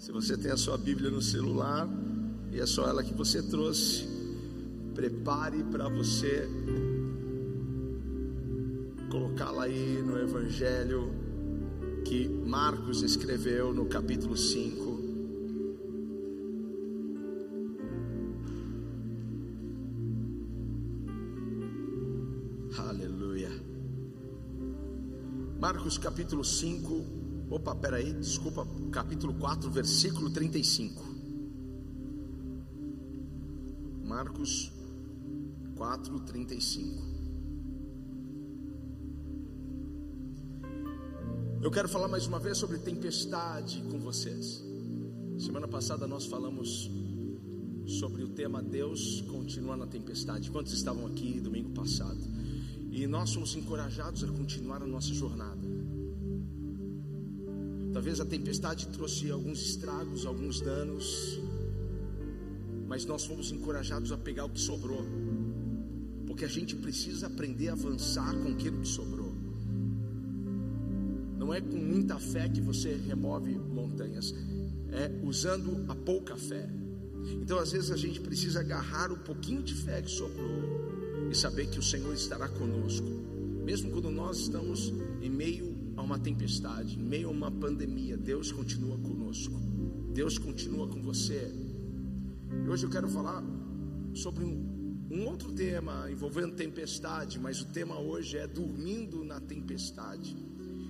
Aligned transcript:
Se 0.00 0.10
você 0.12 0.34
tem 0.34 0.50
a 0.50 0.56
sua 0.56 0.78
Bíblia 0.78 1.10
no 1.10 1.20
celular 1.20 1.86
e 2.50 2.58
é 2.58 2.64
só 2.64 2.88
ela 2.88 3.04
que 3.04 3.12
você 3.12 3.42
trouxe, 3.42 4.08
prepare 4.94 5.62
para 5.64 5.90
você 5.90 6.48
colocá-la 9.10 9.64
aí 9.64 10.02
no 10.02 10.18
Evangelho 10.18 11.12
que 12.02 12.26
Marcos 12.26 13.02
escreveu 13.02 13.74
no 13.74 13.84
capítulo 13.84 14.38
5. 14.38 15.00
Aleluia. 22.78 23.50
Marcos 25.60 25.98
capítulo 25.98 26.42
5. 26.42 27.29
Opa, 27.50 27.74
peraí, 27.74 28.12
desculpa, 28.12 28.64
capítulo 28.92 29.34
4, 29.34 29.68
versículo 29.72 30.30
35. 30.30 31.02
Marcos 34.04 34.70
4, 35.74 36.20
35. 36.20 37.02
Eu 41.60 41.72
quero 41.72 41.88
falar 41.88 42.06
mais 42.06 42.24
uma 42.28 42.38
vez 42.38 42.56
sobre 42.56 42.78
tempestade 42.78 43.82
com 43.90 43.98
vocês. 43.98 44.62
Semana 45.36 45.66
passada 45.66 46.06
nós 46.06 46.26
falamos 46.26 46.88
sobre 47.84 48.22
o 48.22 48.28
tema 48.28 48.62
Deus 48.62 49.22
continua 49.22 49.76
na 49.76 49.88
tempestade. 49.88 50.52
Quantos 50.52 50.72
estavam 50.72 51.04
aqui 51.04 51.40
domingo 51.40 51.70
passado? 51.70 52.20
E 52.92 53.08
nós 53.08 53.30
somos 53.30 53.56
encorajados 53.56 54.22
a 54.22 54.28
continuar 54.28 54.84
a 54.84 54.86
nossa 54.86 55.12
jornada. 55.12 55.59
Talvez 58.00 58.18
a 58.18 58.24
tempestade 58.24 58.88
trouxe 58.88 59.30
alguns 59.30 59.60
estragos, 59.60 60.24
alguns 60.24 60.58
danos, 60.58 61.38
mas 62.88 63.04
nós 63.04 63.26
fomos 63.26 63.52
encorajados 63.52 64.10
a 64.10 64.16
pegar 64.16 64.46
o 64.46 64.48
que 64.48 64.58
sobrou, 64.58 65.04
porque 66.26 66.46
a 66.46 66.48
gente 66.48 66.74
precisa 66.74 67.26
aprender 67.26 67.68
a 67.68 67.72
avançar 67.72 68.34
com 68.38 68.52
aquilo 68.52 68.80
que 68.80 68.88
sobrou. 68.88 69.34
Não 71.36 71.52
é 71.52 71.60
com 71.60 71.76
muita 71.76 72.18
fé 72.18 72.48
que 72.48 72.62
você 72.62 72.96
remove 73.06 73.54
montanhas, 73.58 74.34
é 74.92 75.20
usando 75.22 75.84
a 75.86 75.94
pouca 75.94 76.38
fé. 76.38 76.70
Então, 77.32 77.58
às 77.58 77.72
vezes, 77.72 77.90
a 77.90 77.98
gente 77.98 78.18
precisa 78.18 78.60
agarrar 78.60 79.12
o 79.12 79.18
pouquinho 79.18 79.62
de 79.62 79.74
fé 79.74 80.00
que 80.00 80.10
sobrou 80.10 81.28
e 81.30 81.34
saber 81.34 81.68
que 81.68 81.78
o 81.78 81.82
Senhor 81.82 82.14
estará 82.14 82.48
conosco, 82.48 83.06
mesmo 83.62 83.90
quando 83.90 84.10
nós 84.10 84.38
estamos 84.38 84.90
em 85.20 85.28
meio 85.28 85.69
a 86.00 86.02
uma 86.02 86.18
tempestade, 86.18 86.98
em 86.98 87.02
meio 87.02 87.28
a 87.28 87.30
uma 87.30 87.50
pandemia. 87.50 88.16
Deus 88.16 88.50
continua 88.50 88.98
conosco, 88.98 89.54
Deus 90.12 90.38
continua 90.38 90.88
com 90.88 91.00
você. 91.02 91.52
E 92.64 92.68
hoje 92.68 92.84
eu 92.84 92.90
quero 92.90 93.08
falar 93.08 93.44
sobre 94.14 94.44
um, 94.44 95.06
um 95.10 95.26
outro 95.26 95.52
tema 95.52 96.10
envolvendo 96.10 96.56
tempestade, 96.56 97.38
mas 97.38 97.60
o 97.60 97.66
tema 97.66 97.98
hoje 97.98 98.38
é 98.38 98.46
dormindo 98.46 99.22
na 99.22 99.40
tempestade. 99.40 100.36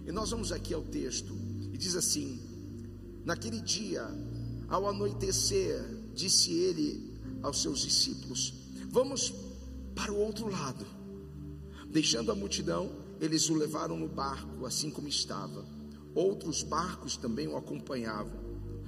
E 0.07 0.13
nós 0.13 0.31
vamos 0.31 0.53
aqui 0.53 0.73
ao 0.73 0.83
texto, 0.83 1.37
e 1.73 1.77
diz 1.77 1.97
assim: 1.97 2.41
Naquele 3.25 3.61
dia, 3.61 4.07
ao 4.69 4.89
anoitecer, 4.89 5.85
disse 6.15 6.53
ele 6.53 7.13
aos 7.43 7.61
seus 7.61 7.81
discípulos: 7.81 8.55
Vamos 8.89 9.35
para 9.95 10.13
o 10.13 10.17
outro 10.17 10.49
lado. 10.49 10.87
Deixando 11.91 12.31
a 12.31 12.37
multidão, 12.37 13.00
eles 13.21 13.51
o 13.51 13.55
levaram 13.55 13.99
no 13.99 14.09
barco, 14.09 14.65
assim 14.65 14.91
como 14.91 15.07
estava. 15.07 15.65
Outros 16.15 16.63
barcos 16.63 17.17
também 17.17 17.47
o 17.47 17.57
acompanhavam. 17.57 18.41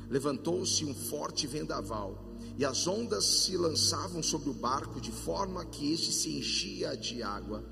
Levantou-se 0.09 0.85
um 0.85 0.95
forte 0.95 1.47
vendaval, 1.47 2.37
e 2.57 2.65
as 2.65 2.87
ondas 2.87 3.25
se 3.25 3.57
lançavam 3.57 4.23
sobre 4.23 4.49
o 4.49 4.55
barco 4.55 5.01
de 5.01 5.13
forma 5.13 5.65
que 5.67 5.93
este 5.93 6.13
se 6.13 6.31
enchia 6.37 6.97
de 6.97 7.23
água. 7.23 7.63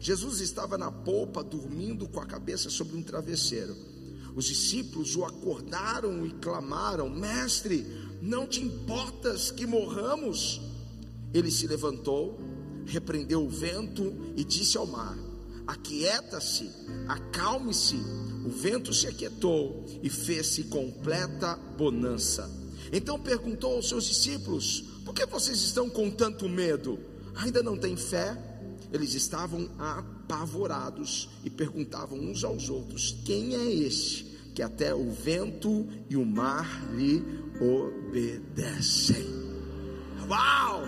Jesus 0.00 0.40
estava 0.40 0.76
na 0.76 0.90
polpa, 0.90 1.42
dormindo 1.42 2.08
com 2.08 2.20
a 2.20 2.26
cabeça 2.26 2.68
sobre 2.68 2.96
um 2.96 3.02
travesseiro. 3.02 3.76
Os 4.34 4.44
discípulos 4.44 5.16
o 5.16 5.24
acordaram 5.24 6.26
e 6.26 6.30
clamaram: 6.32 7.08
Mestre, 7.08 7.86
não 8.20 8.46
te 8.46 8.60
importas 8.60 9.50
que 9.50 9.66
morramos? 9.66 10.60
Ele 11.32 11.50
se 11.50 11.66
levantou, 11.66 12.38
repreendeu 12.86 13.44
o 13.44 13.48
vento 13.48 14.14
e 14.36 14.44
disse 14.44 14.76
ao 14.76 14.86
mar: 14.86 15.27
Aquieta-se, 15.68 16.68
acalme-se. 17.06 17.96
O 18.44 18.50
vento 18.50 18.92
se 18.92 19.06
aquietou 19.06 19.84
e 20.02 20.10
fez-se 20.10 20.64
completa 20.64 21.54
bonança. 21.76 22.50
Então 22.92 23.20
perguntou 23.20 23.76
aos 23.76 23.88
seus 23.88 24.04
discípulos: 24.06 24.80
Por 25.04 25.14
que 25.14 25.24
vocês 25.26 25.60
estão 25.60 25.88
com 25.88 26.10
tanto 26.10 26.48
medo? 26.48 26.98
Ainda 27.36 27.62
não 27.62 27.76
têm 27.76 27.96
fé? 27.96 28.36
eles 28.92 29.14
estavam 29.14 29.68
apavorados 29.78 31.28
e 31.44 31.50
perguntavam 31.50 32.18
uns 32.18 32.44
aos 32.44 32.68
outros: 32.68 33.16
Quem 33.24 33.54
é 33.54 33.72
este 33.72 34.24
que 34.54 34.62
até 34.62 34.94
o 34.94 35.10
vento 35.12 35.86
e 36.08 36.16
o 36.16 36.24
mar 36.24 36.66
lhe 36.94 37.22
obedecem? 37.60 39.26
Uau! 40.28 40.82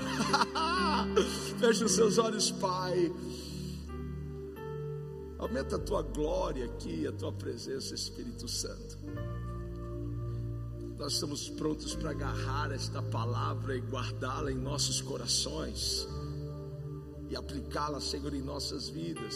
Feche 1.59 1.85
os 1.85 1.93
seus 1.93 2.19
olhos, 2.19 2.51
Pai. 2.51 3.13
Aumenta 5.41 5.77
a 5.77 5.79
tua 5.79 6.03
glória 6.03 6.67
aqui, 6.67 7.07
a 7.07 7.13
tua 7.13 7.33
presença, 7.33 7.95
Espírito 7.95 8.47
Santo. 8.47 8.99
Nós 10.99 11.15
estamos 11.15 11.49
prontos 11.49 11.95
para 11.95 12.11
agarrar 12.11 12.71
esta 12.73 13.03
palavra 13.03 13.75
e 13.75 13.81
guardá-la 13.81 14.53
em 14.53 14.59
nossos 14.59 15.01
corações 15.01 16.07
e 17.31 17.35
aplicá-la, 17.35 18.03
Senhor, 18.03 18.35
em 18.35 18.43
nossas 18.43 18.91
vidas. 18.91 19.35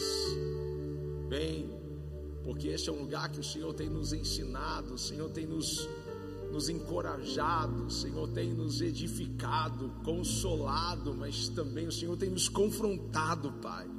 Bem, 1.27 1.75
porque 2.43 2.67
este 2.67 2.91
é 2.91 2.93
um 2.93 3.01
lugar 3.01 3.31
que 3.31 3.39
o 3.39 3.43
Senhor 3.43 3.73
tem 3.73 3.89
nos 3.89 4.13
ensinado, 4.13 4.93
o 4.93 4.99
Senhor 4.99 5.31
tem 5.31 5.47
nos, 5.47 5.89
nos 6.51 6.69
encorajado, 6.69 7.87
o 7.87 7.89
Senhor 7.89 8.27
tem 8.29 8.53
nos 8.53 8.79
edificado, 8.79 9.89
consolado, 10.03 11.15
mas 11.15 11.49
também 11.49 11.87
o 11.87 11.91
Senhor 11.91 12.15
tem 12.15 12.29
nos 12.29 12.47
confrontado, 12.47 13.51
Pai. 13.53 13.89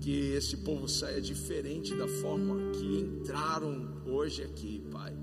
Que 0.00 0.32
esse 0.32 0.56
povo 0.58 0.88
saia 0.88 1.20
diferente 1.20 1.94
da 1.94 2.08
forma 2.08 2.70
que 2.72 3.00
entraram 3.00 4.02
hoje 4.06 4.42
aqui, 4.42 4.82
Pai. 4.90 5.14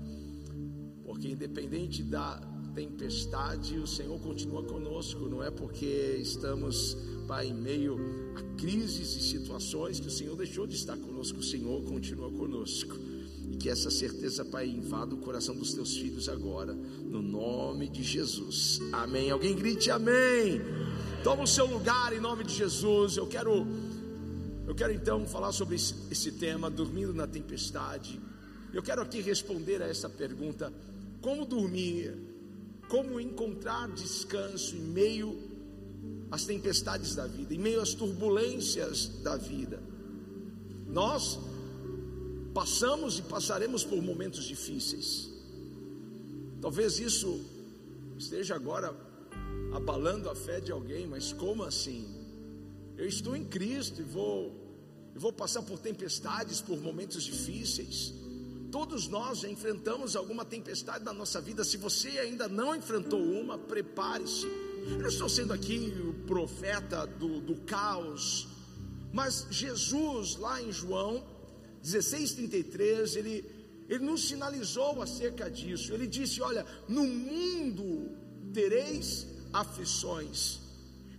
Porque 1.04 1.28
independente 1.28 2.02
da 2.02 2.40
tempestade, 2.74 3.76
o 3.78 3.86
Senhor 3.86 4.20
continua 4.20 4.62
conosco, 4.62 5.28
não 5.28 5.42
é 5.42 5.50
porque 5.50 6.16
estamos 6.20 6.96
Pai, 7.28 7.48
em 7.48 7.54
meio 7.54 7.98
a 8.36 8.42
crises 8.56 9.14
e 9.14 9.20
situações 9.20 10.00
que 10.00 10.08
o 10.08 10.10
Senhor 10.10 10.34
deixou 10.34 10.66
de 10.66 10.74
estar 10.74 10.96
conosco, 10.96 11.40
o 11.40 11.42
Senhor 11.42 11.82
continua 11.82 12.30
conosco. 12.30 12.96
E 13.50 13.56
que 13.58 13.68
essa 13.68 13.90
certeza, 13.90 14.46
Pai, 14.46 14.66
invada 14.66 15.14
o 15.14 15.18
coração 15.18 15.54
dos 15.54 15.74
teus 15.74 15.94
filhos 15.94 16.26
agora, 16.26 16.72
no 16.72 17.20
nome 17.20 17.86
de 17.86 18.02
Jesus. 18.02 18.80
Amém. 18.92 19.30
Alguém 19.30 19.54
grite 19.54 19.90
amém. 19.90 20.62
Toma 21.22 21.42
o 21.42 21.46
seu 21.46 21.66
lugar 21.66 22.14
em 22.14 22.20
nome 22.20 22.44
de 22.44 22.54
Jesus. 22.54 23.18
Eu 23.18 23.26
quero 23.26 23.66
eu 24.68 24.74
quero 24.74 24.92
então 24.92 25.26
falar 25.26 25.50
sobre 25.50 25.76
esse, 25.76 26.30
tema, 26.32 26.68
dormindo 26.68 27.14
na 27.14 27.26
tempestade. 27.26 28.20
Eu 28.70 28.82
quero 28.82 29.00
aqui 29.00 29.22
responder 29.22 29.80
a 29.80 29.88
essa 29.88 30.10
pergunta: 30.10 30.70
como 31.22 31.46
dormir? 31.46 32.14
Como 32.86 33.18
encontrar 33.18 33.88
descanso 33.88 34.76
em 34.76 34.80
meio 34.80 35.38
as 36.30 36.44
tempestades 36.44 37.14
da 37.14 37.26
vida, 37.26 37.54
em 37.54 37.58
meio 37.58 37.80
às 37.80 37.94
turbulências 37.94 39.08
da 39.22 39.38
vida. 39.38 39.82
Nós 40.86 41.38
passamos 42.52 43.18
e 43.18 43.22
passaremos 43.22 43.84
por 43.84 44.02
momentos 44.02 44.44
difíceis. 44.44 45.30
Talvez 46.60 46.98
isso 46.98 47.40
esteja 48.18 48.54
agora 48.54 48.94
abalando 49.72 50.28
a 50.28 50.34
fé 50.34 50.60
de 50.60 50.70
alguém, 50.70 51.06
mas 51.06 51.32
como 51.32 51.62
assim? 51.62 52.17
Eu 52.98 53.06
estou 53.06 53.34
em 53.34 53.44
Cristo 53.44 54.02
e 54.02 54.04
vou, 54.04 54.52
eu 55.14 55.20
vou 55.20 55.32
passar 55.32 55.62
por 55.62 55.78
tempestades, 55.78 56.60
por 56.60 56.78
momentos 56.78 57.22
difíceis. 57.22 58.12
Todos 58.70 59.08
nós 59.08 59.38
já 59.38 59.48
enfrentamos 59.48 60.14
alguma 60.14 60.44
tempestade 60.44 61.02
na 61.02 61.12
nossa 61.14 61.40
vida. 61.40 61.64
Se 61.64 61.78
você 61.78 62.10
ainda 62.18 62.46
não 62.48 62.76
enfrentou 62.76 63.22
uma, 63.22 63.56
prepare-se 63.56 64.46
eu 64.90 64.98
não 64.98 65.08
estou 65.08 65.28
sendo 65.28 65.52
aqui 65.52 65.92
o 66.00 66.14
profeta 66.26 67.06
do, 67.06 67.40
do 67.40 67.56
caos, 67.56 68.48
mas 69.12 69.46
Jesus, 69.50 70.36
lá 70.36 70.62
em 70.62 70.72
João 70.72 71.24
16,33, 71.84 73.16
ele, 73.16 73.44
ele 73.88 74.04
nos 74.04 74.26
sinalizou 74.26 75.02
acerca 75.02 75.50
disso. 75.50 75.92
Ele 75.92 76.06
disse: 76.06 76.40
Olha, 76.40 76.64
no 76.88 77.04
mundo 77.04 78.10
tereis 78.52 79.26
aflições. 79.52 80.60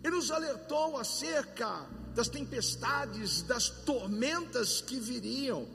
Ele 0.04 0.16
nos 0.16 0.32
alertou 0.32 0.98
acerca 0.98 1.86
das 2.16 2.30
tempestades, 2.30 3.42
das 3.42 3.70
tormentas 3.70 4.82
que 4.82 5.00
viriam. 5.00 5.68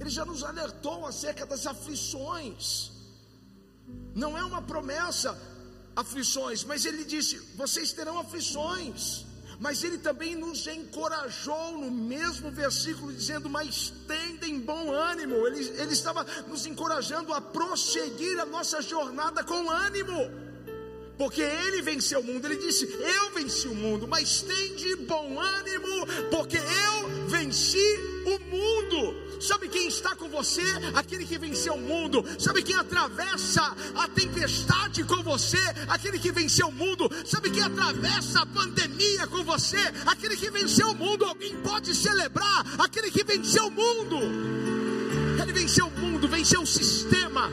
Ele 0.00 0.10
já 0.10 0.24
nos 0.24 0.42
alertou 0.42 1.06
acerca 1.06 1.44
das 1.46 1.66
aflições. 1.66 2.92
não 4.14 4.36
é 4.36 4.42
uma 4.44 4.62
promessa, 4.62 5.38
aflições, 5.94 6.64
mas 6.64 6.84
ele 6.84 7.04
disse: 7.04 7.38
vocês 7.56 7.92
terão 7.92 8.18
aflições. 8.18 9.24
Mas 9.58 9.82
ele 9.82 9.96
também 9.96 10.36
nos 10.36 10.66
encorajou 10.66 11.78
no 11.78 11.90
mesmo 11.90 12.50
versículo, 12.50 13.10
dizendo: 13.10 13.48
Mas 13.48 13.90
tendem 14.06 14.60
bom 14.60 14.92
ânimo. 14.92 15.34
Ele, 15.46 15.66
ele 15.80 15.94
estava 15.94 16.24
nos 16.46 16.66
encorajando 16.66 17.32
a 17.32 17.40
prosseguir 17.40 18.38
a 18.38 18.44
nossa 18.44 18.82
jornada 18.82 19.42
com 19.42 19.70
ânimo 19.70 20.45
porque 21.18 21.40
ele 21.40 21.82
venceu 21.82 22.20
o 22.20 22.24
mundo. 22.24 22.46
Ele 22.46 22.56
disse: 22.56 22.84
Eu 22.84 23.30
venci 23.30 23.68
o 23.68 23.74
mundo, 23.74 24.06
mas 24.06 24.42
tem 24.42 24.74
de 24.74 24.96
bom 24.96 25.40
ânimo, 25.40 26.06
porque 26.30 26.58
eu 26.58 27.28
venci 27.28 27.78
o 28.26 28.38
mundo. 28.50 29.26
Sabe 29.40 29.68
quem 29.68 29.86
está 29.88 30.14
com 30.16 30.28
você? 30.28 30.62
Aquele 30.94 31.24
que 31.24 31.38
venceu 31.38 31.74
o 31.74 31.80
mundo. 31.80 32.24
Sabe 32.38 32.62
quem 32.62 32.74
atravessa 32.74 33.76
a 33.94 34.08
tempestade 34.08 35.04
com 35.04 35.22
você? 35.22 35.60
Aquele 35.88 36.18
que 36.18 36.32
venceu 36.32 36.68
o 36.68 36.72
mundo. 36.72 37.08
Sabe 37.24 37.50
quem 37.50 37.62
atravessa 37.62 38.40
a 38.40 38.46
pandemia 38.46 39.26
com 39.26 39.44
você? 39.44 39.78
Aquele 40.06 40.36
que 40.36 40.50
venceu 40.50 40.90
o 40.90 40.94
mundo. 40.94 41.24
Alguém 41.24 41.54
pode 41.56 41.94
celebrar 41.94 42.64
aquele 42.78 43.10
que 43.10 43.24
venceu 43.24 43.66
o 43.66 43.70
mundo. 43.70 44.16
Ele 45.40 45.52
venceu 45.52 45.86
o 45.86 45.90
mundo, 45.90 46.26
venceu 46.28 46.62
o 46.62 46.66
sistema. 46.66 47.50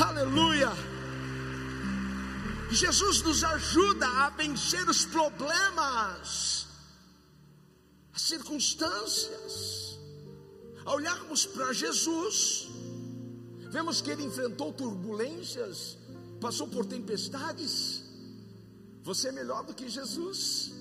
Aleluia. 0.00 0.95
Jesus 2.70 3.22
nos 3.22 3.44
ajuda 3.44 4.06
a 4.06 4.30
vencer 4.30 4.88
os 4.88 5.04
problemas, 5.04 6.66
as 8.12 8.22
circunstâncias. 8.22 9.98
Ao 10.84 10.96
olharmos 10.96 11.46
para 11.46 11.72
Jesus, 11.72 12.68
vemos 13.70 14.00
que 14.00 14.10
ele 14.10 14.24
enfrentou 14.24 14.72
turbulências, 14.72 15.98
passou 16.40 16.68
por 16.68 16.86
tempestades. 16.86 18.04
Você 19.02 19.28
é 19.28 19.32
melhor 19.32 19.64
do 19.64 19.74
que 19.74 19.88
Jesus? 19.88 20.72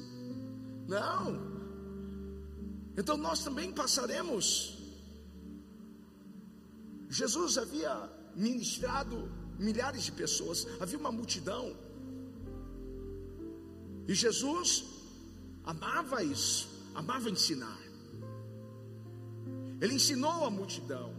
Não. 0.87 1.55
Então 2.97 3.17
nós 3.17 3.43
também 3.43 3.71
passaremos. 3.71 4.77
Jesus 7.09 7.57
havia 7.57 8.09
ministrado 8.35 9.31
milhares 9.59 10.03
de 10.03 10.11
pessoas, 10.11 10.67
havia 10.79 10.97
uma 10.97 11.11
multidão. 11.11 11.75
E 14.07 14.13
Jesus 14.13 14.85
amava 15.63 16.23
isso, 16.23 16.69
amava 16.93 17.29
ensinar. 17.29 17.79
Ele 19.81 19.95
ensinou 19.95 20.45
a 20.45 20.49
multidão, 20.49 21.13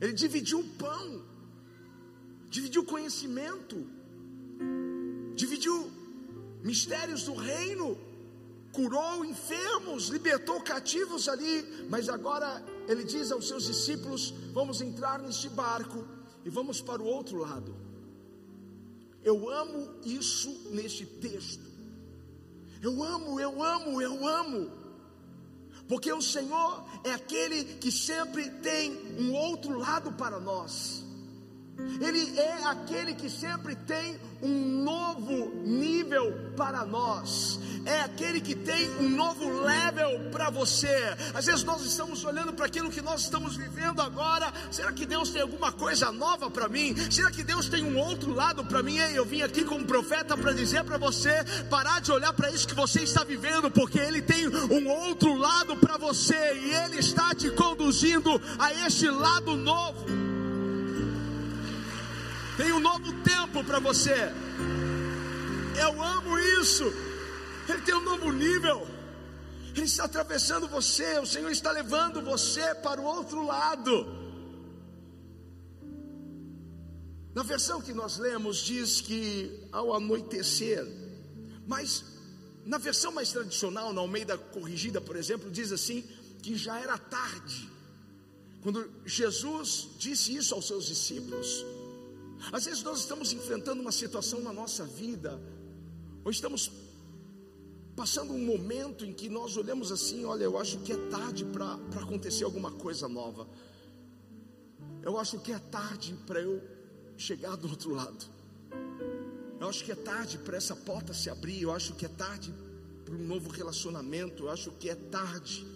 ele 0.00 0.12
dividiu 0.12 0.60
o 0.60 0.68
pão, 0.84 1.24
dividiu 2.48 2.84
conhecimento, 2.84 3.86
dividiu 5.34 5.90
mistérios 6.62 7.24
do 7.24 7.34
reino, 7.34 7.96
curou 8.72 9.24
enfermos, 9.24 10.08
libertou 10.08 10.60
cativos 10.60 11.28
ali, 11.28 11.86
mas 11.88 12.08
agora 12.08 12.62
ele 12.86 13.04
diz 13.04 13.32
aos 13.32 13.48
seus 13.48 13.64
discípulos: 13.64 14.34
vamos 14.52 14.80
entrar 14.80 15.18
neste 15.20 15.48
barco 15.48 16.04
e 16.44 16.50
vamos 16.50 16.80
para 16.80 17.02
o 17.02 17.06
outro 17.06 17.38
lado. 17.38 17.74
Eu 19.22 19.50
amo 19.50 19.94
isso 20.04 20.50
neste 20.70 21.04
texto. 21.04 21.68
Eu 22.80 23.02
amo, 23.02 23.38
eu 23.38 23.62
amo, 23.62 24.00
eu 24.00 24.26
amo. 24.26 24.70
Porque 25.86 26.10
o 26.12 26.22
Senhor 26.22 26.84
é 27.04 27.12
aquele 27.12 27.64
que 27.64 27.92
sempre 27.92 28.48
tem 28.48 28.92
um 29.18 29.34
outro 29.34 29.78
lado 29.78 30.12
para 30.12 30.40
nós. 30.40 31.04
Ele 32.00 32.38
é 32.38 32.64
aquele 32.64 33.14
que 33.14 33.28
sempre 33.28 33.74
tem 33.76 34.18
um 34.42 34.82
novo 34.82 35.52
nível 35.64 36.52
para 36.56 36.84
nós. 36.84 37.60
É 37.84 38.00
aquele 38.00 38.40
que 38.40 38.54
tem 38.54 38.90
um 38.98 39.08
novo 39.08 39.48
level 39.62 40.30
para 40.30 40.50
você. 40.50 41.16
Às 41.34 41.46
vezes 41.46 41.64
nós 41.64 41.82
estamos 41.82 42.24
olhando 42.24 42.52
para 42.52 42.66
aquilo 42.66 42.90
que 42.90 43.00
nós 43.00 43.22
estamos 43.22 43.56
vivendo 43.56 44.00
agora. 44.00 44.52
Será 44.70 44.92
que 44.92 45.06
Deus 45.06 45.30
tem 45.30 45.42
alguma 45.42 45.72
coisa 45.72 46.10
nova 46.10 46.50
para 46.50 46.68
mim? 46.68 46.94
Será 47.10 47.30
que 47.30 47.42
Deus 47.42 47.68
tem 47.68 47.84
um 47.84 47.98
outro 47.98 48.32
lado 48.32 48.64
para 48.64 48.82
mim? 48.82 48.96
Eu 48.96 49.24
vim 49.24 49.42
aqui 49.42 49.64
como 49.64 49.84
profeta 49.84 50.36
para 50.36 50.52
dizer 50.52 50.84
para 50.84 50.98
você 50.98 51.44
parar 51.68 52.00
de 52.00 52.12
olhar 52.12 52.32
para 52.32 52.50
isso 52.50 52.66
que 52.66 52.74
você 52.74 53.02
está 53.02 53.24
vivendo, 53.24 53.70
porque 53.70 53.98
Ele 53.98 54.22
tem 54.22 54.48
um 54.48 54.88
outro 54.88 55.34
lado 55.34 55.76
para 55.76 55.96
você 55.96 56.54
e 56.54 56.74
Ele 56.74 56.98
está 56.98 57.34
te 57.34 57.50
conduzindo 57.50 58.40
a 58.58 58.72
este 58.86 59.08
lado 59.08 59.56
novo. 59.56 60.39
Tem 62.60 62.72
um 62.74 62.78
novo 62.78 63.10
tempo 63.22 63.64
para 63.64 63.78
você. 63.80 64.14
Eu 65.82 66.02
amo 66.02 66.38
isso. 66.60 66.84
Ele 67.66 67.80
tem 67.80 67.94
um 67.94 68.02
novo 68.02 68.30
nível. 68.30 68.86
Ele 69.74 69.86
está 69.86 70.04
atravessando 70.04 70.68
você. 70.68 71.18
O 71.20 71.24
Senhor 71.24 71.50
está 71.50 71.72
levando 71.72 72.20
você 72.20 72.74
para 72.74 73.00
o 73.00 73.04
outro 73.04 73.46
lado. 73.46 74.06
Na 77.34 77.42
versão 77.42 77.80
que 77.80 77.94
nós 77.94 78.18
lemos, 78.18 78.58
diz 78.58 79.00
que 79.00 79.66
ao 79.72 79.94
anoitecer, 79.94 80.86
mas 81.66 82.04
na 82.66 82.76
versão 82.76 83.10
mais 83.10 83.32
tradicional, 83.32 83.90
na 83.94 84.02
Almeida 84.02 84.36
Corrigida, 84.36 85.00
por 85.00 85.16
exemplo, 85.16 85.50
diz 85.50 85.72
assim: 85.72 86.04
que 86.42 86.54
já 86.56 86.78
era 86.78 86.98
tarde, 86.98 87.70
quando 88.60 88.86
Jesus 89.06 89.88
disse 89.98 90.36
isso 90.36 90.54
aos 90.54 90.66
seus 90.66 90.84
discípulos. 90.84 91.64
Às 92.52 92.64
vezes 92.64 92.82
nós 92.82 93.00
estamos 93.00 93.32
enfrentando 93.32 93.80
uma 93.80 93.92
situação 93.92 94.40
na 94.40 94.52
nossa 94.52 94.84
vida, 94.84 95.40
ou 96.24 96.30
estamos 96.30 96.70
passando 97.94 98.32
um 98.32 98.44
momento 98.44 99.04
em 99.04 99.12
que 99.12 99.28
nós 99.28 99.56
olhamos 99.56 99.92
assim: 99.92 100.24
olha, 100.24 100.44
eu 100.44 100.58
acho 100.58 100.78
que 100.78 100.92
é 100.92 100.96
tarde 101.08 101.44
para 101.44 101.74
acontecer 102.00 102.44
alguma 102.44 102.70
coisa 102.72 103.08
nova. 103.08 103.46
Eu 105.02 105.18
acho 105.18 105.38
que 105.40 105.52
é 105.52 105.58
tarde 105.58 106.14
para 106.26 106.40
eu 106.40 106.62
chegar 107.16 107.56
do 107.56 107.68
outro 107.68 107.94
lado. 107.94 108.24
Eu 109.60 109.68
acho 109.68 109.84
que 109.84 109.92
é 109.92 109.94
tarde 109.94 110.38
para 110.38 110.56
essa 110.56 110.74
porta 110.74 111.12
se 111.12 111.28
abrir. 111.28 111.62
Eu 111.62 111.72
acho 111.72 111.94
que 111.94 112.06
é 112.06 112.08
tarde 112.08 112.52
para 113.04 113.14
um 113.14 113.26
novo 113.26 113.50
relacionamento. 113.50 114.44
Eu 114.44 114.50
acho 114.50 114.70
que 114.72 114.88
é 114.88 114.94
tarde. 114.94 115.66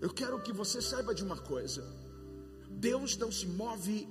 Eu 0.00 0.10
quero 0.10 0.40
que 0.40 0.52
você 0.52 0.80
saiba 0.80 1.14
de 1.14 1.22
uma 1.22 1.36
coisa: 1.36 1.84
Deus 2.70 3.16
não 3.16 3.30
se 3.30 3.46
move 3.46 4.08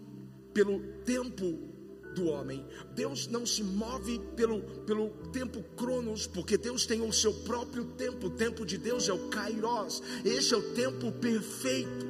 pelo 0.54 0.80
tempo 1.06 1.72
do 2.14 2.26
homem. 2.28 2.66
Deus 2.94 3.28
não 3.28 3.46
se 3.46 3.64
move 3.64 4.20
pelo, 4.36 4.62
pelo 4.86 5.10
tempo 5.32 5.64
cronos, 5.76 6.28
porque 6.28 6.58
Deus 6.58 6.86
tem 6.86 7.02
o 7.02 7.12
seu 7.12 7.34
próprio 7.34 7.86
tempo. 7.86 8.28
O 8.28 8.32
tempo 8.32 8.66
de 8.66 8.78
Deus 8.78 9.08
é 9.08 9.14
o 9.14 9.30
kairos. 9.30 10.02
Esse 10.24 10.54
é 10.54 10.58
o 10.58 10.74
tempo 10.74 11.12
perfeito. 11.14 12.06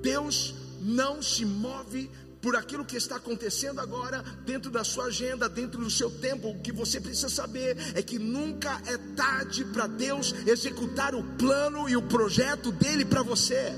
Deus 0.00 0.54
não 0.80 1.20
se 1.22 1.44
move 1.44 2.10
por 2.40 2.56
aquilo 2.56 2.86
que 2.86 2.96
está 2.96 3.16
acontecendo 3.16 3.80
agora 3.80 4.22
dentro 4.46 4.70
da 4.70 4.82
sua 4.82 5.06
agenda, 5.06 5.48
dentro 5.48 5.82
do 5.82 5.90
seu 5.90 6.10
tempo. 6.10 6.48
O 6.48 6.60
que 6.60 6.72
você 6.72 7.00
precisa 7.00 7.28
saber 7.28 7.76
é 7.94 8.02
que 8.02 8.18
nunca 8.18 8.80
é 8.86 8.96
tarde 9.14 9.64
para 9.66 9.86
Deus 9.86 10.34
executar 10.46 11.14
o 11.14 11.22
plano 11.36 11.88
e 11.88 11.96
o 11.96 12.02
projeto 12.02 12.72
dele 12.72 13.04
para 13.04 13.22
você. 13.22 13.74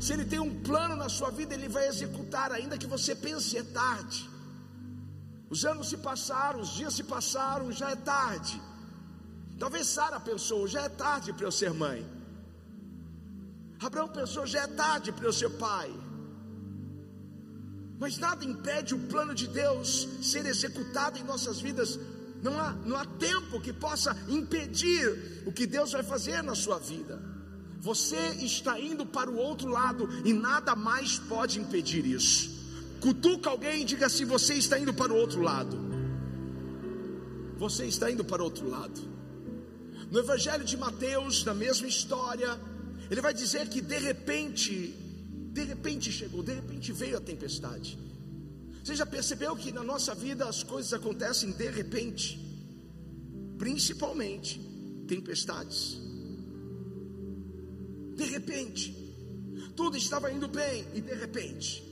Se 0.00 0.12
Ele 0.12 0.24
tem 0.24 0.38
um 0.38 0.62
plano 0.62 0.94
na 0.96 1.08
sua 1.08 1.30
vida, 1.30 1.54
Ele 1.54 1.68
vai 1.68 1.88
executar, 1.88 2.52
ainda 2.52 2.78
que 2.78 2.86
você 2.86 3.14
pense 3.14 3.56
é 3.56 3.62
tarde. 3.62 4.28
Os 5.50 5.64
anos 5.64 5.88
se 5.88 5.96
passaram, 5.96 6.60
os 6.60 6.70
dias 6.70 6.94
se 6.94 7.02
passaram, 7.02 7.72
já 7.72 7.90
é 7.90 7.96
tarde. 7.96 8.60
Talvez 9.58 9.86
Sara 9.88 10.20
pensou, 10.20 10.68
já 10.68 10.82
é 10.82 10.88
tarde 10.88 11.32
para 11.32 11.46
eu 11.46 11.50
ser 11.50 11.72
mãe. 11.72 12.06
Abraão 13.80 14.08
pensou, 14.08 14.46
já 14.46 14.60
é 14.62 14.66
tarde 14.66 15.10
para 15.10 15.24
eu 15.24 15.32
ser 15.32 15.50
pai. 15.50 15.90
Mas 17.98 18.18
nada 18.18 18.44
impede 18.44 18.94
o 18.94 18.98
plano 19.08 19.34
de 19.34 19.48
Deus 19.48 20.08
ser 20.22 20.46
executado 20.46 21.18
em 21.18 21.24
nossas 21.24 21.60
vidas. 21.60 21.98
Não 22.40 22.58
há, 22.60 22.72
não 22.72 22.96
há 22.96 23.04
tempo 23.04 23.60
que 23.60 23.72
possa 23.72 24.16
impedir 24.28 25.42
o 25.44 25.50
que 25.50 25.66
Deus 25.66 25.90
vai 25.90 26.04
fazer 26.04 26.40
na 26.42 26.54
sua 26.54 26.78
vida. 26.78 27.20
Você 27.80 28.16
está 28.40 28.78
indo 28.78 29.06
para 29.06 29.30
o 29.30 29.36
outro 29.36 29.68
lado 29.68 30.08
e 30.24 30.32
nada 30.32 30.74
mais 30.74 31.18
pode 31.18 31.60
impedir 31.60 32.04
isso. 32.04 32.50
Cutuca 33.00 33.50
alguém 33.50 33.82
e 33.82 33.84
diga 33.84 34.06
assim: 34.06 34.24
Você 34.24 34.54
está 34.54 34.78
indo 34.78 34.92
para 34.92 35.12
o 35.12 35.16
outro 35.16 35.40
lado. 35.40 35.78
Você 37.56 37.86
está 37.86 38.10
indo 38.10 38.24
para 38.24 38.42
o 38.42 38.44
outro 38.44 38.68
lado. 38.68 39.00
No 40.10 40.18
Evangelho 40.18 40.64
de 40.64 40.76
Mateus, 40.76 41.44
na 41.44 41.54
mesma 41.54 41.86
história, 41.86 42.58
ele 43.10 43.20
vai 43.20 43.32
dizer 43.32 43.68
que 43.68 43.80
de 43.80 43.98
repente, 43.98 44.94
de 45.52 45.62
repente 45.64 46.10
chegou, 46.10 46.42
de 46.42 46.54
repente 46.54 46.92
veio 46.92 47.16
a 47.16 47.20
tempestade. 47.20 47.98
Você 48.82 48.96
já 48.96 49.06
percebeu 49.06 49.54
que 49.54 49.70
na 49.70 49.84
nossa 49.84 50.14
vida 50.14 50.48
as 50.48 50.62
coisas 50.62 50.92
acontecem 50.92 51.52
de 51.52 51.70
repente, 51.70 52.40
principalmente 53.58 54.58
tempestades 55.06 56.07
de 58.18 58.24
repente. 58.24 59.06
tudo 59.76 59.96
estava 59.96 60.32
indo 60.32 60.48
bem, 60.48 60.84
e 60.92 61.00
de 61.00 61.14
repente, 61.14 61.84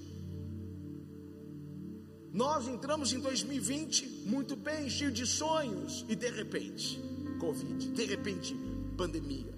nós 2.33 2.67
entramos 2.67 3.13
em 3.13 3.21
2020 3.21 4.25
muito 4.27 4.57
bem, 4.57 4.91
cheio 4.91 5.13
de 5.13 5.25
sonhos, 5.25 6.05
e 6.09 6.17
de 6.17 6.29
repente, 6.29 7.01
Covid, 7.39 7.91
de 7.93 8.05
repente, 8.05 8.57
pandemia, 8.97 9.55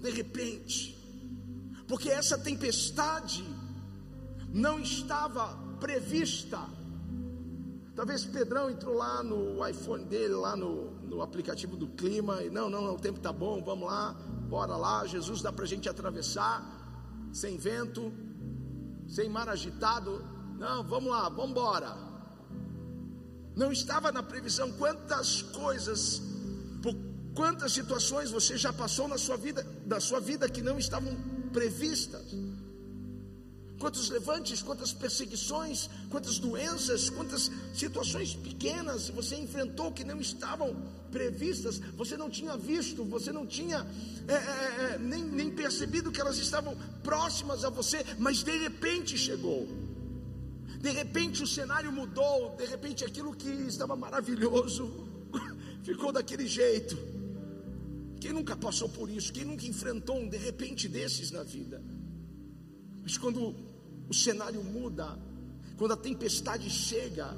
de 0.00 0.10
repente, 0.10 0.98
porque 1.86 2.08
essa 2.08 2.36
tempestade 2.36 3.44
não 4.52 4.80
estava 4.80 5.56
prevista. 5.78 6.58
Talvez 8.00 8.24
Pedrão 8.24 8.70
entrou 8.70 8.94
lá 8.94 9.22
no 9.22 9.68
iPhone 9.68 10.06
dele, 10.06 10.32
lá 10.32 10.56
no, 10.56 10.90
no 11.02 11.20
aplicativo 11.20 11.76
do 11.76 11.86
clima, 11.86 12.42
e 12.42 12.48
não, 12.48 12.70
não, 12.70 12.80
não, 12.80 12.94
o 12.94 12.98
tempo 12.98 13.18
está 13.18 13.30
bom, 13.30 13.62
vamos 13.62 13.86
lá, 13.86 14.16
bora 14.48 14.74
lá, 14.74 15.06
Jesus 15.06 15.42
dá 15.42 15.52
para 15.52 15.64
a 15.66 15.68
gente 15.68 15.86
atravessar, 15.86 16.64
sem 17.30 17.58
vento, 17.58 18.10
sem 19.06 19.28
mar 19.28 19.50
agitado, 19.50 20.24
não, 20.58 20.82
vamos 20.82 21.10
lá, 21.10 21.28
vamos 21.28 21.50
embora. 21.50 21.94
Não 23.54 23.70
estava 23.70 24.10
na 24.10 24.22
previsão 24.22 24.72
quantas 24.72 25.42
coisas, 25.42 26.22
por 26.82 26.94
quantas 27.34 27.70
situações 27.70 28.30
você 28.30 28.56
já 28.56 28.72
passou 28.72 29.08
na 29.08 29.18
sua 29.18 29.36
vida, 29.36 29.62
na 29.84 30.00
sua 30.00 30.20
vida 30.20 30.48
que 30.48 30.62
não 30.62 30.78
estavam 30.78 31.14
previstas. 31.52 32.34
Quantos 33.80 34.10
levantes, 34.10 34.60
quantas 34.60 34.92
perseguições, 34.92 35.88
quantas 36.10 36.38
doenças, 36.38 37.08
quantas 37.08 37.50
situações 37.72 38.34
pequenas 38.34 39.08
você 39.08 39.36
enfrentou 39.36 39.90
que 39.90 40.04
não 40.04 40.20
estavam 40.20 40.76
previstas, 41.10 41.80
você 41.96 42.14
não 42.14 42.28
tinha 42.28 42.58
visto, 42.58 43.02
você 43.06 43.32
não 43.32 43.46
tinha 43.46 43.86
é, 44.28 44.34
é, 44.34 44.94
é, 44.96 44.98
nem, 44.98 45.24
nem 45.24 45.50
percebido 45.50 46.12
que 46.12 46.20
elas 46.20 46.36
estavam 46.36 46.76
próximas 47.02 47.64
a 47.64 47.70
você, 47.70 48.04
mas 48.18 48.42
de 48.42 48.54
repente 48.58 49.16
chegou. 49.16 49.66
De 50.78 50.90
repente 50.90 51.42
o 51.42 51.46
cenário 51.46 51.90
mudou, 51.90 52.54
de 52.56 52.66
repente 52.66 53.02
aquilo 53.02 53.34
que 53.34 53.48
estava 53.48 53.96
maravilhoso 53.96 55.08
ficou 55.82 56.12
daquele 56.12 56.46
jeito. 56.46 56.98
Quem 58.20 58.34
nunca 58.34 58.54
passou 58.54 58.90
por 58.90 59.08
isso? 59.08 59.32
Quem 59.32 59.46
nunca 59.46 59.66
enfrentou 59.66 60.18
um 60.18 60.28
de 60.28 60.36
repente 60.36 60.86
desses 60.86 61.30
na 61.30 61.42
vida? 61.42 61.82
Mas 63.02 63.16
quando 63.16 63.69
o 64.10 64.14
cenário 64.14 64.62
muda, 64.62 65.18
quando 65.78 65.92
a 65.92 65.96
tempestade 65.96 66.68
chega, 66.68 67.28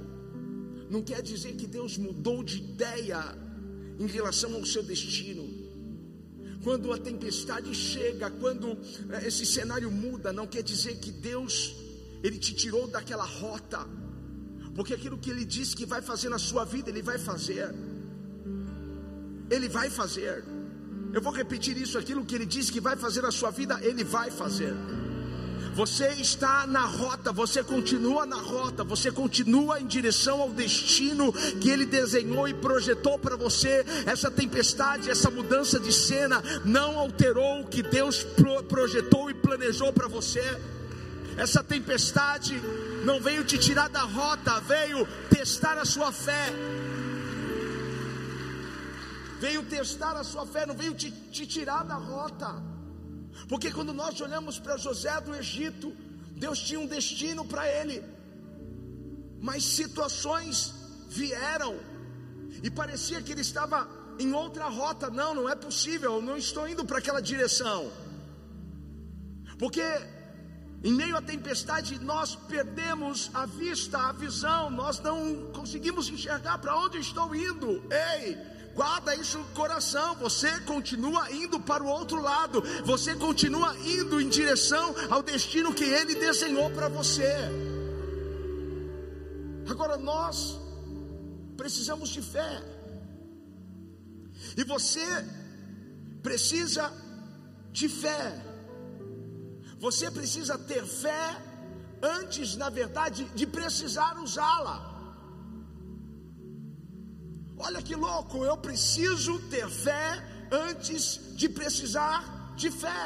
não 0.90 1.02
quer 1.02 1.22
dizer 1.22 1.52
que 1.54 1.66
Deus 1.66 1.96
mudou 1.96 2.42
de 2.42 2.58
ideia 2.58 3.20
em 3.98 4.06
relação 4.06 4.54
ao 4.54 4.64
seu 4.64 4.82
destino. 4.82 5.44
Quando 6.64 6.92
a 6.92 6.98
tempestade 6.98 7.74
chega, 7.74 8.30
quando 8.30 8.78
eh, 9.10 9.26
esse 9.28 9.44
cenário 9.44 9.90
muda, 9.90 10.32
não 10.32 10.46
quer 10.46 10.62
dizer 10.62 10.98
que 10.98 11.10
Deus 11.10 11.74
ele 12.22 12.38
te 12.38 12.54
tirou 12.54 12.86
daquela 12.86 13.24
rota, 13.24 13.80
porque 14.74 14.94
aquilo 14.94 15.18
que 15.18 15.30
Ele 15.30 15.44
disse 15.44 15.76
que 15.76 15.84
vai 15.84 16.00
fazer 16.00 16.28
na 16.28 16.38
sua 16.38 16.64
vida, 16.64 16.88
Ele 16.88 17.02
vai 17.02 17.18
fazer. 17.18 17.74
Ele 19.50 19.68
vai 19.68 19.90
fazer. 19.90 20.44
Eu 21.12 21.20
vou 21.20 21.32
repetir 21.32 21.76
isso: 21.76 21.98
aquilo 21.98 22.24
que 22.24 22.34
Ele 22.34 22.46
disse 22.46 22.72
que 22.72 22.80
vai 22.80 22.96
fazer 22.96 23.22
na 23.22 23.30
sua 23.30 23.50
vida, 23.50 23.78
Ele 23.82 24.04
vai 24.04 24.30
fazer. 24.30 24.74
Você 25.74 26.08
está 26.18 26.66
na 26.66 26.84
rota, 26.84 27.32
você 27.32 27.62
continua 27.62 28.26
na 28.26 28.36
rota, 28.36 28.84
você 28.84 29.10
continua 29.10 29.80
em 29.80 29.86
direção 29.86 30.42
ao 30.42 30.50
destino 30.50 31.32
que 31.32 31.70
Ele 31.70 31.86
desenhou 31.86 32.46
e 32.46 32.52
projetou 32.52 33.18
para 33.18 33.36
você. 33.36 33.84
Essa 34.04 34.30
tempestade, 34.30 35.10
essa 35.10 35.30
mudança 35.30 35.80
de 35.80 35.90
cena 35.90 36.42
não 36.62 36.98
alterou 36.98 37.62
o 37.62 37.66
que 37.66 37.82
Deus 37.82 38.22
projetou 38.68 39.30
e 39.30 39.34
planejou 39.34 39.92
para 39.94 40.08
você. 40.08 40.42
Essa 41.38 41.64
tempestade 41.64 42.60
não 43.04 43.18
veio 43.18 43.42
te 43.42 43.56
tirar 43.56 43.88
da 43.88 44.02
rota, 44.02 44.60
veio 44.60 45.06
testar 45.30 45.78
a 45.78 45.86
sua 45.86 46.12
fé. 46.12 46.52
Veio 49.40 49.62
testar 49.62 50.12
a 50.12 50.22
sua 50.22 50.46
fé, 50.46 50.66
não 50.66 50.76
veio 50.76 50.94
te, 50.94 51.10
te 51.10 51.46
tirar 51.46 51.82
da 51.84 51.94
rota. 51.94 52.62
Porque 53.48 53.70
quando 53.70 53.92
nós 53.92 54.20
olhamos 54.20 54.58
para 54.58 54.76
José 54.76 55.20
do 55.20 55.34
Egito, 55.34 55.94
Deus 56.36 56.58
tinha 56.60 56.80
um 56.80 56.86
destino 56.86 57.44
para 57.44 57.66
ele. 57.68 58.02
Mas 59.40 59.64
situações 59.64 60.74
vieram 61.08 61.78
e 62.62 62.70
parecia 62.70 63.20
que 63.22 63.32
ele 63.32 63.40
estava 63.40 63.88
em 64.18 64.32
outra 64.32 64.68
rota. 64.68 65.10
Não, 65.10 65.34
não 65.34 65.48
é 65.48 65.54
possível, 65.54 66.14
eu 66.14 66.22
não 66.22 66.36
estou 66.36 66.68
indo 66.68 66.84
para 66.84 66.98
aquela 66.98 67.20
direção. 67.20 67.90
Porque 69.58 69.82
em 70.84 70.92
meio 70.92 71.16
à 71.16 71.22
tempestade, 71.22 72.00
nós 72.00 72.34
perdemos 72.34 73.30
a 73.32 73.46
vista, 73.46 73.98
a 73.98 74.12
visão, 74.12 74.68
nós 74.68 74.98
não 74.98 75.52
conseguimos 75.52 76.08
enxergar 76.08 76.58
para 76.58 76.76
onde 76.76 76.98
estou 76.98 77.32
indo. 77.36 77.80
Ei, 77.88 78.36
guarda 78.74 79.14
isso 79.14 79.38
no 79.38 79.44
coração. 79.46 80.14
Você 80.16 80.60
continua 80.60 81.30
indo 81.30 81.60
para 81.60 81.82
o 81.82 81.86
outro 81.86 82.20
lado, 82.20 82.62
você 82.84 83.14
continua 83.14 83.76
indo 83.78 84.20
em 84.20 84.28
direção 84.28 84.94
ao 85.10 85.22
destino 85.22 85.74
que 85.74 85.84
Ele 85.84 86.14
desenhou 86.14 86.70
para 86.70 86.88
você. 86.88 87.32
Agora 89.68 89.96
nós 89.96 90.58
precisamos 91.56 92.08
de 92.08 92.20
fé, 92.20 92.62
e 94.56 94.64
você 94.64 95.24
precisa 96.22 96.92
de 97.70 97.88
fé. 97.88 98.44
Você 99.78 100.10
precisa 100.10 100.56
ter 100.58 100.84
fé 100.84 101.36
antes, 102.00 102.56
na 102.56 102.68
verdade, 102.70 103.24
de 103.34 103.46
precisar 103.46 104.18
usá-la. 104.18 104.91
Olha 107.64 107.80
que 107.80 107.94
louco, 107.94 108.44
eu 108.44 108.56
preciso 108.56 109.38
ter 109.48 109.68
fé 109.68 110.08
antes 110.50 111.36
de 111.36 111.48
precisar 111.48 112.54
de 112.56 112.70
fé. 112.70 113.04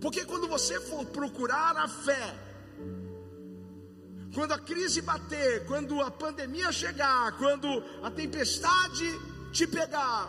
Porque 0.00 0.24
quando 0.24 0.46
você 0.46 0.80
for 0.80 1.04
procurar 1.06 1.76
a 1.76 1.88
fé, 1.88 2.34
quando 4.34 4.52
a 4.52 4.58
crise 4.58 5.00
bater, 5.00 5.66
quando 5.66 6.00
a 6.00 6.10
pandemia 6.10 6.70
chegar, 6.70 7.36
quando 7.38 7.68
a 8.02 8.10
tempestade 8.10 9.08
te 9.52 9.66
pegar, 9.66 10.28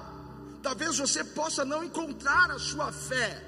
talvez 0.63 0.97
você 0.97 1.23
possa 1.23 1.63
não 1.63 1.83
encontrar 1.83 2.49
a 2.51 2.59
sua 2.59 2.91
fé 2.91 3.47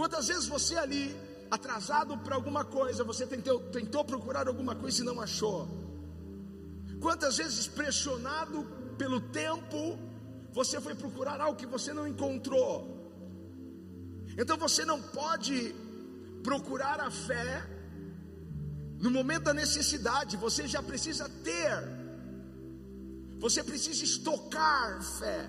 Quantas 0.00 0.28
vezes 0.28 0.46
você 0.46 0.76
ali, 0.76 1.14
atrasado 1.50 2.16
para 2.16 2.34
alguma 2.34 2.64
coisa, 2.64 3.04
você 3.04 3.26
tentou, 3.26 3.60
tentou 3.70 4.02
procurar 4.02 4.48
alguma 4.48 4.74
coisa 4.74 5.02
e 5.02 5.04
não 5.04 5.20
achou? 5.20 5.68
Quantas 7.00 7.38
vezes 7.38 7.66
pressionado 7.66 8.64
pelo 8.98 9.20
tempo, 9.20 9.98
você 10.52 10.80
foi 10.80 10.94
procurar 10.94 11.40
algo 11.40 11.58
que 11.58 11.66
você 11.66 11.92
não 11.92 12.06
encontrou? 12.06 12.72
Então 14.36 14.56
você 14.56 14.84
não 14.84 15.00
pode 15.00 15.74
procurar 16.42 17.00
a 17.00 17.10
fé 17.10 17.66
no 18.98 19.10
momento 19.10 19.44
da 19.44 19.54
necessidade, 19.54 20.36
você 20.36 20.68
já 20.68 20.82
precisa 20.82 21.26
ter, 21.42 21.72
você 23.38 23.64
precisa 23.64 24.04
estocar 24.04 25.02
fé, 25.18 25.48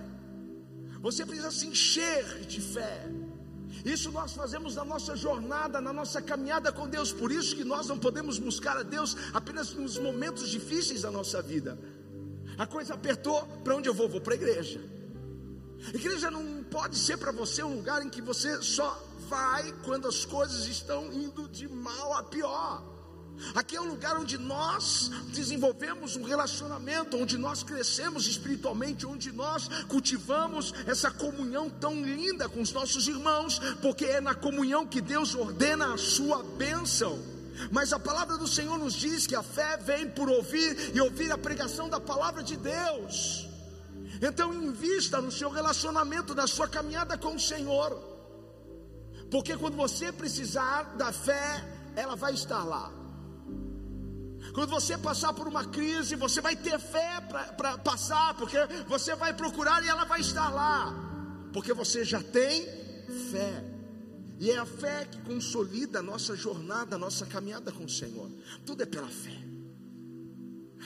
você 1.01 1.25
precisa 1.25 1.51
se 1.51 1.67
encher 1.67 2.46
de 2.46 2.62
fé. 2.62 3.10
Isso 3.84 4.12
nós 4.12 4.34
fazemos 4.34 4.76
na 4.76 4.86
nossa 4.86 5.16
jornada, 5.16 5.82
na 5.82 5.92
nossa 5.92 6.22
caminhada 6.22 6.72
com 6.72 6.88
Deus. 6.88 7.12
Por 7.12 7.32
isso 7.32 7.56
que 7.56 7.64
nós 7.64 7.88
não 7.88 7.98
podemos 7.98 8.38
buscar 8.38 8.78
a 8.78 8.84
Deus 8.84 9.16
apenas 9.34 9.74
nos 9.74 9.98
momentos 9.98 10.50
difíceis 10.50 11.02
da 11.02 11.12
nossa 11.12 11.42
vida. 11.42 11.78
A 12.58 12.68
coisa 12.68 12.94
apertou, 12.94 13.46
para 13.64 13.76
onde 13.76 13.90
eu 13.90 13.94
vou? 13.94 14.08
Vou 14.08 14.22
para 14.22 14.34
a 14.34 14.38
igreja. 14.38 14.80
Igreja 15.94 16.30
não 16.30 16.64
pode 16.64 16.96
ser 16.98 17.18
para 17.18 17.32
você 17.32 17.64
um 17.64 17.76
lugar 17.76 18.06
em 18.06 18.10
que 18.10 18.22
você 18.22 18.62
só 18.62 19.02
vai 19.28 19.72
quando 19.84 20.08
as 20.08 20.26
coisas 20.26 20.68
estão 20.68 21.12
indo 21.12 21.48
de 21.48 21.68
mal 21.68 22.14
a 22.14 22.24
pior. 22.24 22.91
Aqui 23.56 23.76
é 23.76 23.82
um 23.82 23.90
lugar 23.90 24.18
onde 24.18 24.38
nós 24.38 25.10
desenvolvemos 25.34 26.16
um 26.16 26.24
relacionamento, 26.24 27.18
onde 27.18 27.38
nós 27.38 27.64
crescemos 27.64 28.28
espiritualmente, 28.28 29.06
onde 29.06 29.32
nós 29.32 29.68
cultivamos 29.88 30.74
essa 30.86 31.10
comunhão 31.12 31.70
tão 31.70 32.02
linda 32.02 32.48
com 32.48 32.62
os 32.62 32.72
nossos 32.72 33.08
irmãos, 33.08 33.60
porque 33.82 34.06
é 34.06 34.22
na 34.22 34.36
comunhão 34.36 34.86
que 34.86 35.02
Deus 35.02 35.36
ordena 35.36 35.94
a 35.94 35.98
sua 35.98 36.44
bênção. 36.44 37.20
Mas 37.72 37.94
a 37.94 38.00
palavra 38.00 38.38
do 38.38 38.48
Senhor 38.48 38.78
nos 38.78 38.94
diz 38.94 39.28
que 39.28 39.36
a 39.36 39.44
fé 39.44 39.78
vem 39.78 40.10
por 40.10 40.30
ouvir 40.30 40.96
e 40.96 41.02
ouvir 41.02 41.32
a 41.32 41.38
pregação 41.38 41.90
da 41.90 42.00
palavra 42.00 42.42
de 42.44 42.56
Deus. 42.56 43.48
Então, 44.22 44.54
invista 44.54 45.20
no 45.20 45.32
seu 45.32 45.50
relacionamento, 45.50 46.36
na 46.36 46.48
sua 46.48 46.68
caminhada 46.68 47.18
com 47.18 47.36
o 47.36 47.40
Senhor, 47.40 48.00
porque 49.30 49.58
quando 49.58 49.76
você 49.76 50.12
precisar 50.12 50.96
da 50.96 51.12
fé, 51.12 51.64
ela 51.96 52.16
vai 52.16 52.34
estar 52.34 52.64
lá. 52.64 52.92
Quando 54.53 54.70
você 54.70 54.98
passar 54.98 55.34
por 55.34 55.48
uma 55.48 55.65
crise, 55.65 56.15
você 56.15 56.41
vai 56.41 56.55
ter 56.55 56.77
fé 56.79 57.22
para 57.55 57.77
passar, 57.77 58.34
porque 58.36 58.58
você 58.88 59.15
vai 59.15 59.34
procurar 59.34 59.84
e 59.84 59.88
ela 59.88 60.03
vai 60.05 60.22
estar 60.22 60.50
lá. 60.50 61.08
porque 61.53 61.74
você 61.74 62.05
já 62.05 62.24
tem 62.24 62.65
fé. 63.31 63.63
E 64.39 64.50
é 64.50 64.58
a 64.58 64.65
fé 64.65 65.05
que 65.05 65.20
consolida 65.22 66.00
a 66.00 66.01
nossa 66.01 66.36
jornada, 66.36 66.96
a 66.96 67.00
nossa 67.00 67.25
caminhada 67.25 67.72
com 67.72 67.84
o 67.84 67.89
Senhor. 67.89 68.29
Tudo 68.65 68.84
é 68.84 68.86
pela 68.86 69.08
fé. 69.08 69.38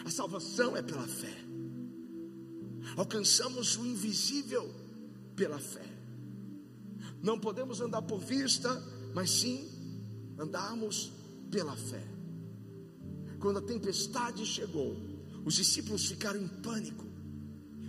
A 0.04 0.10
salvação 0.10 0.76
é 0.76 0.82
pela 0.82 1.08
fé. 1.08 1.34
Alcançamos 2.98 3.78
o 3.78 3.86
invisível 3.86 4.74
pela 5.36 5.60
fé. 5.60 5.86
Não 7.22 7.40
podemos 7.40 7.80
andar 7.80 8.02
por 8.02 8.20
vista, 8.20 8.70
mas 9.14 9.32
sim 9.32 9.70
andarmos 10.38 11.12
pela 11.50 11.76
fé. 11.76 12.15
Quando 13.46 13.60
a 13.60 13.62
tempestade 13.62 14.44
chegou, 14.44 14.98
os 15.46 15.54
discípulos 15.54 16.08
ficaram 16.08 16.42
em 16.42 16.48
pânico. 16.48 17.06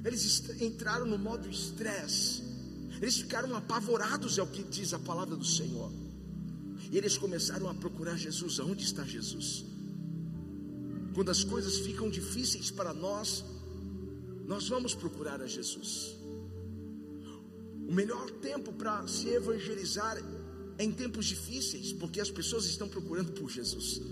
Eles 0.05 0.43
entraram 0.61 1.07
no 1.07 1.17
modo 1.17 1.49
estresse. 1.49 2.43
Eles 3.01 3.17
ficaram 3.17 3.57
apavorados, 3.57 4.37
é 4.37 4.43
o 4.43 4.47
que 4.47 4.63
diz 4.63 4.93
a 4.93 4.99
palavra 4.99 5.35
do 5.35 5.47
Senhor. 5.47 5.91
E 6.93 6.99
eles 6.99 7.17
começaram 7.17 7.71
a 7.71 7.75
procurar 7.75 8.19
Jesus. 8.19 8.61
Aonde 8.61 8.85
está 8.85 9.03
Jesus? 9.03 9.65
Quando 11.15 11.31
as 11.31 11.43
coisas 11.43 11.79
ficam 11.79 12.11
difíceis 12.11 12.71
para 12.71 12.93
nós, 12.93 13.43
nós 14.45 14.69
vamos 14.69 14.95
procurar 14.95 15.41
a 15.41 15.47
Jesus. 15.47 16.17
O 17.89 17.95
melhor 17.95 18.31
tempo 18.43 18.75
para 18.75 19.09
se 19.09 19.31
evangelizar 19.31 20.19
é 20.77 20.85
em 20.85 20.93
tempos 20.93 21.25
difíceis, 21.25 21.95
porque 21.95 22.21
as 22.21 22.31
pessoas 22.31 22.67
estão 22.67 22.91
procurando 22.91 23.33
por 23.33 23.51
Jesus. 23.51 24.03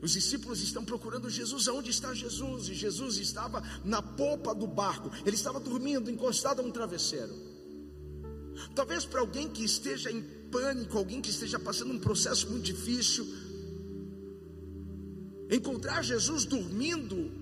Os 0.00 0.12
discípulos 0.12 0.60
estão 0.60 0.84
procurando 0.84 1.28
Jesus. 1.28 1.68
Aonde 1.68 1.90
está 1.90 2.14
Jesus? 2.14 2.68
E 2.68 2.74
Jesus 2.74 3.18
estava 3.18 3.62
na 3.84 4.00
popa 4.00 4.54
do 4.54 4.66
barco. 4.66 5.10
Ele 5.24 5.36
estava 5.36 5.58
dormindo, 5.58 6.10
encostado 6.10 6.60
a 6.60 6.64
um 6.64 6.70
travesseiro. 6.70 7.34
Talvez 8.74 9.04
para 9.04 9.20
alguém 9.20 9.48
que 9.48 9.64
esteja 9.64 10.10
em 10.10 10.22
pânico, 10.50 10.98
alguém 10.98 11.20
que 11.20 11.30
esteja 11.30 11.58
passando 11.58 11.92
um 11.92 11.98
processo 11.98 12.48
muito 12.50 12.64
difícil, 12.64 13.26
encontrar 15.50 16.02
Jesus 16.02 16.44
dormindo 16.44 17.32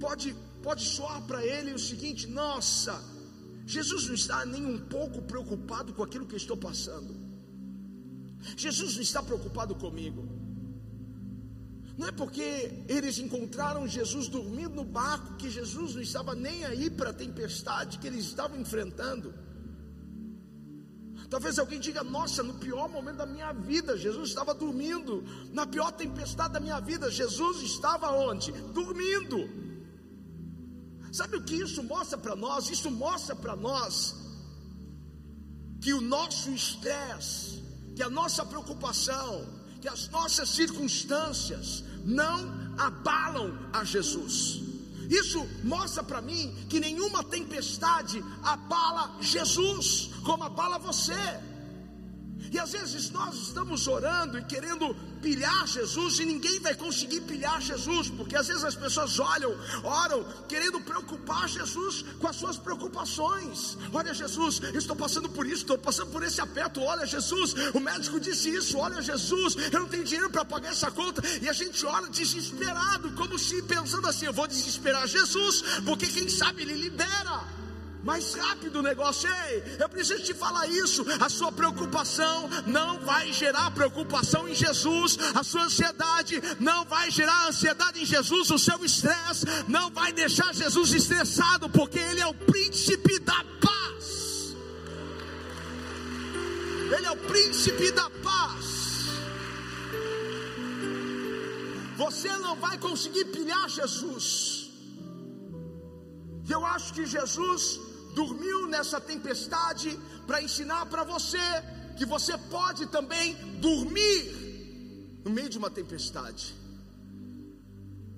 pode 0.00 0.34
pode 0.62 0.82
soar 0.84 1.22
para 1.26 1.44
ele 1.44 1.72
o 1.72 1.78
seguinte: 1.78 2.26
nossa, 2.26 3.02
Jesus 3.66 4.06
não 4.06 4.14
está 4.14 4.44
nem 4.44 4.64
um 4.64 4.78
pouco 4.78 5.22
preocupado 5.22 5.92
com 5.92 6.02
aquilo 6.02 6.26
que 6.26 6.34
eu 6.34 6.38
estou 6.44 6.56
passando. 6.56 7.14
Jesus 8.56 8.94
não 8.94 9.02
está 9.02 9.22
preocupado 9.22 9.74
comigo. 9.74 10.28
Não 11.98 12.06
é 12.06 12.12
porque 12.12 12.84
eles 12.86 13.18
encontraram 13.18 13.84
Jesus 13.88 14.28
dormindo 14.28 14.76
no 14.76 14.84
barco 14.84 15.34
que 15.34 15.50
Jesus 15.50 15.96
não 15.96 16.00
estava 16.00 16.32
nem 16.32 16.64
aí 16.64 16.88
para 16.88 17.10
a 17.10 17.12
tempestade 17.12 17.98
que 17.98 18.06
eles 18.06 18.24
estavam 18.24 18.56
enfrentando. 18.56 19.34
Talvez 21.28 21.58
alguém 21.58 21.80
diga: 21.80 22.04
Nossa, 22.04 22.40
no 22.44 22.54
pior 22.54 22.88
momento 22.88 23.16
da 23.16 23.26
minha 23.26 23.52
vida, 23.52 23.98
Jesus 23.98 24.28
estava 24.28 24.54
dormindo. 24.54 25.24
Na 25.52 25.66
pior 25.66 25.90
tempestade 25.90 26.52
da 26.52 26.60
minha 26.60 26.78
vida, 26.78 27.10
Jesus 27.10 27.62
estava 27.62 28.12
onde? 28.12 28.52
Dormindo. 28.52 29.38
Sabe 31.10 31.36
o 31.36 31.42
que 31.42 31.56
isso 31.56 31.82
mostra 31.82 32.16
para 32.16 32.36
nós? 32.36 32.70
Isso 32.70 32.92
mostra 32.92 33.34
para 33.34 33.56
nós 33.56 34.14
que 35.80 35.92
o 35.92 36.00
nosso 36.00 36.50
estresse, 36.50 37.60
que 37.96 38.04
a 38.04 38.08
nossa 38.08 38.46
preocupação, 38.46 39.46
que 39.80 39.88
as 39.88 40.08
nossas 40.08 40.48
circunstâncias 40.50 41.87
não 42.08 42.72
abalam 42.78 43.58
a 43.72 43.84
Jesus. 43.84 44.62
Isso 45.10 45.46
mostra 45.62 46.02
para 46.02 46.20
mim 46.22 46.54
que 46.68 46.80
nenhuma 46.80 47.22
tempestade 47.22 48.24
abala 48.42 49.16
Jesus, 49.20 50.10
como 50.24 50.44
abala 50.44 50.78
você. 50.78 51.14
E 52.50 52.58
às 52.58 52.72
vezes 52.72 53.10
nós 53.10 53.34
estamos 53.34 53.86
orando 53.86 54.38
e 54.38 54.44
querendo 54.44 54.94
pilhar 55.22 55.66
Jesus 55.66 56.18
e 56.18 56.24
ninguém 56.24 56.60
vai 56.60 56.74
conseguir 56.74 57.20
pilhar 57.22 57.60
Jesus, 57.60 58.10
porque 58.10 58.36
às 58.36 58.48
vezes 58.48 58.64
as 58.64 58.74
pessoas 58.74 59.18
olham, 59.18 59.54
oram, 59.82 60.24
querendo 60.48 60.80
preocupar 60.80 61.48
Jesus 61.48 62.04
com 62.18 62.28
as 62.28 62.36
suas 62.36 62.56
preocupações. 62.56 63.76
Olha, 63.92 64.14
Jesus, 64.14 64.60
estou 64.74 64.96
passando 64.96 65.28
por 65.28 65.46
isso, 65.46 65.62
estou 65.62 65.78
passando 65.78 66.10
por 66.10 66.22
esse 66.22 66.40
aperto. 66.40 66.80
Olha, 66.80 67.06
Jesus, 67.06 67.54
o 67.74 67.80
médico 67.80 68.20
disse 68.20 68.48
isso. 68.54 68.78
Olha, 68.78 69.02
Jesus, 69.02 69.56
eu 69.72 69.80
não 69.80 69.88
tenho 69.88 70.04
dinheiro 70.04 70.30
para 70.30 70.44
pagar 70.44 70.70
essa 70.70 70.90
conta. 70.90 71.22
E 71.42 71.48
a 71.48 71.52
gente 71.52 71.84
ora 71.84 72.08
desesperado, 72.08 73.12
como 73.12 73.38
se 73.38 73.62
pensando 73.62 74.06
assim: 74.06 74.26
eu 74.26 74.32
vou 74.32 74.46
desesperar 74.46 75.06
Jesus, 75.06 75.62
porque 75.84 76.06
quem 76.06 76.28
sabe 76.28 76.62
ele 76.62 76.74
libera 76.74 77.57
mais 78.08 78.32
rápido 78.32 78.78
o 78.78 78.82
negócio. 78.82 79.28
Ei, 79.44 79.76
eu 79.78 79.86
preciso 79.86 80.22
te 80.22 80.32
falar 80.32 80.66
isso. 80.66 81.04
A 81.20 81.28
sua 81.28 81.52
preocupação 81.52 82.48
não 82.66 82.98
vai 83.00 83.30
gerar 83.34 83.70
preocupação 83.72 84.48
em 84.48 84.54
Jesus. 84.54 85.18
A 85.34 85.42
sua 85.44 85.64
ansiedade 85.64 86.40
não 86.58 86.86
vai 86.86 87.10
gerar 87.10 87.48
ansiedade 87.48 88.00
em 88.00 88.06
Jesus. 88.06 88.50
O 88.50 88.58
seu 88.58 88.82
estresse 88.82 89.44
não 89.76 89.90
vai 89.90 90.10
deixar 90.10 90.54
Jesus 90.54 90.94
estressado, 90.94 91.68
porque 91.68 91.98
Ele 91.98 92.20
é 92.20 92.26
o 92.26 92.32
príncipe 92.32 93.18
da 93.18 93.44
paz. 93.66 94.56
Ele 96.96 97.06
é 97.06 97.10
o 97.10 97.16
príncipe 97.32 97.92
da 97.92 98.08
paz. 98.08 98.64
Você 101.98 102.32
não 102.38 102.56
vai 102.56 102.78
conseguir 102.78 103.26
pilhar 103.26 103.68
Jesus. 103.68 104.70
Eu 106.48 106.64
acho 106.64 106.94
que 106.94 107.04
Jesus 107.04 107.87
dormiu 108.18 108.66
nessa 108.66 109.00
tempestade 109.00 109.90
para 110.26 110.42
ensinar 110.42 110.86
para 110.86 111.04
você 111.04 111.44
que 111.96 112.04
você 112.14 112.36
pode 112.56 112.86
também 112.86 113.36
dormir 113.60 115.20
no 115.24 115.30
meio 115.30 115.48
de 115.48 115.58
uma 115.62 115.70
tempestade. 115.70 116.44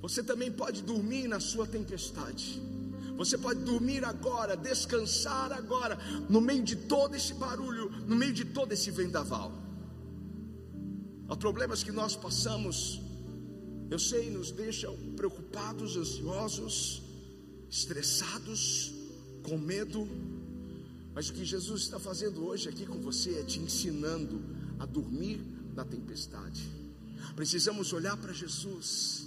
Você 0.00 0.22
também 0.22 0.50
pode 0.50 0.80
dormir 0.82 1.28
na 1.28 1.38
sua 1.38 1.66
tempestade. 1.66 2.46
Você 3.20 3.36
pode 3.36 3.60
dormir 3.60 4.02
agora, 4.12 4.56
descansar 4.56 5.52
agora, 5.52 5.98
no 6.34 6.40
meio 6.40 6.64
de 6.70 6.76
todo 6.76 7.14
esse 7.14 7.34
barulho, 7.34 7.90
no 8.10 8.16
meio 8.16 8.32
de 8.32 8.46
todo 8.46 8.72
esse 8.72 8.90
vendaval. 8.90 9.52
Há 11.28 11.36
problemas 11.36 11.82
que 11.82 11.92
nós 11.92 12.16
passamos, 12.16 13.02
eu 13.90 13.98
sei, 13.98 14.30
nos 14.30 14.50
deixam 14.50 14.96
preocupados, 15.14 15.98
ansiosos, 15.98 17.02
estressados, 17.68 18.99
com 19.42 19.58
medo, 19.58 20.06
mas 21.14 21.28
o 21.28 21.32
que 21.32 21.44
Jesus 21.44 21.82
está 21.82 21.98
fazendo 21.98 22.44
hoje 22.44 22.68
aqui 22.68 22.86
com 22.86 23.00
você 23.00 23.38
é 23.38 23.42
te 23.42 23.58
ensinando 23.58 24.40
a 24.78 24.86
dormir 24.86 25.44
na 25.74 25.84
tempestade. 25.84 26.68
Precisamos 27.34 27.92
olhar 27.92 28.16
para 28.16 28.32
Jesus. 28.32 29.26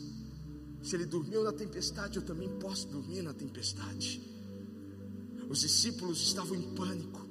Se 0.82 0.96
ele 0.96 1.06
dormiu 1.06 1.44
na 1.44 1.54
tempestade, 1.54 2.18
eu 2.18 2.24
também 2.24 2.50
posso 2.60 2.88
dormir 2.88 3.22
na 3.22 3.34
tempestade. 3.34 4.22
Os 5.50 5.60
discípulos 5.62 6.22
estavam 6.22 6.56
em 6.56 6.74
pânico, 6.74 7.22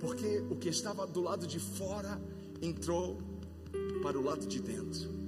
porque 0.00 0.44
o 0.50 0.56
que 0.56 0.68
estava 0.68 1.06
do 1.06 1.20
lado 1.20 1.46
de 1.46 1.58
fora 1.58 2.20
entrou 2.60 3.20
para 4.02 4.18
o 4.18 4.22
lado 4.22 4.46
de 4.46 4.60
dentro. 4.60 5.25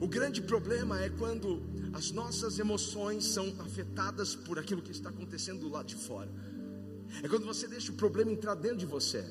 O 0.00 0.06
grande 0.06 0.40
problema 0.40 1.00
é 1.00 1.08
quando 1.08 1.62
as 1.92 2.10
nossas 2.10 2.58
emoções 2.58 3.24
são 3.24 3.54
afetadas 3.60 4.34
por 4.34 4.58
aquilo 4.58 4.82
que 4.82 4.92
está 4.92 5.10
acontecendo 5.10 5.60
do 5.60 5.68
lado 5.68 5.86
de 5.86 5.96
fora. 5.96 6.30
É 7.22 7.28
quando 7.28 7.44
você 7.44 7.66
deixa 7.66 7.90
o 7.92 7.94
problema 7.94 8.30
entrar 8.30 8.54
dentro 8.54 8.78
de 8.78 8.86
você. 8.86 9.24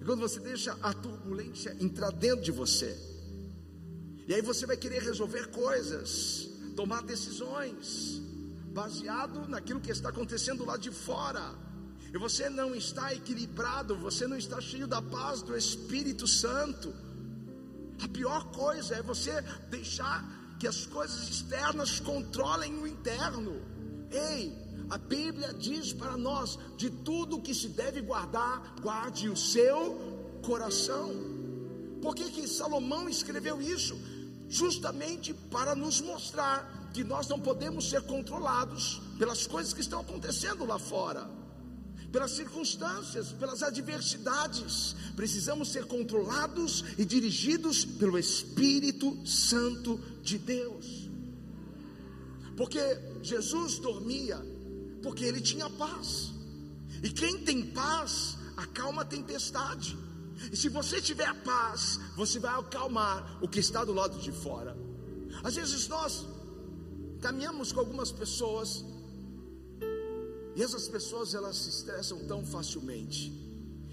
É 0.00 0.04
quando 0.04 0.20
você 0.20 0.40
deixa 0.40 0.76
a 0.82 0.92
turbulência 0.92 1.76
entrar 1.80 2.10
dentro 2.10 2.42
de 2.42 2.52
você. 2.52 2.96
E 4.26 4.34
aí 4.34 4.42
você 4.42 4.66
vai 4.66 4.76
querer 4.76 5.02
resolver 5.02 5.48
coisas, 5.48 6.48
tomar 6.74 7.02
decisões, 7.02 8.20
baseado 8.72 9.48
naquilo 9.48 9.80
que 9.80 9.90
está 9.90 10.08
acontecendo 10.08 10.64
lá 10.64 10.76
de 10.76 10.90
fora. 10.90 11.54
E 12.12 12.18
você 12.18 12.48
não 12.48 12.74
está 12.74 13.14
equilibrado, 13.14 13.96
você 13.96 14.26
não 14.26 14.36
está 14.36 14.60
cheio 14.60 14.86
da 14.86 15.00
paz 15.00 15.42
do 15.42 15.56
Espírito 15.56 16.26
Santo. 16.26 16.92
A 18.02 18.08
pior 18.08 18.44
coisa 18.52 18.96
é 18.96 19.02
você 19.02 19.42
deixar 19.70 20.24
que 20.58 20.66
as 20.66 20.86
coisas 20.86 21.28
externas 21.28 22.00
controlem 22.00 22.78
o 22.78 22.86
interno. 22.86 23.62
Ei, 24.10 24.56
a 24.90 24.98
Bíblia 24.98 25.52
diz 25.54 25.92
para 25.92 26.16
nós: 26.16 26.58
de 26.76 26.90
tudo 26.90 27.40
que 27.40 27.54
se 27.54 27.68
deve 27.68 28.00
guardar, 28.00 28.76
guarde 28.80 29.28
o 29.28 29.36
seu 29.36 30.38
coração. 30.42 31.14
Por 32.02 32.14
que, 32.14 32.30
que 32.30 32.46
Salomão 32.46 33.08
escreveu 33.08 33.60
isso? 33.60 33.98
Justamente 34.48 35.34
para 35.34 35.74
nos 35.74 36.00
mostrar 36.00 36.90
que 36.92 37.02
nós 37.02 37.26
não 37.28 37.40
podemos 37.40 37.90
ser 37.90 38.02
controlados 38.02 39.02
pelas 39.18 39.46
coisas 39.46 39.72
que 39.72 39.80
estão 39.80 40.00
acontecendo 40.00 40.64
lá 40.64 40.78
fora 40.78 41.28
pelas 42.16 42.30
circunstâncias, 42.30 43.32
pelas 43.32 43.62
adversidades. 43.62 44.96
Precisamos 45.14 45.70
ser 45.70 45.84
controlados 45.84 46.82
e 46.96 47.04
dirigidos 47.04 47.84
pelo 47.84 48.18
Espírito 48.18 49.14
Santo 49.26 50.00
de 50.22 50.38
Deus. 50.38 51.10
Porque 52.56 52.80
Jesus 53.22 53.78
dormia, 53.78 54.38
porque 55.02 55.26
ele 55.26 55.42
tinha 55.42 55.68
paz. 55.68 56.32
E 57.02 57.10
quem 57.10 57.36
tem 57.44 57.66
paz, 57.66 58.38
acalma 58.56 59.02
a 59.02 59.04
tempestade. 59.04 59.94
E 60.50 60.56
se 60.56 60.70
você 60.70 61.02
tiver 61.02 61.34
paz, 61.42 62.00
você 62.16 62.38
vai 62.38 62.58
acalmar 62.58 63.38
o 63.42 63.46
que 63.46 63.60
está 63.60 63.84
do 63.84 63.92
lado 63.92 64.18
de 64.18 64.32
fora. 64.32 64.74
Às 65.44 65.54
vezes 65.56 65.86
nós 65.86 66.24
caminhamos 67.20 67.72
com 67.72 67.80
algumas 67.80 68.10
pessoas 68.10 68.82
e 70.56 70.62
essas 70.62 70.88
pessoas 70.88 71.34
elas 71.34 71.56
se 71.58 71.68
estressam 71.68 72.18
tão 72.26 72.44
facilmente 72.44 73.30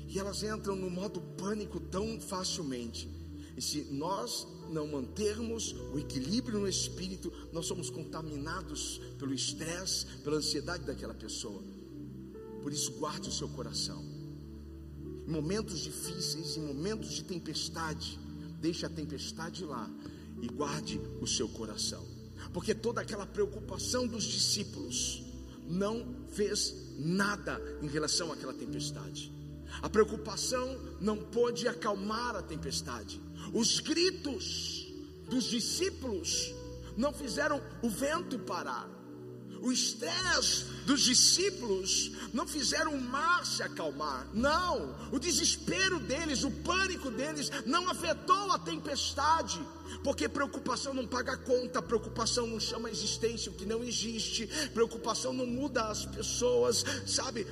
e 0.07 0.17
elas 0.17 0.43
entram 0.43 0.77
no 0.77 0.89
modo 0.89 1.19
pânico 1.19 1.79
tão 1.79 2.21
facilmente. 2.21 3.09
E 3.57 3.61
se 3.61 3.83
nós 3.91 4.47
não 4.69 4.87
mantermos 4.87 5.73
o 5.93 5.99
equilíbrio 5.99 6.59
no 6.59 6.67
espírito, 6.67 7.31
nós 7.51 7.65
somos 7.65 7.89
contaminados 7.89 9.01
pelo 9.19 9.33
estresse, 9.33 10.05
pela 10.23 10.37
ansiedade 10.37 10.85
daquela 10.85 11.13
pessoa. 11.13 11.61
Por 12.61 12.71
isso, 12.71 12.93
guarde 12.93 13.27
o 13.27 13.31
seu 13.31 13.49
coração. 13.49 14.01
Em 15.27 15.31
momentos 15.31 15.79
difíceis, 15.79 16.55
em 16.57 16.61
momentos 16.61 17.11
de 17.11 17.23
tempestade, 17.23 18.19
deixe 18.61 18.85
a 18.85 18.89
tempestade 18.89 19.65
lá 19.65 19.91
e 20.41 20.47
guarde 20.47 21.01
o 21.19 21.27
seu 21.27 21.49
coração. 21.49 22.05
Porque 22.53 22.73
toda 22.73 23.01
aquela 23.01 23.25
preocupação 23.25 24.07
dos 24.07 24.23
discípulos 24.23 25.23
não 25.67 26.22
fez 26.33 26.75
nada 26.97 27.61
em 27.81 27.87
relação 27.87 28.31
àquela 28.31 28.53
tempestade. 28.53 29.31
A 29.81 29.89
preocupação 29.89 30.79
não 31.01 31.17
pôde 31.17 31.67
acalmar 31.67 32.35
a 32.35 32.41
tempestade. 32.41 33.19
Os 33.53 33.79
gritos 33.79 34.87
dos 35.29 35.45
discípulos 35.45 36.53
não 36.95 37.11
fizeram 37.11 37.61
o 37.81 37.89
vento 37.89 38.37
parar. 38.39 38.87
O 39.63 39.71
estresse 39.71 40.65
dos 40.85 41.03
discípulos 41.03 42.11
não 42.33 42.45
fizeram 42.45 42.93
o 42.93 43.01
mar 43.01 43.45
se 43.45 43.63
acalmar. 43.63 44.27
Não, 44.33 44.93
o 45.09 45.17
desespero 45.17 46.01
deles, 46.01 46.43
o 46.43 46.51
pânico 46.51 47.09
deles 47.09 47.49
não 47.65 47.89
afetou 47.89 48.51
a 48.51 48.59
tempestade. 48.59 49.65
Porque 50.03 50.27
preocupação 50.27 50.93
não 50.93 51.07
paga 51.07 51.37
conta, 51.37 51.81
preocupação 51.81 52.45
não 52.45 52.59
chama 52.59 52.89
a 52.89 52.91
existência 52.91 53.49
o 53.49 53.55
que 53.55 53.65
não 53.65 53.81
existe, 53.81 54.47
preocupação 54.73 55.31
não 55.31 55.47
muda 55.47 55.85
as 55.85 56.05
pessoas, 56.05 56.83
sabe? 57.07 57.47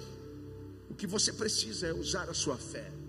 O 0.90 0.94
que 0.94 1.08
você 1.08 1.32
precisa 1.32 1.88
é 1.88 1.94
usar 1.94 2.30
a 2.30 2.34
sua 2.34 2.58
fé. 2.58 3.01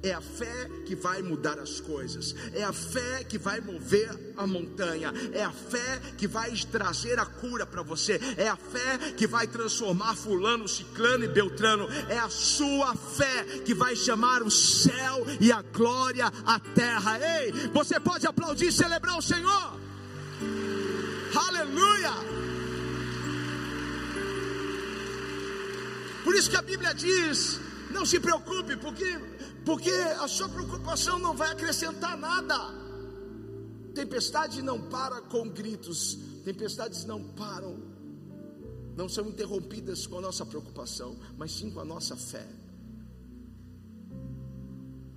É 0.00 0.12
a 0.12 0.20
fé 0.20 0.70
que 0.86 0.94
vai 0.94 1.22
mudar 1.22 1.58
as 1.58 1.80
coisas, 1.80 2.32
é 2.54 2.62
a 2.62 2.72
fé 2.72 3.24
que 3.24 3.36
vai 3.36 3.60
mover 3.60 4.08
a 4.36 4.46
montanha, 4.46 5.12
é 5.32 5.42
a 5.42 5.50
fé 5.50 6.00
que 6.16 6.28
vai 6.28 6.52
trazer 6.70 7.18
a 7.18 7.26
cura 7.26 7.66
para 7.66 7.82
você, 7.82 8.20
é 8.36 8.48
a 8.48 8.56
fé 8.56 9.12
que 9.16 9.26
vai 9.26 9.48
transformar 9.48 10.14
Fulano, 10.14 10.68
Ciclano 10.68 11.24
e 11.24 11.28
Beltrano, 11.28 11.88
é 12.08 12.16
a 12.16 12.28
sua 12.28 12.94
fé 12.94 13.44
que 13.64 13.74
vai 13.74 13.96
chamar 13.96 14.40
o 14.42 14.50
céu 14.50 15.26
e 15.40 15.50
a 15.50 15.62
glória 15.62 16.26
à 16.46 16.60
terra. 16.60 17.18
Ei, 17.40 17.52
você 17.72 17.98
pode 17.98 18.24
aplaudir 18.24 18.68
e 18.68 18.72
celebrar 18.72 19.18
o 19.18 19.22
Senhor, 19.22 19.80
aleluia. 21.34 22.12
Por 26.22 26.36
isso 26.36 26.50
que 26.50 26.56
a 26.56 26.62
Bíblia 26.62 26.94
diz: 26.94 27.58
não 27.90 28.04
se 28.04 28.20
preocupe, 28.20 28.76
porque 28.76 29.18
porque 29.68 29.90
a 29.90 30.26
sua 30.26 30.48
preocupação 30.48 31.18
não 31.18 31.36
vai 31.36 31.50
acrescentar 31.50 32.16
nada. 32.16 32.56
Tempestade 33.94 34.62
não 34.62 34.88
para 34.88 35.20
com 35.20 35.46
gritos, 35.50 36.16
tempestades 36.42 37.04
não 37.04 37.22
param, 37.22 37.76
não 38.96 39.10
são 39.10 39.28
interrompidas 39.28 40.06
com 40.06 40.16
a 40.16 40.20
nossa 40.22 40.46
preocupação, 40.46 41.18
mas 41.36 41.52
sim 41.52 41.70
com 41.70 41.80
a 41.80 41.84
nossa 41.84 42.16
fé. 42.16 42.48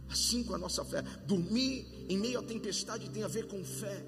Assim 0.09 0.43
com 0.43 0.53
a 0.53 0.57
nossa 0.57 0.83
fé. 0.83 1.01
Dormir 1.25 1.87
em 2.09 2.17
meio 2.17 2.37
à 2.37 2.43
tempestade 2.43 3.09
tem 3.09 3.23
a 3.23 3.29
ver 3.29 3.47
com 3.47 3.63
fé. 3.63 4.05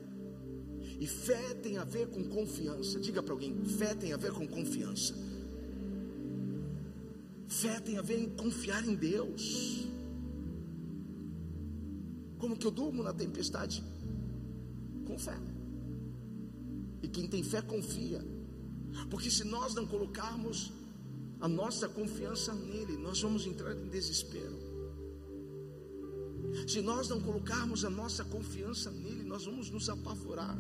E 1.00 1.08
fé 1.08 1.54
tem 1.54 1.78
a 1.78 1.86
ver 1.86 2.10
com 2.10 2.22
confiança. 2.22 3.00
Diga 3.00 3.24
para 3.24 3.32
alguém: 3.32 3.64
fé 3.64 3.96
tem 3.96 4.12
a 4.12 4.18
ver 4.18 4.34
com 4.34 4.46
confiança. 4.46 5.16
Fé 7.48 7.80
tem 7.80 7.98
a 7.98 8.02
ver 8.02 8.20
em 8.20 8.30
confiar 8.32 8.86
em 8.86 8.94
Deus. 8.94 9.73
Como 12.44 12.58
que 12.58 12.68
eu 12.68 12.72
durmo 12.72 13.02
na 13.02 13.14
tempestade? 13.14 13.82
Com 15.08 15.18
fé. 15.18 15.38
E 17.02 17.08
quem 17.08 17.26
tem 17.26 17.42
fé 17.42 17.62
confia. 17.62 18.22
Porque 19.10 19.32
se 19.32 19.46
nós 19.46 19.74
não 19.74 19.88
colocarmos 19.88 20.74
a 21.40 21.48
nossa 21.48 21.88
confiança 21.88 22.54
nele, 22.54 22.98
nós 22.98 23.22
vamos 23.22 23.48
entrar 23.48 23.74
em 23.74 23.88
desespero. 23.88 24.60
Se 26.68 26.82
nós 26.82 27.08
não 27.08 27.22
colocarmos 27.22 27.86
a 27.86 27.90
nossa 27.90 28.26
confiança 28.26 28.92
nele, 28.92 29.24
nós 29.24 29.46
vamos 29.46 29.70
nos 29.70 29.88
apavorar. 29.88 30.58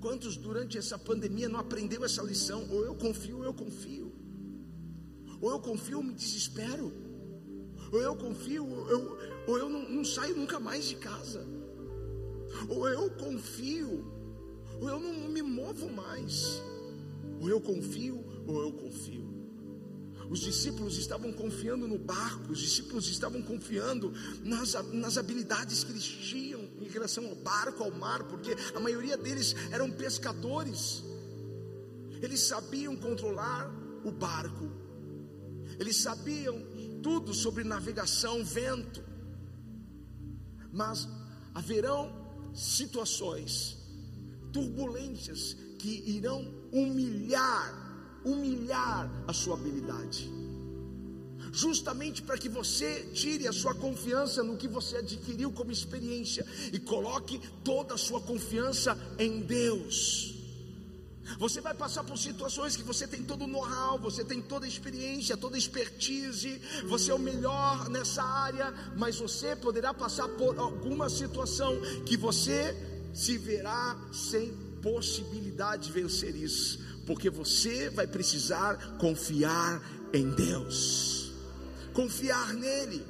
Quantos 0.00 0.38
durante 0.38 0.78
essa 0.78 0.98
pandemia 0.98 1.50
não 1.50 1.60
aprendeu 1.60 2.06
essa 2.06 2.22
lição? 2.22 2.66
Ou 2.70 2.86
eu 2.86 2.94
confio, 2.94 3.36
ou 3.36 3.44
eu 3.44 3.52
confio. 3.52 4.10
Ou 5.42 5.50
eu 5.50 5.60
confio, 5.60 5.98
ou 5.98 6.02
me 6.02 6.14
desespero 6.14 7.07
ou 7.90 8.00
eu 8.00 8.16
confio, 8.16 8.66
ou 8.66 8.90
eu, 8.90 9.18
ou 9.46 9.58
eu 9.58 9.68
não, 9.68 9.88
não 9.88 10.04
saio 10.04 10.36
nunca 10.36 10.60
mais 10.60 10.84
de 10.84 10.96
casa, 10.96 11.46
ou 12.68 12.88
eu 12.88 13.10
confio, 13.10 14.04
ou 14.80 14.88
eu 14.88 15.00
não 15.00 15.28
me 15.28 15.42
movo 15.42 15.90
mais, 15.90 16.62
ou 17.40 17.48
eu 17.48 17.60
confio, 17.60 18.24
ou 18.46 18.62
eu 18.62 18.72
confio. 18.72 19.28
Os 20.30 20.40
discípulos 20.40 20.98
estavam 20.98 21.32
confiando 21.32 21.88
no 21.88 21.98
barco, 21.98 22.52
os 22.52 22.58
discípulos 22.58 23.08
estavam 23.08 23.40
confiando 23.40 24.12
nas, 24.44 24.74
nas 24.92 25.16
habilidades 25.16 25.82
que 25.82 25.90
eles 25.90 26.04
tinham 26.04 26.68
em 26.80 26.88
relação 26.88 27.26
ao 27.26 27.34
barco, 27.34 27.82
ao 27.82 27.90
mar, 27.90 28.24
porque 28.24 28.54
a 28.74 28.80
maioria 28.80 29.16
deles 29.16 29.56
eram 29.70 29.90
pescadores, 29.90 31.02
eles 32.20 32.40
sabiam 32.40 32.94
controlar 32.94 33.72
o 34.04 34.10
barco, 34.10 34.70
eles 35.78 35.96
sabiam 35.96 36.62
tudo 37.02 37.34
sobre 37.34 37.64
navegação, 37.64 38.44
vento. 38.44 39.02
Mas 40.72 41.08
haverão 41.54 42.12
situações, 42.54 43.76
turbulências 44.52 45.56
que 45.78 46.02
irão 46.10 46.46
humilhar, 46.72 48.20
humilhar 48.24 49.10
a 49.26 49.32
sua 49.32 49.54
habilidade. 49.54 50.30
Justamente 51.52 52.22
para 52.22 52.36
que 52.36 52.48
você 52.48 53.04
tire 53.14 53.48
a 53.48 53.52
sua 53.52 53.74
confiança 53.74 54.42
no 54.42 54.56
que 54.56 54.68
você 54.68 54.98
adquiriu 54.98 55.50
como 55.50 55.72
experiência 55.72 56.44
e 56.72 56.78
coloque 56.78 57.40
toda 57.64 57.94
a 57.94 57.98
sua 57.98 58.20
confiança 58.20 58.96
em 59.18 59.40
Deus. 59.40 60.37
Você 61.38 61.60
vai 61.60 61.74
passar 61.74 62.04
por 62.04 62.16
situações 62.16 62.76
que 62.76 62.82
você 62.82 63.06
tem 63.06 63.22
todo 63.22 63.44
o 63.44 63.46
know-how, 63.46 63.98
você 63.98 64.24
tem 64.24 64.40
toda 64.40 64.64
a 64.64 64.68
experiência, 64.68 65.36
toda 65.36 65.56
a 65.56 65.58
expertise, 65.58 66.60
você 66.88 67.10
é 67.10 67.14
o 67.14 67.18
melhor 67.18 67.88
nessa 67.88 68.22
área, 68.22 68.72
mas 68.96 69.18
você 69.18 69.54
poderá 69.54 69.92
passar 69.92 70.28
por 70.28 70.58
alguma 70.58 71.08
situação 71.08 71.78
que 72.06 72.16
você 72.16 72.76
se 73.12 73.36
verá 73.36 73.96
sem 74.12 74.52
possibilidade 74.82 75.86
de 75.86 75.92
vencer 75.92 76.34
isso, 76.34 76.78
porque 77.06 77.28
você 77.28 77.90
vai 77.90 78.06
precisar 78.06 78.96
confiar 78.98 79.82
em 80.12 80.30
Deus, 80.30 81.32
confiar 81.92 82.54
nele. 82.54 83.04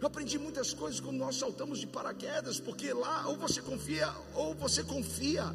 Eu 0.00 0.06
aprendi 0.06 0.38
muitas 0.38 0.74
coisas 0.74 1.00
quando 1.00 1.16
nós 1.16 1.36
saltamos 1.36 1.78
de 1.78 1.86
paraquedas, 1.86 2.60
porque 2.60 2.92
lá 2.92 3.26
ou 3.28 3.36
você 3.36 3.62
confia 3.62 4.12
ou 4.34 4.54
você 4.54 4.84
confia. 4.84 5.54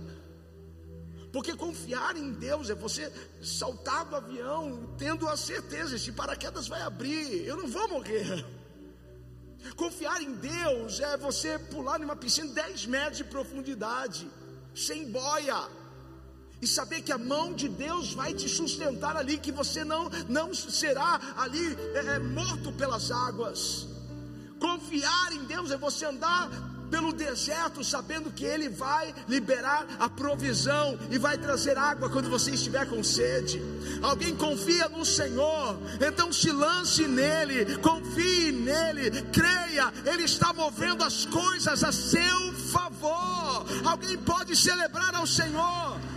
Porque 1.31 1.55
confiar 1.55 2.17
em 2.17 2.31
Deus 2.33 2.69
é 2.69 2.75
você 2.75 3.11
saltar 3.41 4.05
do 4.05 4.15
avião 4.15 4.93
tendo 4.97 5.27
a 5.27 5.37
certeza: 5.37 5.95
esse 5.95 6.11
paraquedas 6.11 6.67
vai 6.67 6.81
abrir, 6.81 7.45
eu 7.45 7.57
não 7.57 7.67
vou 7.67 7.87
morrer. 7.87 8.45
Confiar 9.77 10.21
em 10.21 10.33
Deus 10.33 10.99
é 10.99 11.15
você 11.17 11.57
pular 11.57 11.99
numa 11.99 12.15
piscina 12.15 12.47
de 12.47 12.55
10 12.55 12.85
metros 12.87 13.17
de 13.17 13.23
profundidade, 13.23 14.29
sem 14.75 15.11
boia, 15.11 15.69
e 16.61 16.67
saber 16.67 17.01
que 17.01 17.11
a 17.11 17.17
mão 17.17 17.53
de 17.53 17.69
Deus 17.69 18.13
vai 18.13 18.33
te 18.33 18.49
sustentar 18.49 19.15
ali, 19.15 19.37
que 19.37 19.51
você 19.51 19.83
não, 19.83 20.09
não 20.27 20.53
será 20.53 21.19
ali 21.37 21.77
é, 21.95 22.15
é, 22.15 22.19
morto 22.19 22.71
pelas 22.73 23.11
águas. 23.11 23.87
Confiar 24.59 25.31
em 25.31 25.45
Deus 25.45 25.71
é 25.71 25.77
você 25.77 26.05
andar 26.05 26.49
pelo 26.91 27.13
deserto, 27.13 27.83
sabendo 27.83 28.29
que 28.29 28.43
Ele 28.43 28.67
vai 28.67 29.15
liberar 29.27 29.87
a 29.97 30.09
provisão 30.09 30.99
e 31.09 31.17
vai 31.17 31.37
trazer 31.37 31.77
água 31.77 32.09
quando 32.09 32.29
você 32.29 32.51
estiver 32.51 32.85
com 32.85 33.01
sede. 33.01 33.61
Alguém 34.03 34.35
confia 34.35 34.89
no 34.89 35.05
Senhor, 35.05 35.79
então 36.05 36.31
se 36.33 36.51
lance 36.51 37.07
nele, 37.07 37.77
confie 37.77 38.51
nele, 38.51 39.09
creia, 39.31 39.91
Ele 40.05 40.23
está 40.23 40.51
movendo 40.51 41.03
as 41.03 41.25
coisas 41.25 41.83
a 41.83 41.91
seu 41.93 42.53
favor. 42.71 43.65
Alguém 43.85 44.17
pode 44.17 44.55
celebrar 44.55 45.15
ao 45.15 45.25
Senhor. 45.25 46.10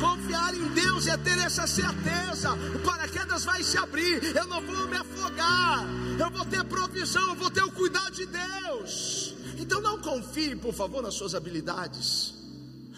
Confiar 0.00 0.54
em 0.54 0.68
Deus 0.68 1.06
é 1.06 1.16
ter 1.16 1.38
essa 1.38 1.66
certeza. 1.66 2.52
O 2.74 2.78
paraquedas 2.80 3.44
vai 3.44 3.62
se 3.62 3.76
abrir. 3.78 4.34
Eu 4.36 4.46
não 4.46 4.60
vou 4.60 4.88
me 4.88 4.96
afogar. 4.96 5.84
Eu 6.18 6.30
vou 6.30 6.44
ter 6.46 6.64
provisão. 6.64 7.28
Eu 7.28 7.34
vou 7.34 7.50
ter 7.50 7.62
o 7.62 7.72
cuidado 7.72 8.12
de 8.12 8.26
Deus. 8.26 9.34
Então 9.58 9.80
não 9.80 9.98
confie, 10.00 10.56
por 10.56 10.74
favor, 10.74 11.02
nas 11.02 11.14
suas 11.14 11.34
habilidades. 11.34 12.34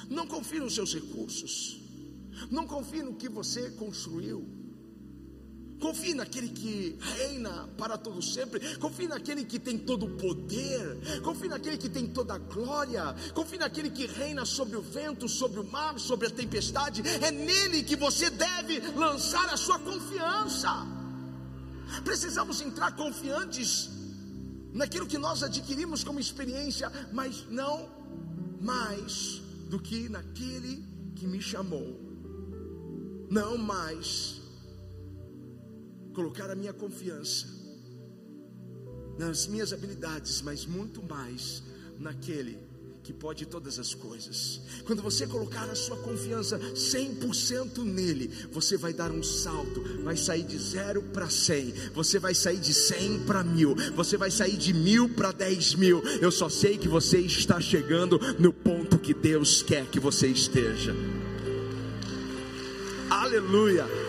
Não 0.09 0.27
confie 0.27 0.61
nos 0.61 0.75
seus 0.75 0.95
recursos. 0.95 1.81
Não 2.51 2.67
confie 2.67 3.03
no 3.03 3.15
que 3.15 3.29
você 3.29 3.71
construiu. 3.71 4.66
Confie 5.87 6.15
naquele 6.15 6.49
que 6.49 6.99
reina 7.01 7.69
para 7.79 7.97
todo 7.97 8.21
sempre. 8.21 8.77
Confie 8.79 9.07
naquele 9.07 9.45
que 9.45 9.57
tem 9.57 9.79
todo 9.79 10.07
o 10.07 10.17
poder. 10.17 11.23
Confie 11.23 11.49
naquele 11.49 11.79
que 11.79 11.89
tem 11.89 12.09
toda 12.09 12.35
a 12.35 12.39
glória. 12.39 13.15
Confie 13.33 13.57
naquele 13.57 13.91
que 13.91 14.05
reina 14.05 14.45
sobre 14.45 14.77
o 14.77 14.83
vento, 14.83 15.29
sobre 15.29 15.61
o 15.61 15.65
mar, 15.65 15.97
sobre 16.01 16.27
a 16.27 16.31
tempestade. 16.31 17.03
É 17.23 17.31
nele 17.31 17.85
que 17.85 17.95
você 17.95 18.29
deve 18.31 18.81
lançar 18.97 19.49
a 19.49 19.57
sua 19.57 19.79
confiança. 19.79 20.85
Precisamos 22.03 22.61
entrar 22.61 22.97
confiantes 22.97 23.89
naquilo 24.73 25.07
que 25.07 25.19
nós 25.19 25.45
adquirimos 25.45 26.03
como 26.03 26.19
experiência, 26.19 26.91
mas 27.13 27.47
não 27.49 27.89
mais 28.61 29.41
do 29.71 29.79
que 29.79 30.09
naquele 30.09 30.85
que 31.15 31.29
me 31.29 31.41
chamou. 31.41 31.97
Não 33.31 33.57
mais 33.57 34.45
colocar 36.17 36.51
a 36.51 36.55
minha 36.57 36.73
confiança 36.73 37.47
nas 39.19 39.47
minhas 39.47 39.71
habilidades, 39.71 40.41
mas 40.41 40.65
muito 40.65 41.03
mais 41.03 41.63
naquele 41.99 42.59
que 43.03 43.13
pode 43.13 43.45
todas 43.45 43.79
as 43.79 43.95
coisas. 43.95 44.63
Quando 44.87 45.03
você 45.03 45.27
colocar 45.27 45.65
a 45.65 45.75
sua 45.75 45.97
confiança 45.99 46.59
100% 46.59 47.85
nele, 47.85 48.29
você 48.51 48.79
vai 48.79 48.95
dar 48.95 49.13
um 49.13 49.23
salto, 49.23 49.85
vai 50.03 50.17
sair 50.17 50.43
de 50.43 50.59
zero 50.59 51.03
para 51.03 51.29
100, 51.29 51.91
você 51.95 52.19
vai 52.19 52.35
sair 52.35 52.59
de 52.59 52.73
100 52.73 53.25
para 53.27 53.45
mil, 53.45 53.77
você 53.95 54.17
vai 54.17 54.31
sair 54.31 54.57
de 54.57 54.73
mil 54.73 55.11
para 55.11 55.33
10 55.33 55.75
mil. 55.75 56.03
Eu 56.21 56.33
só 56.33 56.49
sei 56.49 56.79
que 56.79 56.89
você 56.89 57.19
está 57.19 57.61
chegando 57.61 58.19
no 58.39 58.55
ponto 58.55 58.99
que 58.99 59.13
Deus 59.13 59.63
quer 59.63 59.87
que 59.87 60.01
você 60.01 60.29
esteja. 60.29 60.95
Aleluia. 63.11 64.06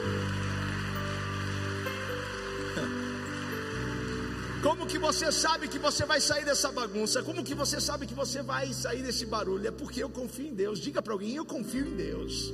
Que 4.87 4.97
você 4.97 5.31
sabe 5.31 5.67
que 5.67 5.77
você 5.77 6.05
vai 6.05 6.21
sair 6.21 6.45
dessa 6.45 6.71
bagunça? 6.71 7.21
Como 7.21 7.43
que 7.43 7.53
você 7.53 7.79
sabe 7.81 8.07
que 8.07 8.13
você 8.13 8.41
vai 8.41 8.71
sair 8.73 9.03
desse 9.03 9.25
barulho? 9.25 9.67
É 9.67 9.71
porque 9.71 10.01
eu 10.01 10.09
confio 10.09 10.47
em 10.47 10.53
Deus. 10.53 10.79
Diga 10.79 11.01
para 11.01 11.13
alguém: 11.13 11.35
eu 11.35 11.45
confio 11.45 11.85
em 11.85 11.95
Deus. 11.95 12.53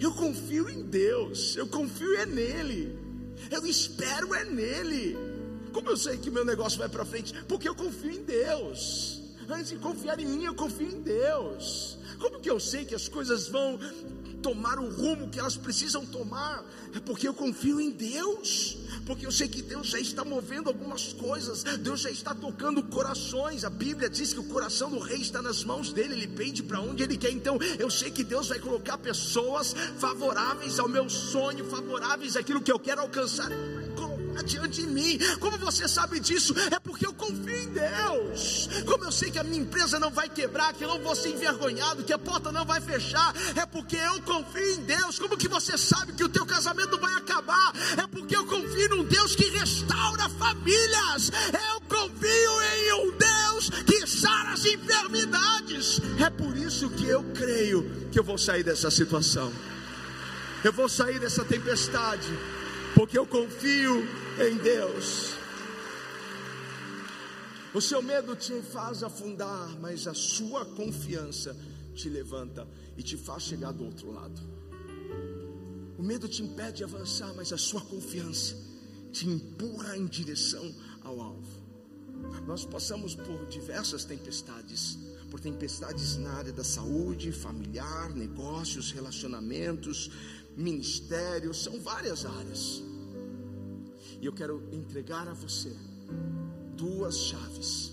Eu 0.00 0.12
confio 0.14 0.68
em 0.70 0.82
Deus. 0.82 1.54
Eu 1.56 1.66
confio 1.66 2.16
é 2.16 2.26
nele. 2.26 2.98
Eu 3.50 3.66
espero 3.66 4.34
é 4.34 4.44
nele. 4.44 5.16
Como 5.72 5.90
eu 5.90 5.96
sei 5.96 6.16
que 6.16 6.30
meu 6.30 6.44
negócio 6.44 6.78
vai 6.78 6.88
para 6.88 7.04
frente? 7.04 7.34
Porque 7.44 7.68
eu 7.68 7.74
confio 7.74 8.10
em 8.10 8.22
Deus. 8.22 9.20
Antes 9.48 9.68
de 9.68 9.76
confiar 9.76 10.18
em 10.18 10.26
mim, 10.26 10.44
eu 10.44 10.54
confio 10.54 10.88
em 10.88 11.00
Deus. 11.02 11.98
Como 12.18 12.40
que 12.40 12.50
eu 12.50 12.58
sei 12.58 12.84
que 12.84 12.94
as 12.94 13.08
coisas 13.08 13.48
vão 13.48 13.78
tomar 14.46 14.78
o 14.78 14.88
rumo 14.88 15.28
que 15.28 15.40
elas 15.40 15.56
precisam 15.56 16.06
tomar? 16.06 16.64
É 16.94 17.00
porque 17.00 17.26
eu 17.26 17.34
confio 17.34 17.80
em 17.80 17.90
Deus 17.90 18.78
porque 19.06 19.24
eu 19.24 19.30
sei 19.30 19.46
que 19.46 19.62
Deus 19.62 19.86
já 19.86 20.00
está 20.00 20.24
movendo 20.24 20.68
algumas 20.68 21.12
coisas, 21.12 21.62
Deus 21.62 22.00
já 22.00 22.10
está 22.10 22.34
tocando 22.34 22.82
corações. 22.82 23.64
A 23.64 23.70
Bíblia 23.70 24.10
diz 24.10 24.32
que 24.32 24.40
o 24.40 24.44
coração 24.44 24.90
do 24.90 24.98
rei 24.98 25.20
está 25.20 25.40
nas 25.40 25.62
mãos 25.62 25.92
dele, 25.92 26.14
ele 26.14 26.26
pende 26.26 26.62
para 26.62 26.80
onde 26.80 27.04
ele 27.04 27.16
quer. 27.16 27.30
Então 27.30 27.56
eu 27.78 27.88
sei 27.88 28.10
que 28.10 28.24
Deus 28.24 28.48
vai 28.48 28.58
colocar 28.58 28.98
pessoas 28.98 29.74
favoráveis 29.98 30.80
ao 30.80 30.88
meu 30.88 31.08
sonho, 31.08 31.64
favoráveis 31.66 32.36
àquilo 32.36 32.60
que 32.60 32.72
eu 32.72 32.80
quero 32.80 33.00
alcançar 33.00 33.48
diante 34.42 34.82
de 34.82 34.86
mim. 34.86 35.18
Como 35.40 35.56
você 35.58 35.88
sabe 35.88 36.20
disso? 36.20 36.54
É 36.70 36.78
porque 36.78 37.06
eu 37.06 37.12
confio 37.12 37.56
em 37.56 37.68
Deus. 37.68 38.68
Como 38.84 39.04
eu 39.04 39.12
sei 39.12 39.30
que 39.30 39.38
a 39.38 39.44
minha 39.44 39.62
empresa 39.62 39.98
não 39.98 40.10
vai 40.10 40.28
quebrar, 40.28 40.72
que 40.72 40.84
eu 40.84 40.88
não 40.88 41.00
vou 41.00 41.14
ser 41.14 41.30
envergonhado, 41.30 42.04
que 42.04 42.12
a 42.12 42.18
porta 42.18 42.52
não 42.52 42.64
vai 42.64 42.80
fechar, 42.80 43.34
é 43.54 43.66
porque 43.66 43.96
eu 43.96 44.20
confio 44.22 44.74
em 44.74 44.82
Deus. 44.82 45.18
Como 45.18 45.36
que 45.36 45.48
você 45.48 45.76
sabe 45.78 46.12
que 46.12 46.24
o 46.24 46.28
teu 46.28 46.44
casamento 46.46 46.98
vai 46.98 47.14
acabar? 47.14 47.72
É 47.96 48.06
porque 48.06 48.36
eu 48.36 48.46
confio 48.46 48.88
num 48.90 49.04
Deus 49.04 49.34
que 49.34 49.44
restaura 49.50 50.28
famílias. 50.30 51.30
Eu 51.52 51.80
confio 51.82 52.62
em 52.62 52.92
um 52.94 53.16
Deus 53.16 53.70
que 53.86 54.06
sara 54.06 54.52
as 54.52 54.64
enfermidades. 54.64 56.00
É 56.18 56.30
por 56.30 56.56
isso 56.56 56.90
que 56.90 57.06
eu 57.06 57.22
creio 57.34 58.08
que 58.10 58.18
eu 58.18 58.24
vou 58.24 58.38
sair 58.38 58.62
dessa 58.62 58.90
situação. 58.90 59.52
Eu 60.64 60.72
vou 60.72 60.88
sair 60.88 61.18
dessa 61.20 61.44
tempestade 61.44 62.26
porque 62.96 63.18
eu 63.18 63.26
confio 63.26 64.04
em 64.40 64.56
Deus. 64.56 65.34
O 67.74 67.80
seu 67.80 68.00
medo 68.00 68.34
te 68.34 68.62
faz 68.62 69.02
afundar, 69.02 69.78
mas 69.78 70.06
a 70.06 70.14
sua 70.14 70.64
confiança 70.64 71.54
te 71.94 72.08
levanta 72.08 72.66
e 72.96 73.02
te 73.02 73.18
faz 73.18 73.42
chegar 73.42 73.72
do 73.72 73.84
outro 73.84 74.10
lado. 74.10 74.40
O 75.98 76.02
medo 76.02 76.26
te 76.26 76.42
impede 76.42 76.78
de 76.78 76.84
avançar, 76.84 77.34
mas 77.34 77.52
a 77.52 77.58
sua 77.58 77.82
confiança 77.82 78.56
te 79.12 79.28
empurra 79.28 79.94
em 79.98 80.06
direção 80.06 80.74
ao 81.02 81.20
alvo. 81.20 81.66
Nós 82.46 82.64
passamos 82.64 83.14
por 83.14 83.46
diversas 83.46 84.06
tempestades, 84.06 84.98
por 85.30 85.38
tempestades 85.38 86.16
na 86.16 86.32
área 86.32 86.52
da 86.52 86.64
saúde, 86.64 87.30
familiar, 87.30 88.14
negócios, 88.14 88.90
relacionamentos, 88.90 90.10
ministério, 90.56 91.52
são 91.52 91.78
várias 91.80 92.24
áreas. 92.24 92.82
E 94.20 94.24
eu 94.24 94.32
quero 94.32 94.66
entregar 94.72 95.28
a 95.28 95.34
você 95.34 95.72
duas 96.76 97.18
chaves 97.18 97.92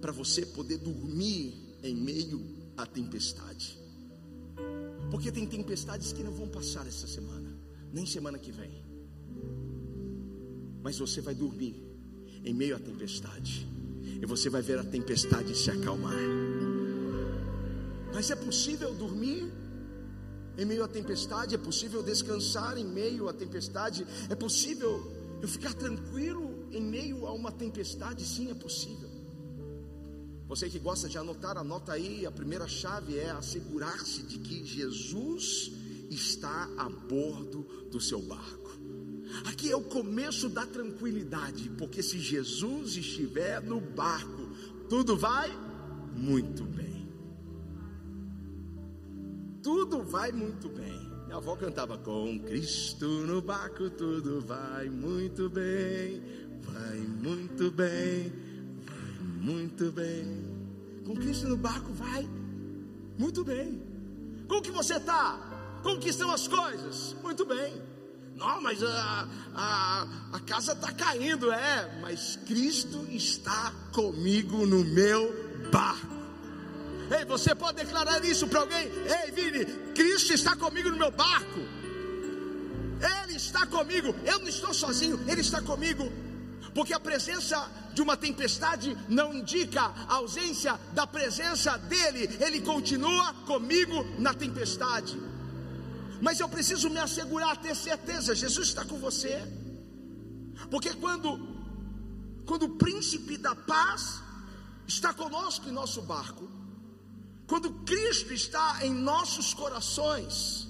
para 0.00 0.12
você 0.12 0.46
poder 0.46 0.78
dormir 0.78 1.54
em 1.82 1.94
meio 1.94 2.42
à 2.76 2.86
tempestade. 2.86 3.78
Porque 5.10 5.30
tem 5.30 5.46
tempestades 5.46 6.12
que 6.12 6.22
não 6.22 6.32
vão 6.32 6.48
passar 6.48 6.86
essa 6.86 7.06
semana, 7.06 7.54
nem 7.92 8.06
semana 8.06 8.38
que 8.38 8.50
vem. 8.50 8.84
Mas 10.82 10.98
você 10.98 11.20
vai 11.20 11.34
dormir 11.34 11.76
em 12.44 12.54
meio 12.54 12.76
à 12.76 12.78
tempestade. 12.78 13.66
E 14.22 14.24
você 14.26 14.48
vai 14.48 14.62
ver 14.62 14.78
a 14.78 14.84
tempestade 14.84 15.54
se 15.54 15.70
acalmar. 15.70 16.14
Mas 18.14 18.30
é 18.30 18.36
possível 18.36 18.94
dormir 18.94 19.50
em 20.60 20.66
meio 20.66 20.84
à 20.84 20.88
tempestade, 20.88 21.54
é 21.54 21.58
possível 21.58 22.02
descansar 22.02 22.76
em 22.76 22.84
meio 22.84 23.28
à 23.28 23.32
tempestade, 23.32 24.06
é 24.28 24.34
possível 24.34 25.10
eu 25.40 25.48
ficar 25.48 25.72
tranquilo 25.72 26.68
em 26.70 26.82
meio 26.82 27.26
a 27.26 27.32
uma 27.32 27.50
tempestade, 27.50 28.22
sim, 28.26 28.50
é 28.50 28.54
possível. 28.54 29.08
Você 30.46 30.68
que 30.68 30.78
gosta 30.78 31.08
de 31.08 31.16
anotar, 31.16 31.56
anota 31.56 31.92
aí. 31.92 32.26
A 32.26 32.30
primeira 32.30 32.66
chave 32.68 33.16
é 33.16 33.30
assegurar-se 33.30 34.22
de 34.24 34.38
que 34.38 34.64
Jesus 34.66 35.72
está 36.10 36.68
a 36.76 36.90
bordo 36.90 37.62
do 37.90 38.00
seu 38.00 38.20
barco. 38.20 38.70
Aqui 39.46 39.70
é 39.70 39.76
o 39.76 39.82
começo 39.82 40.48
da 40.48 40.66
tranquilidade, 40.66 41.70
porque 41.78 42.02
se 42.02 42.18
Jesus 42.18 42.96
estiver 42.96 43.62
no 43.62 43.80
barco, 43.80 44.50
tudo 44.88 45.16
vai 45.16 45.48
muito 46.16 46.64
bem. 46.64 46.89
Tudo 49.72 50.02
vai 50.02 50.32
muito 50.32 50.68
bem. 50.68 51.12
Minha 51.26 51.36
avó 51.36 51.54
cantava 51.54 51.96
com 51.96 52.40
Cristo 52.40 53.06
no 53.06 53.40
barco, 53.40 53.88
tudo 53.88 54.40
vai 54.40 54.90
muito 54.90 55.48
bem, 55.48 56.20
vai 56.60 56.98
muito 56.98 57.70
bem, 57.70 58.32
vai 58.84 59.26
muito 59.40 59.92
bem. 59.92 60.44
Com 61.06 61.14
Cristo 61.14 61.46
no 61.46 61.56
barco 61.56 61.92
vai 61.92 62.28
muito 63.16 63.44
bem. 63.44 63.80
Como 64.48 64.60
que 64.60 64.72
você 64.72 64.96
está? 64.96 65.38
Como 65.84 66.00
que 66.00 66.08
estão 66.08 66.32
as 66.32 66.48
coisas? 66.48 67.14
Muito 67.22 67.46
bem. 67.46 67.80
Não, 68.34 68.60
mas 68.60 68.82
a, 68.82 69.28
a, 69.54 70.08
a 70.32 70.40
casa 70.40 70.72
está 70.72 70.92
caindo, 70.92 71.52
é, 71.52 72.00
mas 72.02 72.40
Cristo 72.44 73.06
está 73.08 73.72
comigo 73.92 74.66
no 74.66 74.84
meu 74.84 75.32
barco. 75.70 76.19
Ei, 77.10 77.24
você 77.24 77.54
pode 77.54 77.78
declarar 77.78 78.24
isso 78.24 78.46
para 78.46 78.60
alguém? 78.60 78.86
Ei, 79.24 79.30
Vini, 79.32 79.64
Cristo 79.94 80.32
está 80.32 80.54
comigo 80.54 80.90
no 80.90 80.96
meu 80.96 81.10
barco. 81.10 81.60
Ele 83.00 83.36
está 83.36 83.66
comigo. 83.66 84.14
Eu 84.24 84.38
não 84.38 84.48
estou 84.48 84.72
sozinho, 84.72 85.18
Ele 85.26 85.40
está 85.40 85.60
comigo. 85.60 86.10
Porque 86.74 86.92
a 86.92 87.00
presença 87.00 87.68
de 87.92 88.00
uma 88.00 88.16
tempestade 88.16 88.96
não 89.08 89.34
indica 89.34 89.82
a 89.82 90.14
ausência 90.14 90.78
da 90.92 91.06
presença 91.06 91.76
dele. 91.78 92.38
Ele 92.40 92.60
continua 92.60 93.34
comigo 93.46 94.06
na 94.18 94.32
tempestade. 94.32 95.20
Mas 96.20 96.38
eu 96.38 96.48
preciso 96.48 96.88
me 96.90 96.98
assegurar, 96.98 97.56
ter 97.56 97.74
certeza, 97.74 98.34
Jesus 98.34 98.68
está 98.68 98.84
com 98.84 98.98
você. 98.98 99.42
Porque 100.70 100.92
quando 100.94 101.48
quando 102.44 102.64
o 102.64 102.76
príncipe 102.76 103.36
da 103.36 103.54
paz 103.54 104.20
está 104.86 105.14
conosco 105.14 105.68
em 105.68 105.72
nosso 105.72 106.02
barco, 106.02 106.48
quando 107.50 107.72
Cristo 107.84 108.32
está 108.32 108.78
em 108.86 108.94
nossos 108.94 109.52
corações, 109.52 110.68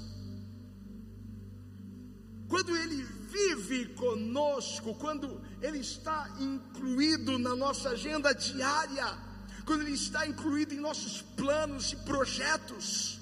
quando 2.48 2.74
Ele 2.74 3.02
vive 3.02 3.84
conosco, 3.96 4.94
quando 4.94 5.42
Ele 5.60 5.80
está 5.80 6.34
incluído 6.40 7.38
na 7.38 7.54
nossa 7.54 7.90
agenda 7.90 8.34
diária, 8.34 9.04
quando 9.66 9.82
Ele 9.82 9.92
está 9.92 10.26
incluído 10.26 10.72
em 10.72 10.80
nossos 10.80 11.20
planos 11.20 11.92
e 11.92 11.96
projetos, 11.96 13.19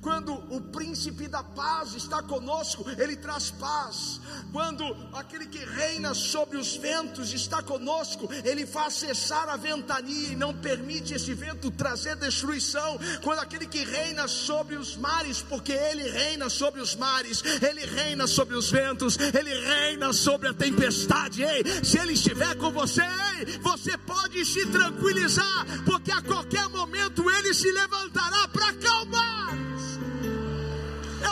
quando 0.00 0.32
o 0.54 0.60
príncipe 0.60 1.28
da 1.28 1.42
paz 1.42 1.94
está 1.94 2.22
conosco, 2.22 2.84
ele 2.98 3.16
traz 3.16 3.50
paz. 3.50 4.20
Quando 4.52 4.84
aquele 5.12 5.46
que 5.46 5.64
reina 5.64 6.12
sobre 6.14 6.56
os 6.58 6.76
ventos 6.76 7.32
está 7.32 7.62
conosco, 7.62 8.28
ele 8.44 8.66
faz 8.66 8.94
cessar 8.94 9.48
a 9.48 9.56
ventania 9.56 10.32
e 10.32 10.36
não 10.36 10.52
permite 10.54 11.14
esse 11.14 11.32
vento 11.34 11.70
trazer 11.70 12.16
destruição. 12.16 12.98
Quando 13.22 13.38
aquele 13.38 13.66
que 13.66 13.84
reina 13.84 14.26
sobre 14.28 14.76
os 14.76 14.96
mares, 14.96 15.40
porque 15.42 15.72
ele 15.72 16.08
reina 16.10 16.48
sobre 16.48 16.80
os 16.80 16.96
mares, 16.96 17.42
ele 17.62 17.86
reina 17.86 18.26
sobre 18.26 18.56
os 18.56 18.70
ventos, 18.70 19.16
ele 19.18 19.54
reina 19.54 20.12
sobre 20.12 20.48
a 20.48 20.54
tempestade. 20.54 21.42
Ei, 21.42 21.62
se 21.84 21.98
ele 21.98 22.12
estiver 22.12 22.56
com 22.56 22.70
você, 22.72 23.02
ei, 23.38 23.58
você 23.58 23.96
pode 23.98 24.44
se 24.44 24.66
tranquilizar, 24.66 25.66
porque 25.84 26.10
a 26.10 26.22
qualquer 26.22 26.68
momento 26.68 27.30
ele 27.30 27.54
se 27.54 27.70
levantará 27.70 28.48
para 28.48 28.68
acalmar 28.68 29.31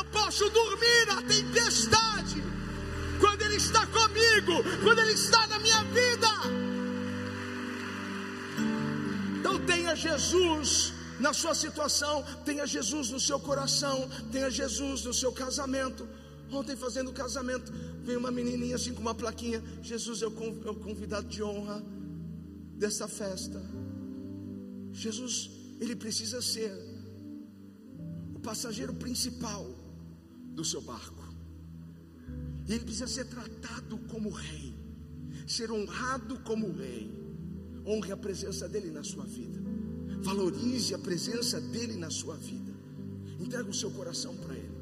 eu 0.00 0.04
posso 0.04 0.48
dormir 0.48 1.06
na 1.06 1.20
tempestade, 1.22 2.42
quando 3.20 3.42
Ele 3.42 3.56
está 3.56 3.86
comigo, 3.86 4.54
quando 4.82 4.98
Ele 5.00 5.12
está 5.12 5.46
na 5.46 5.58
minha 5.58 5.82
vida. 5.84 6.30
Então 9.38 9.58
tenha 9.66 9.94
Jesus 9.94 10.94
na 11.18 11.34
sua 11.34 11.54
situação, 11.54 12.24
tenha 12.46 12.66
Jesus 12.66 13.10
no 13.10 13.20
seu 13.20 13.38
coração, 13.38 14.08
tenha 14.32 14.50
Jesus 14.50 15.04
no 15.04 15.12
seu 15.12 15.32
casamento. 15.32 16.08
Ontem 16.50 16.76
fazendo 16.76 17.12
casamento, 17.12 17.70
veio 18.02 18.18
uma 18.18 18.30
menininha 18.30 18.76
assim 18.76 18.94
com 18.94 19.02
uma 19.02 19.14
plaquinha: 19.14 19.62
Jesus 19.82 20.22
é 20.22 20.26
o 20.26 20.32
convidado 20.86 21.28
de 21.28 21.42
honra 21.42 21.82
dessa 22.74 23.06
festa. 23.06 23.60
Jesus, 24.92 25.50
ele 25.78 25.94
precisa 25.94 26.40
ser 26.40 26.72
o 28.34 28.40
passageiro 28.40 28.94
principal 28.94 29.80
do 30.60 30.64
seu 30.64 30.82
barco. 30.82 31.24
E 32.68 32.72
ele 32.72 32.84
precisa 32.84 33.06
ser 33.06 33.24
tratado 33.24 33.96
como 34.12 34.28
rei, 34.28 34.74
ser 35.46 35.72
honrado 35.72 36.38
como 36.40 36.70
rei. 36.70 37.18
Honre 37.86 38.12
a 38.12 38.16
presença 38.16 38.68
dele 38.68 38.90
na 38.90 39.02
sua 39.02 39.24
vida, 39.24 39.58
valorize 40.22 40.94
a 40.94 40.98
presença 40.98 41.58
dele 41.58 41.96
na 41.96 42.10
sua 42.10 42.36
vida. 42.36 42.72
Entrega 43.40 43.70
o 43.70 43.74
seu 43.74 43.90
coração 43.90 44.36
para 44.36 44.54
ele, 44.54 44.74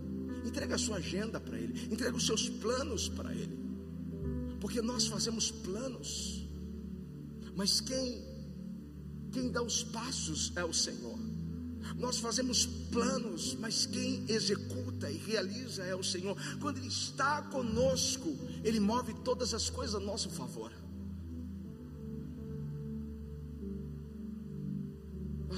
entrega 0.44 0.74
a 0.74 0.78
sua 0.78 0.96
agenda 0.96 1.38
para 1.38 1.56
ele, 1.56 1.72
entrega 1.94 2.16
os 2.16 2.26
seus 2.26 2.48
planos 2.48 3.08
para 3.08 3.32
ele, 3.32 3.56
porque 4.60 4.82
nós 4.82 5.06
fazemos 5.06 5.52
planos, 5.52 6.44
mas 7.54 7.80
quem 7.80 8.26
quem 9.30 9.50
dá 9.52 9.62
os 9.62 9.84
passos 9.84 10.52
é 10.56 10.64
o 10.64 10.72
Senhor. 10.72 11.18
Nós 11.96 12.18
fazemos 12.18 12.66
planos, 12.66 13.54
mas 13.54 13.86
quem 13.86 14.24
executa 14.28 15.10
e 15.10 15.16
realiza 15.16 15.82
é 15.84 15.94
o 15.94 16.02
Senhor. 16.02 16.36
Quando 16.60 16.78
Ele 16.78 16.88
está 16.88 17.42
conosco, 17.42 18.36
Ele 18.62 18.80
move 18.80 19.14
todas 19.24 19.54
as 19.54 19.70
coisas 19.70 19.94
a 19.94 20.00
nosso 20.00 20.30
favor. 20.30 20.72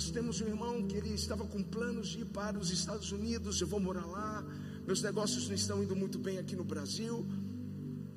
Nós 0.01 0.11
temos 0.11 0.41
um 0.41 0.47
irmão 0.47 0.87
que 0.87 0.97
ele 0.97 1.13
estava 1.13 1.45
com 1.45 1.63
planos 1.63 2.09
de 2.09 2.21
ir 2.21 2.25
para 2.25 2.59
os 2.59 2.71
Estados 2.71 3.13
Unidos. 3.13 3.61
Eu 3.61 3.67
vou 3.67 3.79
morar 3.79 4.07
lá. 4.07 4.43
Meus 4.87 5.03
negócios 5.03 5.47
não 5.49 5.55
estão 5.55 5.83
indo 5.83 5.95
muito 5.95 6.19
bem 6.19 6.39
aqui 6.39 6.57
no 6.57 6.65
Brasil. 6.65 7.27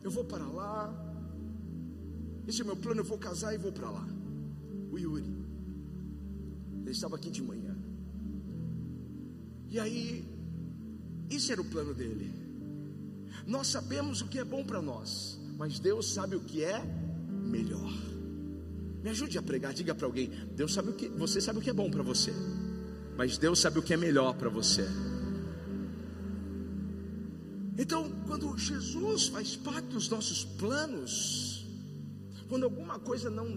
Eu 0.02 0.10
vou 0.10 0.24
para 0.24 0.48
lá. 0.48 0.94
Esse 2.48 2.62
é 2.62 2.64
meu 2.64 2.78
plano. 2.78 3.02
Eu 3.02 3.04
vou 3.04 3.18
casar 3.18 3.54
e 3.54 3.58
vou 3.58 3.72
para 3.74 3.90
lá. 3.90 4.08
O 4.92 4.98
Yuri. 4.98 5.26
Ele 6.84 6.92
estava 6.92 7.18
aqui 7.18 7.30
de 7.30 7.42
manhã. 7.42 7.73
E 9.74 9.80
aí, 9.80 10.24
isso 11.32 11.52
era 11.52 11.60
o 11.60 11.66
plano 11.66 11.96
dele. 11.96 12.32
Nós 13.48 13.70
sabemos 13.70 14.22
o 14.22 14.28
que 14.28 14.38
é 14.38 14.44
bom 14.44 14.64
para 14.64 14.80
nós, 14.80 15.40
mas 15.58 15.80
Deus 15.80 16.14
sabe 16.14 16.36
o 16.36 16.42
que 16.42 16.64
é 16.64 16.80
melhor. 17.28 17.92
Me 19.02 19.10
ajude 19.10 19.36
a 19.40 19.42
pregar, 19.42 19.74
diga 19.74 19.96
para 19.96 20.06
alguém: 20.06 20.30
Deus 20.56 20.76
sabe 20.76 20.92
o 20.92 20.94
que, 20.94 21.08
você 21.10 21.42
sabe 21.42 21.58
o 21.58 21.62
que 21.62 21.72
é 21.72 21.74
bom 21.74 21.90
para 21.90 22.04
você, 22.04 22.32
mas 23.18 23.40
Deus 23.40 23.58
sabe 23.58 23.80
o 23.80 23.82
que 23.82 23.96
é 23.96 23.98
melhor 23.98 24.36
para 24.36 24.48
você. 24.48 24.86
Então, 27.76 28.12
quando 28.28 28.56
Jesus 28.56 29.30
faz 29.30 29.56
parte 29.56 29.88
dos 29.88 30.08
nossos 30.08 30.46
planos, 30.46 31.66
quando 32.48 32.66
alguma 32.66 33.00
coisa 33.00 33.28
não 33.28 33.48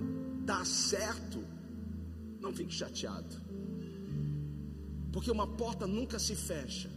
dá 0.47 0.65
certo, 0.65 1.45
não 2.41 2.55
fique 2.55 2.73
chateado. 2.73 3.37
Porque 5.17 5.31
uma 5.31 5.47
porta 5.47 5.87
nunca 5.87 6.19
se 6.19 6.37
fecha 6.37 6.91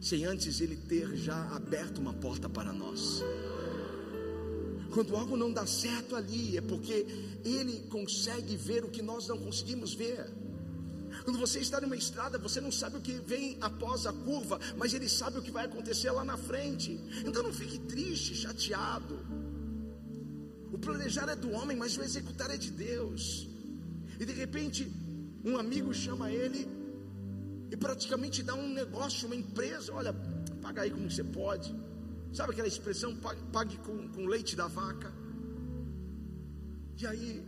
sem 0.00 0.24
antes 0.24 0.62
ele 0.62 0.76
ter 0.76 1.14
já 1.14 1.36
aberto 1.54 1.98
uma 1.98 2.14
porta 2.14 2.48
para 2.48 2.72
nós. 2.72 3.22
Quando 4.94 5.14
algo 5.14 5.36
não 5.36 5.52
dá 5.52 5.66
certo 5.66 6.16
ali, 6.16 6.56
é 6.56 6.62
porque 6.62 7.06
ele 7.44 7.80
consegue 7.90 8.56
ver 8.56 8.82
o 8.82 8.88
que 8.88 9.02
nós 9.02 9.28
não 9.28 9.36
conseguimos 9.36 9.92
ver. 9.92 10.26
Quando 11.22 11.38
você 11.38 11.58
está 11.58 11.78
numa 11.78 11.94
estrada, 11.94 12.38
você 12.38 12.62
não 12.62 12.72
sabe 12.72 12.96
o 12.96 13.02
que 13.02 13.12
vem 13.12 13.58
após 13.60 14.06
a 14.06 14.12
curva, 14.14 14.58
mas 14.78 14.94
ele 14.94 15.06
sabe 15.06 15.38
o 15.38 15.42
que 15.42 15.50
vai 15.50 15.66
acontecer 15.66 16.10
lá 16.10 16.24
na 16.24 16.38
frente. 16.38 16.98
Então 17.26 17.42
não 17.42 17.52
fique 17.52 17.78
triste, 17.80 18.34
chateado. 18.34 19.18
O 20.72 20.78
planejar 20.78 21.28
é 21.28 21.36
do 21.36 21.50
homem, 21.50 21.76
mas 21.76 21.94
o 21.98 22.02
executar 22.02 22.50
é 22.50 22.56
de 22.56 22.70
Deus. 22.70 23.46
E 24.18 24.24
de 24.24 24.32
repente, 24.32 24.90
um 25.44 25.58
amigo 25.58 25.92
chama 25.92 26.32
ele 26.32 26.75
e 27.70 27.76
praticamente 27.76 28.42
dá 28.42 28.54
um 28.54 28.68
negócio, 28.68 29.26
uma 29.26 29.34
empresa, 29.34 29.92
olha, 29.92 30.14
paga 30.62 30.82
aí 30.82 30.90
como 30.90 31.10
você 31.10 31.24
pode. 31.24 31.74
Sabe 32.32 32.52
aquela 32.52 32.68
expressão, 32.68 33.16
pague, 33.52 33.76
com, 33.78 34.08
com 34.08 34.26
leite 34.26 34.54
da 34.54 34.66
vaca. 34.68 35.12
E 37.00 37.06
aí, 37.06 37.44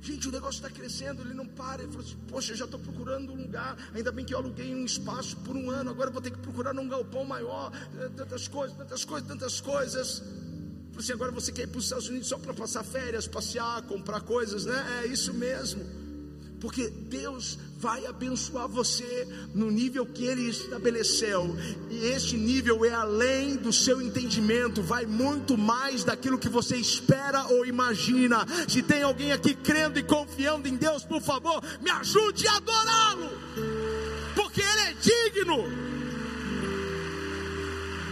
gente, 0.00 0.28
o 0.28 0.32
negócio 0.32 0.64
está 0.64 0.70
crescendo, 0.70 1.22
ele 1.22 1.34
não 1.34 1.46
para. 1.46 1.82
Ele 1.82 1.92
falou 1.92 2.06
assim: 2.06 2.16
Poxa, 2.28 2.52
eu 2.52 2.56
já 2.56 2.64
estou 2.64 2.80
procurando 2.80 3.32
um 3.32 3.42
lugar. 3.42 3.76
Ainda 3.94 4.12
bem 4.12 4.24
que 4.24 4.32
eu 4.32 4.38
aluguei 4.38 4.74
um 4.74 4.84
espaço 4.84 5.36
por 5.38 5.56
um 5.56 5.70
ano. 5.70 5.90
Agora 5.90 6.10
vou 6.10 6.22
ter 6.22 6.30
que 6.30 6.38
procurar 6.38 6.78
um 6.78 6.88
galpão 6.88 7.24
maior. 7.24 7.72
Eh, 8.00 8.08
tantas 8.16 8.48
coisas, 8.48 8.76
tantas 8.76 9.04
coisas, 9.04 9.28
tantas 9.28 9.60
coisas. 9.60 10.18
Falei 10.20 10.98
assim: 10.98 11.12
Agora 11.12 11.32
você 11.32 11.52
quer 11.52 11.62
ir 11.62 11.68
para 11.68 11.78
os 11.78 11.84
Estados 11.84 12.08
Unidos 12.08 12.28
só 12.28 12.38
para 12.38 12.54
passar 12.54 12.84
férias, 12.84 13.26
passear, 13.26 13.82
comprar 13.82 14.20
coisas, 14.20 14.64
né? 14.64 15.02
É 15.02 15.06
isso 15.06 15.34
mesmo. 15.34 15.97
Porque 16.60 16.88
Deus 16.88 17.58
vai 17.78 18.04
abençoar 18.06 18.66
você 18.66 19.28
no 19.54 19.70
nível 19.70 20.04
que 20.04 20.24
Ele 20.24 20.48
estabeleceu, 20.48 21.56
e 21.88 22.06
este 22.06 22.36
nível 22.36 22.84
é 22.84 22.92
além 22.92 23.54
do 23.54 23.72
seu 23.72 24.02
entendimento, 24.02 24.82
vai 24.82 25.06
muito 25.06 25.56
mais 25.56 26.02
daquilo 26.02 26.38
que 26.38 26.48
você 26.48 26.76
espera 26.76 27.46
ou 27.46 27.64
imagina. 27.64 28.44
Se 28.68 28.82
tem 28.82 29.02
alguém 29.02 29.30
aqui 29.30 29.54
crendo 29.54 29.98
e 29.98 30.02
confiando 30.02 30.66
em 30.66 30.74
Deus, 30.74 31.04
por 31.04 31.22
favor, 31.22 31.62
me 31.80 31.90
ajude 31.90 32.48
a 32.48 32.56
adorá-lo, 32.56 33.30
porque 34.34 34.60
Ele 34.60 34.80
é 34.80 34.94
digno. 34.94 35.88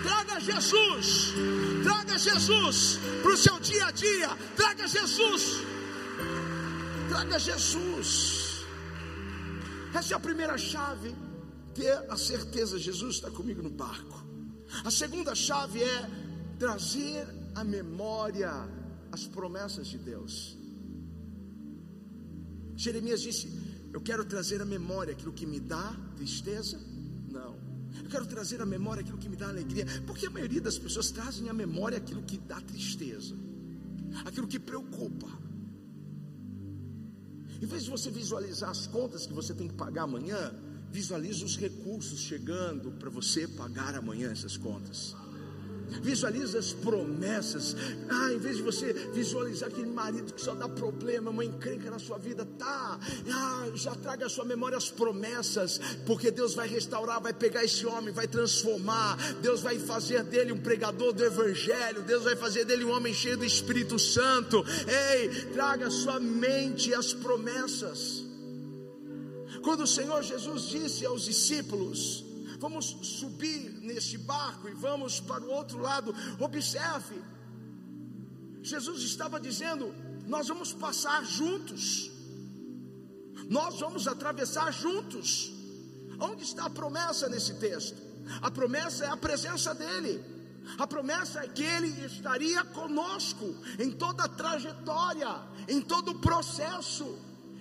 Traga 0.04 0.40
Jesus, 0.40 1.32
traga 1.82 2.16
Jesus 2.16 3.00
para 3.20 3.32
o 3.32 3.36
seu 3.36 3.58
dia 3.58 3.86
a 3.86 3.90
dia, 3.90 4.30
traga 4.54 4.86
Jesus, 4.86 5.58
traga 7.16 7.38
Jesus. 7.38 8.66
Essa 9.94 10.12
é 10.12 10.16
a 10.16 10.20
primeira 10.20 10.58
chave, 10.58 11.14
ter 11.74 11.94
a 12.10 12.16
certeza, 12.16 12.78
Jesus 12.78 13.16
está 13.16 13.30
comigo 13.30 13.62
no 13.62 13.70
barco. 13.70 14.22
A 14.84 14.90
segunda 14.90 15.34
chave 15.34 15.82
é 15.82 16.10
trazer 16.58 17.26
à 17.54 17.64
memória 17.64 18.52
as 19.10 19.26
promessas 19.26 19.86
de 19.86 19.96
Deus. 19.96 20.58
Jeremias 22.76 23.22
disse: 23.22 23.50
Eu 23.94 24.02
quero 24.02 24.26
trazer 24.26 24.60
à 24.60 24.66
memória 24.66 25.12
aquilo 25.14 25.32
que 25.32 25.46
me 25.46 25.58
dá 25.58 25.96
tristeza. 26.16 26.78
Não, 27.30 27.56
eu 28.04 28.10
quero 28.10 28.26
trazer 28.26 28.60
à 28.60 28.66
memória 28.66 29.00
aquilo 29.00 29.16
que 29.16 29.30
me 29.30 29.36
dá 29.36 29.48
alegria, 29.48 29.86
porque 30.06 30.26
a 30.26 30.30
maioria 30.30 30.60
das 30.60 30.78
pessoas 30.78 31.10
trazem 31.10 31.48
à 31.48 31.54
memória 31.54 31.96
aquilo 31.96 32.22
que 32.22 32.36
dá 32.36 32.60
tristeza, 32.60 33.34
aquilo 34.26 34.46
que 34.46 34.58
preocupa. 34.58 35.46
Em 37.60 37.66
vez 37.66 37.84
de 37.84 37.90
você 37.90 38.10
visualizar 38.10 38.70
as 38.70 38.86
contas 38.86 39.26
que 39.26 39.32
você 39.32 39.54
tem 39.54 39.68
que 39.68 39.74
pagar 39.74 40.02
amanhã, 40.02 40.54
visualize 40.90 41.44
os 41.44 41.56
recursos 41.56 42.20
chegando 42.20 42.90
para 42.92 43.10
você 43.10 43.48
pagar 43.48 43.94
amanhã 43.94 44.30
essas 44.30 44.56
contas. 44.56 45.14
Visualiza 46.02 46.58
as 46.58 46.72
promessas. 46.72 47.76
Ah, 48.08 48.32
em 48.32 48.38
vez 48.38 48.56
de 48.56 48.62
você 48.62 48.92
visualizar 48.92 49.68
aquele 49.68 49.90
marido 49.90 50.32
que 50.32 50.40
só 50.40 50.54
dá 50.54 50.68
problema, 50.68 51.30
uma 51.30 51.44
encrenca 51.44 51.90
na 51.90 51.98
sua 51.98 52.18
vida, 52.18 52.46
tá? 52.58 52.98
Ah, 53.32 53.68
já 53.74 53.94
traga 53.94 54.26
à 54.26 54.28
sua 54.28 54.44
memória 54.44 54.76
as 54.76 54.90
promessas, 54.90 55.80
porque 56.06 56.30
Deus 56.30 56.54
vai 56.54 56.68
restaurar, 56.68 57.20
vai 57.20 57.32
pegar 57.32 57.64
esse 57.64 57.86
homem, 57.86 58.12
vai 58.12 58.26
transformar. 58.26 59.16
Deus 59.40 59.60
vai 59.60 59.78
fazer 59.78 60.22
dele 60.24 60.52
um 60.52 60.58
pregador 60.58 61.12
do 61.12 61.24
evangelho. 61.24 62.02
Deus 62.02 62.24
vai 62.24 62.36
fazer 62.36 62.64
dele 62.64 62.84
um 62.84 62.90
homem 62.90 63.14
cheio 63.14 63.36
do 63.36 63.44
Espírito 63.44 63.98
Santo. 63.98 64.64
Ei, 64.86 65.28
traga 65.52 65.86
à 65.86 65.90
sua 65.90 66.18
mente 66.18 66.92
as 66.92 67.12
promessas. 67.12 68.24
Quando 69.62 69.82
o 69.82 69.86
Senhor 69.86 70.22
Jesus 70.22 70.68
disse 70.68 71.06
aos 71.06 71.24
discípulos: 71.24 72.25
Vamos 72.58 72.86
subir 73.02 73.70
nesse 73.82 74.18
barco 74.18 74.68
e 74.68 74.74
vamos 74.74 75.20
para 75.20 75.42
o 75.44 75.50
outro 75.50 75.78
lado. 75.78 76.14
Observe, 76.40 77.22
Jesus 78.62 79.02
estava 79.02 79.38
dizendo: 79.38 79.94
Nós 80.26 80.48
vamos 80.48 80.72
passar 80.72 81.24
juntos, 81.24 82.10
nós 83.48 83.78
vamos 83.80 84.08
atravessar 84.08 84.72
juntos. 84.72 85.52
Onde 86.18 86.44
está 86.44 86.64
a 86.64 86.70
promessa 86.70 87.28
nesse 87.28 87.54
texto? 87.54 88.00
A 88.40 88.50
promessa 88.50 89.04
é 89.04 89.08
a 89.08 89.16
presença 89.16 89.74
dEle. 89.74 90.24
A 90.78 90.86
promessa 90.86 91.44
é 91.44 91.48
que 91.48 91.62
Ele 91.62 91.88
estaria 92.04 92.64
conosco 92.64 93.54
em 93.78 93.92
toda 93.92 94.24
a 94.24 94.28
trajetória, 94.28 95.28
em 95.68 95.80
todo 95.80 96.10
o 96.10 96.18
processo. 96.18 97.18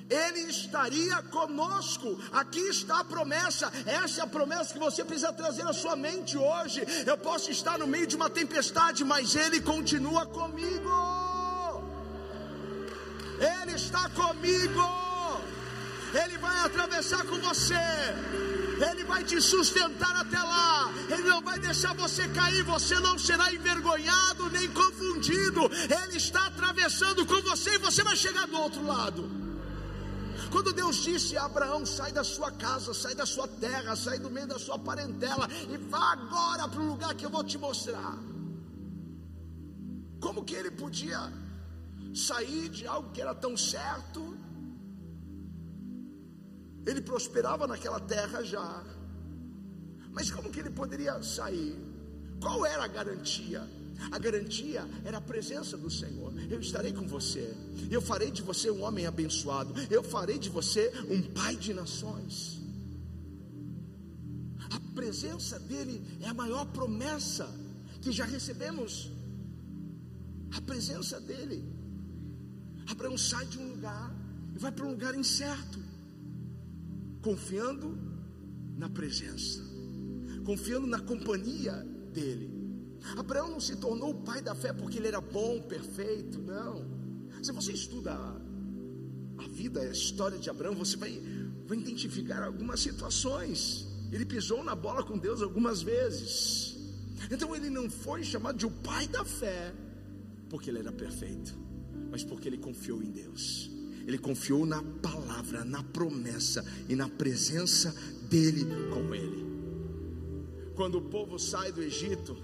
Ele 0.09 0.41
estaria 0.41 1.21
conosco. 1.23 2.19
Aqui 2.31 2.59
está 2.59 2.99
a 2.99 3.03
promessa. 3.03 3.71
Essa 3.85 4.21
é 4.21 4.23
a 4.23 4.27
promessa 4.27 4.73
que 4.73 4.79
você 4.79 5.03
precisa 5.03 5.33
trazer 5.33 5.63
à 5.63 5.73
sua 5.73 5.95
mente 5.95 6.37
hoje. 6.37 6.85
Eu 7.05 7.17
posso 7.17 7.49
estar 7.49 7.79
no 7.79 7.87
meio 7.87 8.05
de 8.05 8.15
uma 8.15 8.29
tempestade, 8.29 9.03
mas 9.03 9.35
Ele 9.35 9.59
continua 9.61 10.25
comigo. 10.25 10.91
Ele 13.39 13.73
está 13.73 14.07
comigo. 14.09 15.05
Ele 16.13 16.37
vai 16.37 16.59
atravessar 16.65 17.25
com 17.25 17.37
você. 17.39 17.73
Ele 18.89 19.03
vai 19.05 19.23
te 19.23 19.41
sustentar 19.41 20.15
até 20.17 20.37
lá. 20.37 20.91
Ele 21.09 21.23
não 21.23 21.41
vai 21.41 21.57
deixar 21.57 21.95
você 21.95 22.27
cair. 22.27 22.63
Você 22.63 22.95
não 22.99 23.17
será 23.17 23.51
envergonhado 23.51 24.51
nem 24.51 24.69
confundido. 24.69 25.61
Ele 26.03 26.17
está 26.17 26.45
atravessando 26.45 27.25
com 27.25 27.41
você 27.41 27.71
e 27.71 27.79
você 27.79 28.03
vai 28.03 28.15
chegar 28.15 28.45
do 28.45 28.57
outro 28.59 28.85
lado. 28.85 29.44
Quando 30.55 30.71
Deus 30.71 31.03
disse 31.03 31.35
a 31.35 31.43
Abraão: 31.43 31.85
sai 31.85 32.13
da 32.13 32.23
sua 32.23 32.49
casa, 32.49 32.93
sai 32.93 33.13
da 33.13 33.25
sua 33.25 33.45
terra, 33.45 33.93
sai 33.93 34.17
do 34.19 34.29
meio 34.29 34.47
da 34.47 34.57
sua 34.57 34.79
parentela 34.79 35.49
e 35.69 35.75
vá 35.75 36.13
agora 36.13 36.69
para 36.69 36.79
o 36.79 36.87
lugar 36.91 37.13
que 37.13 37.25
eu 37.25 37.29
vou 37.29 37.43
te 37.43 37.57
mostrar. 37.57 38.17
Como 40.21 40.45
que 40.45 40.55
ele 40.55 40.71
podia 40.71 41.19
sair 42.13 42.69
de 42.69 42.87
algo 42.87 43.11
que 43.11 43.21
era 43.21 43.35
tão 43.35 43.57
certo? 43.57 44.21
Ele 46.85 47.01
prosperava 47.01 47.67
naquela 47.67 47.99
terra 47.99 48.41
já. 48.41 48.81
Mas 50.13 50.31
como 50.31 50.49
que 50.49 50.61
ele 50.61 50.69
poderia 50.69 51.21
sair? 51.21 51.75
Qual 52.41 52.65
era 52.65 52.85
a 52.85 52.87
garantia? 52.87 53.61
A 54.11 54.19
garantia 54.19 54.87
era 55.03 55.17
a 55.17 55.21
presença 55.21 55.77
do 55.77 55.89
Senhor. 55.89 56.33
Eu 56.49 56.59
estarei 56.59 56.93
com 56.93 57.07
você. 57.07 57.53
Eu 57.89 58.01
farei 58.01 58.31
de 58.31 58.41
você 58.41 58.69
um 58.69 58.83
homem 58.83 59.05
abençoado. 59.05 59.73
Eu 59.89 60.03
farei 60.03 60.37
de 60.37 60.49
você 60.49 60.91
um 61.09 61.21
pai 61.21 61.55
de 61.55 61.73
nações. 61.73 62.61
A 64.69 64.79
presença 64.93 65.59
dele 65.59 66.01
é 66.21 66.27
a 66.27 66.33
maior 66.33 66.65
promessa 66.65 67.49
que 68.01 68.11
já 68.11 68.25
recebemos. 68.25 69.11
A 70.51 70.61
presença 70.61 71.19
dele. 71.19 71.63
Abraão 72.87 73.17
sai 73.17 73.45
de 73.45 73.57
um 73.57 73.71
lugar 73.71 74.15
e 74.55 74.59
vai 74.59 74.71
para 74.71 74.85
um 74.85 74.91
lugar 74.91 75.15
incerto, 75.15 75.79
confiando 77.21 77.97
na 78.77 78.89
presença, 78.89 79.61
confiando 80.45 80.85
na 80.85 80.99
companhia 80.99 81.73
dele. 82.13 82.54
Abraão 83.17 83.49
não 83.49 83.59
se 83.59 83.75
tornou 83.75 84.11
o 84.11 84.21
pai 84.21 84.41
da 84.41 84.55
fé 84.55 84.73
porque 84.73 84.97
ele 84.97 85.07
era 85.07 85.21
bom, 85.21 85.61
perfeito, 85.61 86.39
não. 86.39 86.85
Se 87.41 87.51
você 87.51 87.71
estuda 87.71 88.13
a 88.13 89.47
vida, 89.47 89.81
a 89.81 89.91
história 89.91 90.37
de 90.37 90.49
Abraão, 90.49 90.73
você 90.73 90.97
vai, 90.97 91.21
vai 91.67 91.77
identificar 91.77 92.43
algumas 92.43 92.79
situações. 92.79 93.87
Ele 94.11 94.25
pisou 94.25 94.63
na 94.63 94.75
bola 94.75 95.03
com 95.03 95.17
Deus 95.17 95.41
algumas 95.41 95.81
vezes. 95.81 96.75
Então 97.29 97.55
ele 97.55 97.69
não 97.69 97.89
foi 97.89 98.23
chamado 98.23 98.57
de 98.57 98.65
o 98.65 98.71
pai 98.71 99.07
da 99.07 99.23
fé 99.23 99.73
porque 100.49 100.69
ele 100.69 100.79
era 100.79 100.91
perfeito, 100.91 101.57
mas 102.09 102.23
porque 102.23 102.47
ele 102.47 102.57
confiou 102.57 103.01
em 103.01 103.11
Deus. 103.11 103.69
Ele 104.07 104.17
confiou 104.17 104.65
na 104.65 104.83
palavra, 104.83 105.65
na 105.65 105.83
promessa 105.83 106.63
e 106.87 106.95
na 106.95 107.09
presença 107.09 107.93
dele 108.29 108.65
com 108.93 109.15
ele. 109.15 109.45
Quando 110.75 110.99
o 110.99 111.01
povo 111.01 111.39
sai 111.39 111.71
do 111.71 111.81
Egito, 111.81 112.37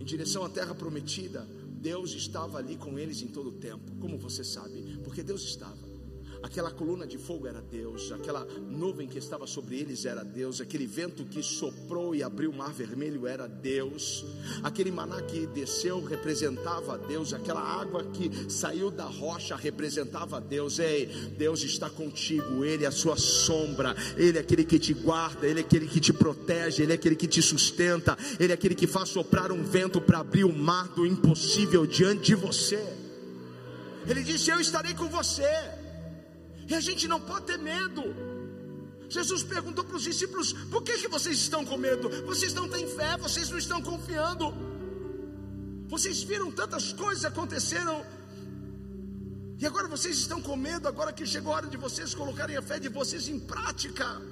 em 0.00 0.04
direção 0.04 0.44
à 0.44 0.48
terra 0.48 0.74
prometida, 0.74 1.46
Deus 1.68 2.12
estava 2.12 2.58
ali 2.58 2.76
com 2.76 2.98
eles 2.98 3.20
em 3.22 3.28
todo 3.28 3.50
o 3.50 3.52
tempo. 3.52 3.92
Como 4.00 4.18
você 4.18 4.42
sabe? 4.42 4.98
Porque 5.04 5.22
Deus 5.22 5.42
estava. 5.42 5.89
Aquela 6.42 6.70
coluna 6.70 7.06
de 7.06 7.18
fogo 7.18 7.46
era 7.46 7.60
Deus, 7.60 8.10
aquela 8.12 8.46
nuvem 8.66 9.06
que 9.06 9.18
estava 9.18 9.46
sobre 9.46 9.78
eles 9.78 10.06
era 10.06 10.24
Deus, 10.24 10.60
aquele 10.60 10.86
vento 10.86 11.24
que 11.26 11.42
soprou 11.42 12.14
e 12.14 12.22
abriu 12.22 12.50
o 12.50 12.54
mar 12.54 12.72
vermelho 12.72 13.26
era 13.26 13.46
Deus, 13.46 14.24
aquele 14.62 14.90
maná 14.90 15.20
que 15.20 15.46
desceu 15.46 16.02
representava 16.02 16.96
Deus, 16.96 17.34
aquela 17.34 17.60
água 17.60 18.04
que 18.04 18.50
saiu 18.50 18.90
da 18.90 19.04
rocha 19.04 19.54
representava 19.54 20.40
Deus. 20.40 20.78
Ei, 20.78 21.06
Deus 21.36 21.62
está 21.62 21.90
contigo, 21.90 22.64
Ele 22.64 22.84
é 22.84 22.88
a 22.88 22.92
sua 22.92 23.16
sombra, 23.16 23.94
Ele 24.16 24.38
é 24.38 24.40
aquele 24.40 24.64
que 24.64 24.78
te 24.78 24.94
guarda, 24.94 25.46
Ele 25.46 25.60
é 25.60 25.62
aquele 25.62 25.86
que 25.86 26.00
te 26.00 26.12
protege, 26.12 26.82
Ele 26.82 26.92
é 26.92 26.94
aquele 26.94 27.16
que 27.16 27.28
te 27.28 27.42
sustenta, 27.42 28.16
Ele 28.38 28.52
é 28.52 28.54
aquele 28.54 28.74
que 28.74 28.86
faz 28.86 29.10
soprar 29.10 29.52
um 29.52 29.62
vento 29.62 30.00
para 30.00 30.20
abrir 30.20 30.44
o 30.44 30.52
mar 30.52 30.88
do 30.88 31.04
impossível 31.04 31.84
diante 31.86 32.22
de 32.22 32.34
você. 32.34 32.82
Ele 34.06 34.22
disse: 34.22 34.50
Eu 34.50 34.58
estarei 34.58 34.94
com 34.94 35.08
você. 35.08 35.79
E 36.70 36.74
a 36.74 36.80
gente 36.80 37.08
não 37.08 37.20
pode 37.20 37.46
ter 37.46 37.58
medo. 37.58 38.02
Jesus 39.08 39.42
perguntou 39.42 39.84
para 39.84 39.96
os 39.96 40.04
discípulos: 40.04 40.52
por 40.70 40.82
que, 40.84 40.98
que 40.98 41.08
vocês 41.08 41.36
estão 41.36 41.64
com 41.66 41.76
medo? 41.76 42.08
Vocês 42.24 42.54
não 42.54 42.68
têm 42.68 42.86
fé, 42.86 43.16
vocês 43.16 43.50
não 43.50 43.58
estão 43.58 43.82
confiando. 43.82 44.54
Vocês 45.88 46.22
viram 46.22 46.52
tantas 46.52 46.92
coisas 46.92 47.24
aconteceram. 47.24 48.06
E 49.58 49.66
agora 49.66 49.88
vocês 49.88 50.16
estão 50.16 50.40
com 50.40 50.56
medo, 50.56 50.86
agora 50.86 51.12
que 51.12 51.26
chegou 51.26 51.52
a 51.52 51.56
hora 51.56 51.66
de 51.66 51.76
vocês 51.76 52.14
colocarem 52.14 52.56
a 52.56 52.62
fé 52.62 52.78
de 52.78 52.88
vocês 52.88 53.28
em 53.28 53.40
prática. 53.40 54.22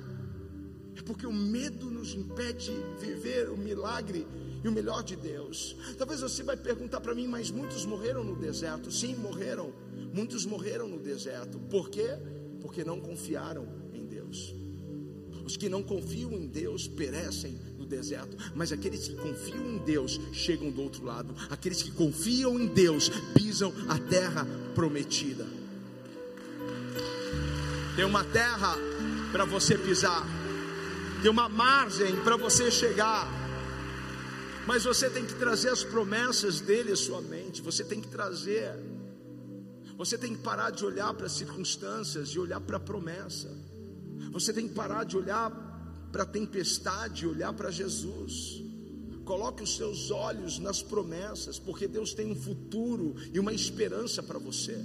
É 0.96 1.02
porque 1.02 1.26
o 1.26 1.32
medo 1.32 1.90
nos 1.90 2.14
impede 2.14 2.72
de 3.00 3.06
viver 3.06 3.50
o 3.50 3.56
milagre 3.56 4.26
e 4.62 4.68
o 4.68 4.72
melhor 4.72 5.02
de 5.02 5.16
Deus. 5.16 5.76
Talvez 5.98 6.20
você 6.20 6.44
vai 6.44 6.56
perguntar 6.56 7.00
para 7.00 7.16
mim, 7.16 7.26
mas 7.26 7.50
muitos 7.50 7.84
morreram 7.84 8.22
no 8.22 8.36
deserto. 8.36 8.92
Sim, 8.92 9.16
morreram. 9.16 9.72
Muitos 10.18 10.44
morreram 10.44 10.88
no 10.88 10.98
deserto. 10.98 11.60
Por 11.70 11.88
quê? 11.88 12.18
Porque 12.60 12.82
não 12.82 12.98
confiaram 12.98 13.68
em 13.94 14.04
Deus. 14.04 14.52
Os 15.44 15.56
que 15.56 15.68
não 15.68 15.80
confiam 15.80 16.32
em 16.32 16.44
Deus 16.44 16.88
perecem 16.88 17.56
no 17.78 17.86
deserto, 17.86 18.36
mas 18.52 18.72
aqueles 18.72 19.06
que 19.06 19.14
confiam 19.14 19.64
em 19.64 19.78
Deus 19.78 20.20
chegam 20.32 20.72
do 20.72 20.82
outro 20.82 21.04
lado. 21.04 21.32
Aqueles 21.48 21.84
que 21.84 21.92
confiam 21.92 22.58
em 22.58 22.66
Deus 22.66 23.08
pisam 23.32 23.72
a 23.88 23.96
terra 23.96 24.44
prometida. 24.74 25.46
Tem 27.94 28.04
uma 28.04 28.24
terra 28.24 28.76
para 29.30 29.44
você 29.44 29.78
pisar, 29.78 30.26
tem 31.22 31.30
uma 31.30 31.48
margem 31.48 32.16
para 32.24 32.36
você 32.36 32.72
chegar. 32.72 33.28
Mas 34.66 34.82
você 34.82 35.08
tem 35.08 35.24
que 35.24 35.34
trazer 35.34 35.68
as 35.68 35.84
promessas 35.84 36.60
dele 36.60 36.90
à 36.90 36.96
sua 36.96 37.22
mente, 37.22 37.62
você 37.62 37.84
tem 37.84 38.00
que 38.00 38.08
trazer 38.08 38.74
você 39.98 40.16
tem 40.16 40.32
que 40.32 40.42
parar 40.42 40.70
de 40.70 40.84
olhar 40.84 41.12
para 41.12 41.26
as 41.26 41.32
circunstâncias 41.32 42.28
e 42.28 42.38
olhar 42.38 42.60
para 42.60 42.76
a 42.76 42.80
promessa. 42.80 43.50
Você 44.30 44.52
tem 44.52 44.68
que 44.68 44.74
parar 44.74 45.02
de 45.02 45.16
olhar 45.16 45.50
para 46.12 46.22
a 46.22 46.26
tempestade 46.26 47.24
e 47.24 47.26
olhar 47.26 47.52
para 47.52 47.68
Jesus. 47.68 48.62
Coloque 49.24 49.64
os 49.64 49.76
seus 49.76 50.12
olhos 50.12 50.60
nas 50.60 50.80
promessas, 50.80 51.58
porque 51.58 51.88
Deus 51.88 52.14
tem 52.14 52.30
um 52.30 52.36
futuro 52.36 53.16
e 53.34 53.40
uma 53.40 53.52
esperança 53.52 54.22
para 54.22 54.38
você. 54.38 54.78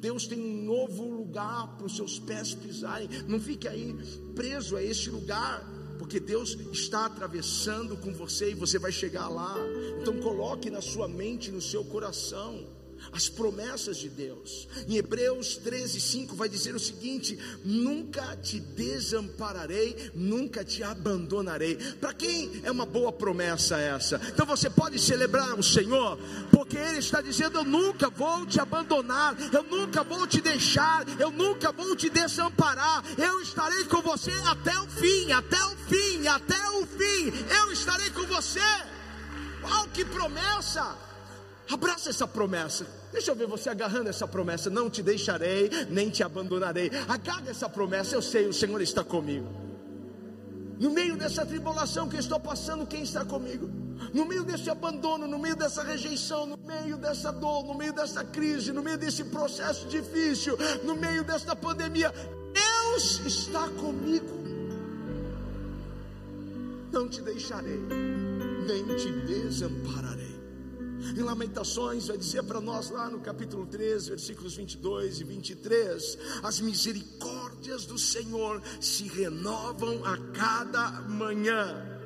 Deus 0.00 0.26
tem 0.26 0.40
um 0.40 0.64
novo 0.64 1.08
lugar 1.08 1.76
para 1.76 1.86
os 1.86 1.94
seus 1.94 2.18
pés 2.18 2.52
pisarem. 2.52 3.08
Não 3.28 3.38
fique 3.38 3.68
aí 3.68 3.94
preso 4.34 4.74
a 4.74 4.82
este 4.82 5.08
lugar, 5.08 5.64
porque 6.00 6.18
Deus 6.18 6.58
está 6.72 7.06
atravessando 7.06 7.96
com 7.96 8.12
você 8.12 8.50
e 8.50 8.54
você 8.54 8.76
vai 8.76 8.90
chegar 8.90 9.28
lá. 9.28 9.54
Então 10.00 10.18
coloque 10.18 10.68
na 10.68 10.80
sua 10.80 11.06
mente, 11.06 11.52
no 11.52 11.62
seu 11.62 11.84
coração 11.84 12.76
as 13.12 13.28
promessas 13.28 13.96
de 13.96 14.08
Deus. 14.08 14.68
Em 14.88 14.96
Hebreus 14.96 15.56
13, 15.56 16.00
5 16.00 16.36
vai 16.36 16.48
dizer 16.48 16.74
o 16.74 16.80
seguinte: 16.80 17.38
Nunca 17.64 18.36
te 18.36 18.60
desampararei, 18.60 20.10
nunca 20.14 20.64
te 20.64 20.82
abandonarei. 20.82 21.76
Para 22.00 22.12
quem 22.12 22.60
é 22.62 22.70
uma 22.70 22.86
boa 22.86 23.12
promessa 23.12 23.78
essa? 23.78 24.20
Então 24.28 24.46
você 24.46 24.68
pode 24.68 24.98
celebrar 24.98 25.58
o 25.58 25.62
Senhor, 25.62 26.18
porque 26.50 26.76
Ele 26.76 26.98
está 26.98 27.20
dizendo: 27.20 27.58
Eu 27.58 27.64
nunca 27.64 28.10
vou 28.10 28.46
te 28.46 28.60
abandonar, 28.60 29.36
eu 29.52 29.62
nunca 29.62 30.02
vou 30.02 30.26
te 30.26 30.40
deixar, 30.40 31.04
eu 31.18 31.30
nunca 31.30 31.72
vou 31.72 31.94
te 31.96 32.10
desamparar, 32.10 33.04
eu 33.16 33.40
estarei 33.40 33.84
com 33.84 34.02
você 34.02 34.32
até 34.46 34.78
o 34.78 34.86
fim, 34.88 35.32
até 35.32 35.64
o 35.64 35.76
fim, 35.88 36.26
até 36.26 36.70
o 36.70 36.86
fim, 36.86 37.32
eu 37.60 37.72
estarei 37.72 38.10
com 38.10 38.26
você. 38.26 38.60
Uau, 39.62 39.88
que 39.92 40.04
promessa! 40.04 41.07
Abraça 41.70 42.10
essa 42.10 42.26
promessa. 42.26 42.86
Deixa 43.12 43.30
eu 43.30 43.34
ver 43.34 43.46
você 43.46 43.68
agarrando 43.68 44.08
essa 44.08 44.26
promessa. 44.26 44.70
Não 44.70 44.88
te 44.88 45.02
deixarei, 45.02 45.70
nem 45.90 46.08
te 46.08 46.22
abandonarei. 46.22 46.90
Agarra 47.06 47.50
essa 47.50 47.68
promessa. 47.68 48.14
Eu 48.14 48.22
sei, 48.22 48.46
o 48.46 48.52
Senhor 48.52 48.80
está 48.80 49.04
comigo. 49.04 49.46
No 50.78 50.90
meio 50.90 51.16
dessa 51.16 51.44
tribulação 51.44 52.08
que 52.08 52.16
eu 52.16 52.20
estou 52.20 52.38
passando, 52.38 52.86
quem 52.86 53.02
está 53.02 53.24
comigo? 53.24 53.68
No 54.14 54.24
meio 54.24 54.44
desse 54.44 54.70
abandono, 54.70 55.26
no 55.26 55.38
meio 55.38 55.56
dessa 55.56 55.82
rejeição, 55.82 56.46
no 56.46 56.56
meio 56.56 56.96
dessa 56.96 57.32
dor, 57.32 57.64
no 57.64 57.74
meio 57.74 57.92
dessa 57.92 58.24
crise, 58.24 58.72
no 58.72 58.82
meio 58.82 58.96
desse 58.96 59.24
processo 59.24 59.88
difícil, 59.88 60.56
no 60.84 60.94
meio 60.94 61.24
desta 61.24 61.56
pandemia, 61.56 62.12
Deus 62.54 63.20
está 63.26 63.68
comigo. 63.70 64.38
Não 66.92 67.08
te 67.08 67.20
deixarei, 67.22 67.80
nem 68.66 68.96
te 68.96 69.10
desampararei. 69.26 70.27
Em 71.16 71.22
Lamentações 71.22 72.08
vai 72.08 72.16
dizer 72.16 72.42
para 72.44 72.60
nós 72.60 72.90
lá 72.90 73.08
no 73.08 73.20
capítulo 73.20 73.66
13, 73.66 74.10
versículos 74.10 74.56
22 74.56 75.20
e 75.20 75.24
23, 75.24 76.18
as 76.42 76.60
misericórdias 76.60 77.86
do 77.86 77.98
Senhor 77.98 78.62
se 78.80 79.04
renovam 79.04 80.04
a 80.04 80.16
cada 80.32 81.02
manhã. 81.02 81.97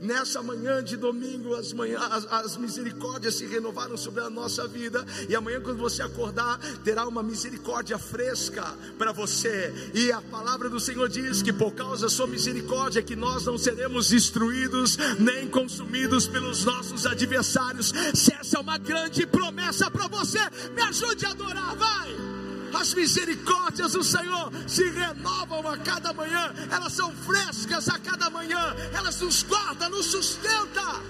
Nessa 0.00 0.42
manhã 0.42 0.82
de 0.82 0.96
domingo, 0.96 1.54
as, 1.54 1.72
manhã, 1.72 1.98
as, 1.98 2.26
as, 2.30 2.56
misericórdias 2.56 3.34
se 3.34 3.46
renovaram 3.46 3.96
sobre 3.96 4.22
a 4.22 4.30
nossa 4.30 4.66
vida. 4.66 5.04
E 5.28 5.34
amanhã, 5.34 5.60
quando 5.60 5.78
você 5.78 6.02
acordar, 6.02 6.58
terá 6.84 7.06
uma 7.06 7.22
misericórdia 7.22 7.98
fresca 7.98 8.64
para 8.98 9.12
você. 9.12 9.72
E 9.94 10.12
a 10.12 10.20
palavra 10.20 10.68
do 10.68 10.80
Senhor 10.80 11.08
diz 11.08 11.42
que 11.42 11.52
por 11.52 11.72
causa 11.72 12.02
da 12.02 12.10
sua 12.10 12.26
misericórdia, 12.26 13.02
que 13.02 13.16
nós 13.16 13.44
não 13.44 13.56
seremos 13.56 14.08
destruídos 14.08 14.96
nem 15.18 15.48
consumidos 15.48 16.26
pelos 16.26 16.64
nossos 16.64 17.06
adversários. 17.06 17.92
Se 18.14 18.32
essa 18.34 18.58
é 18.58 18.60
uma 18.60 18.78
grande 18.78 19.26
promessa 19.26 19.90
para 19.90 20.08
você, 20.08 20.40
me 20.74 20.82
ajude 20.82 21.24
a 21.26 21.30
adorar, 21.30 21.76
vai 21.76 22.33
as 22.76 22.94
misericórdias 22.94 23.92
do 23.92 24.02
Senhor 24.02 24.50
se 24.66 24.88
renovam 24.90 25.68
a 25.68 25.78
cada 25.78 26.12
manhã, 26.12 26.52
elas 26.70 26.92
são 26.92 27.12
frescas 27.12 27.88
a 27.88 27.98
cada 27.98 28.30
manhã, 28.30 28.74
elas 28.92 29.20
nos 29.20 29.42
guardam, 29.42 29.90
nos 29.90 30.06
sustenta. 30.06 31.02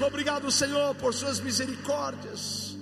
Obrigado, 0.00 0.50
Senhor, 0.50 0.94
por 0.94 1.12
suas 1.12 1.40
misericórdias. 1.40 2.76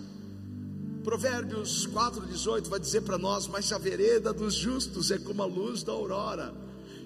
Provérbios 1.03 1.87
4,18 1.87 2.69
vai 2.69 2.81
dizer 2.81 3.03
para 3.03 3.17
nós: 3.17 3.47
Mas 3.47 3.73
a 3.73 3.79
vereda 3.79 4.33
dos 4.33 4.55
justos 4.55 5.11
é 5.11 5.19
como 5.19 5.43
a 5.43 5.47
luz 5.47 5.83
da 5.83 5.93
aurora, 5.93 6.53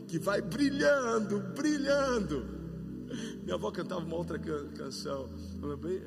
que 0.09 0.19
vai 0.19 0.41
brilhando, 0.41 1.41
brilhando 1.55 2.60
minha 3.43 3.55
avó 3.55 3.71
cantava 3.71 4.05
uma 4.05 4.17
outra 4.17 4.39
canção. 4.39 5.29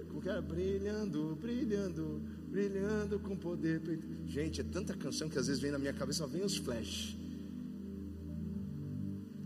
Como 0.07 0.21
que 0.21 0.29
era? 0.29 0.41
Brilhando, 0.41 1.35
brilhando, 1.35 2.21
brilhando 2.49 3.19
com 3.19 3.35
poder. 3.35 3.81
Gente, 4.25 4.61
é 4.61 4.63
tanta 4.63 4.93
canção 4.93 5.29
que 5.29 5.37
às 5.37 5.47
vezes 5.47 5.61
vem 5.61 5.71
na 5.71 5.79
minha 5.79 5.93
cabeça, 5.93 6.19
só 6.19 6.27
vem 6.27 6.43
os 6.43 6.57
flash. 6.57 7.17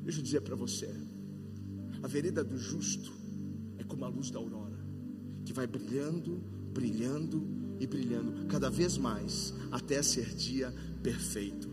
Deixa 0.03 0.19
eu 0.19 0.23
dizer 0.23 0.41
para 0.41 0.55
você: 0.55 0.89
a 2.01 2.07
vereda 2.07 2.43
do 2.43 2.57
justo 2.57 3.11
é 3.77 3.83
como 3.83 4.05
a 4.05 4.07
luz 4.07 4.29
da 4.31 4.39
aurora, 4.39 4.77
que 5.45 5.53
vai 5.53 5.67
brilhando, 5.67 6.37
brilhando 6.73 7.47
e 7.79 7.87
brilhando 7.87 8.45
cada 8.47 8.69
vez 8.69 8.97
mais, 8.97 9.53
até 9.71 10.01
ser 10.01 10.33
dia 10.35 10.73
perfeito. 11.01 11.69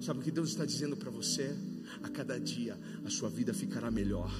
Sabe 0.00 0.20
o 0.20 0.22
que 0.22 0.30
Deus 0.30 0.50
está 0.50 0.64
dizendo 0.64 0.96
para 0.96 1.10
você? 1.10 1.54
A 2.02 2.08
cada 2.08 2.38
dia 2.38 2.78
a 3.04 3.10
sua 3.10 3.28
vida 3.28 3.52
ficará 3.52 3.90
melhor. 3.90 4.30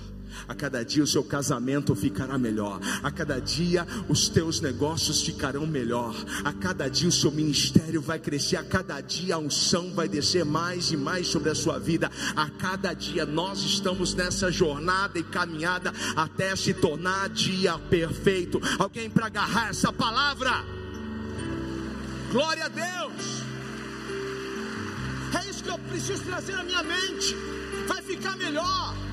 A 0.47 0.55
cada 0.55 0.85
dia 0.85 1.03
o 1.03 1.07
seu 1.07 1.23
casamento 1.25 1.95
ficará 1.95 2.39
melhor. 2.39 2.81
A 3.03 3.11
cada 3.11 3.41
dia 3.41 3.87
os 4.09 4.29
teus 4.29 4.61
negócios 4.61 5.23
ficarão 5.23 5.67
melhor. 5.67 6.15
A 6.45 6.53
cada 6.53 6.89
dia 6.89 7.09
o 7.09 7.13
seu 7.13 7.31
ministério 7.31 8.01
vai 8.01 8.19
crescer. 8.19 8.57
A 8.57 8.65
cada 8.65 9.01
dia 9.01 9.37
a 9.37 9.39
unção 9.39 9.93
vai 9.93 10.09
descer 10.09 10.45
mais 10.45 10.91
e 10.91 10.97
mais 10.97 11.29
sobre 11.29 11.51
a 11.51 11.55
sua 11.55 11.79
vida. 11.79 12.11
A 12.37 12.49
cada 12.51 12.93
dia 12.93 13.25
nós 13.25 13.61
estamos 13.61 14.15
nessa 14.15 14.51
jornada 14.51 15.19
e 15.19 15.23
caminhada 15.23 15.93
até 16.17 16.55
se 16.57 16.75
tornar 16.75 17.29
dia 17.29 17.79
perfeito. 17.79 18.61
Alguém 18.79 19.09
para 19.11 19.27
agarrar 19.27 19.71
essa 19.71 19.93
palavra? 19.93 20.65
Glória 22.33 22.65
a 22.65 22.69
Deus. 22.69 23.43
É 25.41 25.51
isso 25.51 25.63
que 25.63 25.71
eu 25.71 25.79
preciso 25.79 26.23
trazer 26.25 26.57
na 26.57 26.65
minha 26.65 26.83
mente. 26.83 27.35
Vai 27.87 28.03
ficar 28.03 28.37
melhor. 28.37 29.08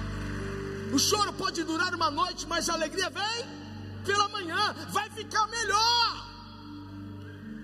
O 0.96 1.00
choro 1.00 1.34
pode 1.34 1.62
durar 1.66 1.94
uma 1.94 2.10
noite, 2.10 2.48
mas 2.48 2.70
a 2.70 2.74
alegria 2.74 3.10
vem 3.10 3.46
pela 4.06 4.30
manhã. 4.30 4.74
Vai 4.92 5.10
ficar 5.10 5.46
melhor. 5.48 6.26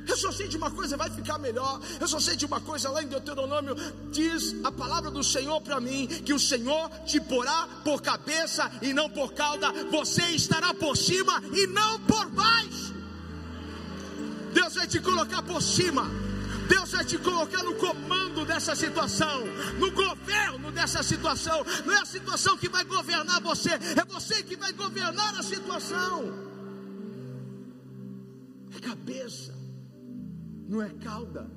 Eu 0.06 0.18
só 0.18 0.34
sei 0.34 0.50
de 0.50 0.58
uma 0.58 0.70
coisa, 0.70 0.98
vai 0.98 1.10
ficar 1.10 1.38
melhor. 1.38 1.80
Eu 1.98 2.10
só 2.10 2.20
sei 2.20 2.36
de 2.36 2.46
uma 2.46 2.60
coisa, 2.60 2.90
lá 2.90 3.02
em 3.02 3.08
Deuteronômio, 3.08 3.74
diz 4.12 4.54
a 4.66 4.72
palavra 4.72 5.10
do 5.10 5.24
Senhor 5.24 5.62
para 5.62 5.80
mim: 5.80 6.08
que 6.08 6.34
o 6.34 6.40
Senhor 6.40 6.90
te 7.06 7.22
porá 7.22 7.70
por 7.86 8.02
cabeça 8.02 8.70
e 8.82 8.92
não 8.92 9.10
por 9.10 9.32
cauda, 9.32 9.72
você 9.90 10.24
estará 10.32 10.74
por 10.74 10.98
cima 10.98 11.42
e 11.54 11.68
não 11.68 12.02
por 12.02 12.28
baixo. 12.32 12.94
Deus 14.54 14.76
vai 14.76 14.88
te 14.88 15.00
colocar 15.00 15.42
por 15.42 15.62
cima. 15.62 16.31
Deus 16.72 16.92
vai 16.92 17.04
te 17.04 17.18
colocar 17.18 17.64
no 17.64 17.76
comando 17.76 18.46
dessa 18.46 18.74
situação, 18.74 19.44
no 19.78 19.92
governo 19.92 20.72
dessa 20.72 21.04
situação. 21.04 21.66
Não 21.86 21.94
é 21.94 22.00
a 22.00 22.06
situação 22.06 22.58
que 22.58 22.70
vai 22.70 22.86
governar 22.86 23.42
você, 23.42 23.72
é 23.72 24.06
você 24.06 24.42
que 24.42 24.56
vai 24.56 24.72
governar 24.72 25.38
a 25.38 25.44
situação. 25.44 26.32
É 28.74 28.80
cabeça, 28.80 29.54
não 30.70 30.82
é 30.82 30.90
cauda, 30.92 31.52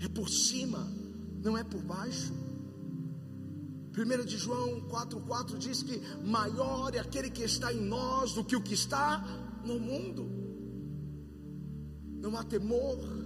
é 0.00 0.08
por 0.08 0.28
cima, 0.28 0.86
não 1.42 1.58
é 1.58 1.64
por 1.64 1.82
baixo. 1.82 2.32
1 3.98 4.24
de 4.24 4.38
João 4.38 4.80
4,4 4.82 5.58
diz 5.58 5.82
que 5.82 6.00
maior 6.24 6.94
é 6.94 7.00
aquele 7.00 7.30
que 7.30 7.42
está 7.42 7.72
em 7.72 7.80
nós 7.80 8.32
do 8.34 8.44
que 8.44 8.54
o 8.54 8.62
que 8.62 8.74
está 8.74 9.24
no 9.64 9.80
mundo. 9.80 10.30
Não 12.20 12.36
há 12.36 12.44
temor, 12.44 13.21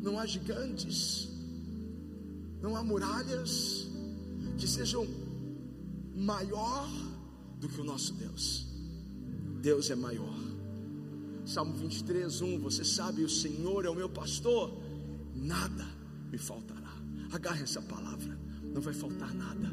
não 0.00 0.18
há 0.18 0.26
gigantes, 0.26 1.28
não 2.60 2.76
há 2.76 2.82
muralhas 2.82 3.88
que 4.56 4.66
sejam 4.66 5.06
maior 6.14 6.88
do 7.60 7.68
que 7.68 7.80
o 7.80 7.84
nosso 7.84 8.14
Deus. 8.14 8.66
Deus 9.60 9.90
é 9.90 9.94
maior. 9.94 10.38
Salmo 11.44 11.74
23, 11.74 12.42
1, 12.42 12.58
você 12.58 12.84
sabe, 12.84 13.24
o 13.24 13.28
Senhor 13.28 13.84
é 13.84 13.88
o 13.88 13.94
meu 13.94 14.08
pastor, 14.08 14.70
nada 15.34 15.86
me 16.30 16.36
faltará. 16.36 16.92
Agarre 17.32 17.62
essa 17.62 17.80
palavra, 17.80 18.38
não 18.74 18.82
vai 18.82 18.92
faltar 18.92 19.34
nada, 19.34 19.72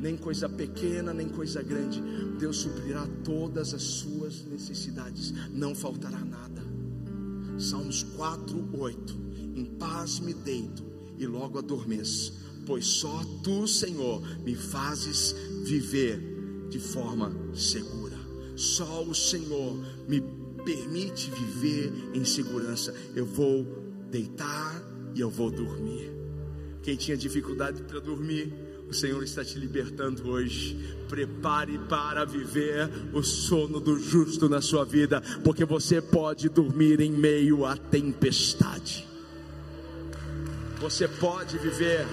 nem 0.00 0.16
coisa 0.16 0.48
pequena, 0.48 1.14
nem 1.14 1.28
coisa 1.28 1.62
grande. 1.62 2.02
Deus 2.38 2.58
suprirá 2.58 3.06
todas 3.24 3.72
as 3.72 3.82
suas 3.82 4.44
necessidades, 4.44 5.32
não 5.50 5.74
faltará 5.74 6.18
nada. 6.18 6.45
Salmos 7.58 8.02
4, 8.02 8.68
8. 8.72 9.16
Em 9.54 9.64
paz 9.64 10.20
me 10.20 10.34
deito 10.34 10.84
e 11.18 11.26
logo 11.26 11.58
adormeço, 11.58 12.34
pois 12.66 12.86
só 12.86 13.22
tu, 13.42 13.66
Senhor, 13.66 14.20
me 14.40 14.54
fazes 14.54 15.34
viver 15.64 16.20
de 16.68 16.78
forma 16.78 17.32
segura. 17.54 18.16
Só 18.54 19.02
o 19.02 19.14
Senhor 19.14 19.76
me 20.08 20.22
permite 20.64 21.30
viver 21.30 21.92
em 22.12 22.24
segurança. 22.24 22.94
Eu 23.14 23.24
vou 23.24 23.64
deitar 24.10 24.82
e 25.14 25.20
eu 25.20 25.30
vou 25.30 25.50
dormir. 25.50 26.10
Quem 26.82 26.96
tinha 26.96 27.16
dificuldade 27.16 27.82
para 27.82 28.00
dormir, 28.00 28.52
o 28.88 28.94
Senhor 28.94 29.22
está 29.22 29.44
te 29.44 29.58
libertando 29.58 30.28
hoje. 30.28 30.96
Prepare 31.08 31.78
para 31.88 32.24
viver 32.24 32.90
o 33.12 33.22
sono 33.22 33.80
do 33.80 33.98
justo 33.98 34.48
na 34.48 34.60
sua 34.60 34.84
vida, 34.84 35.20
porque 35.44 35.64
você 35.64 36.00
pode 36.00 36.48
dormir 36.48 37.00
em 37.00 37.10
meio 37.10 37.64
à 37.64 37.76
tempestade. 37.76 39.06
Você 40.80 41.08
pode 41.08 41.58
viver. 41.58 42.06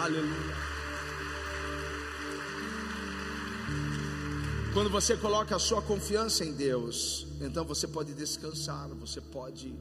Aleluia. 0.00 0.58
Quando 4.72 4.90
você 4.90 5.16
coloca 5.16 5.56
a 5.56 5.58
sua 5.58 5.82
confiança 5.82 6.44
em 6.44 6.52
Deus, 6.52 7.26
então 7.40 7.64
você 7.64 7.88
pode 7.88 8.14
descansar, 8.14 8.88
você 8.90 9.20
pode 9.20 9.74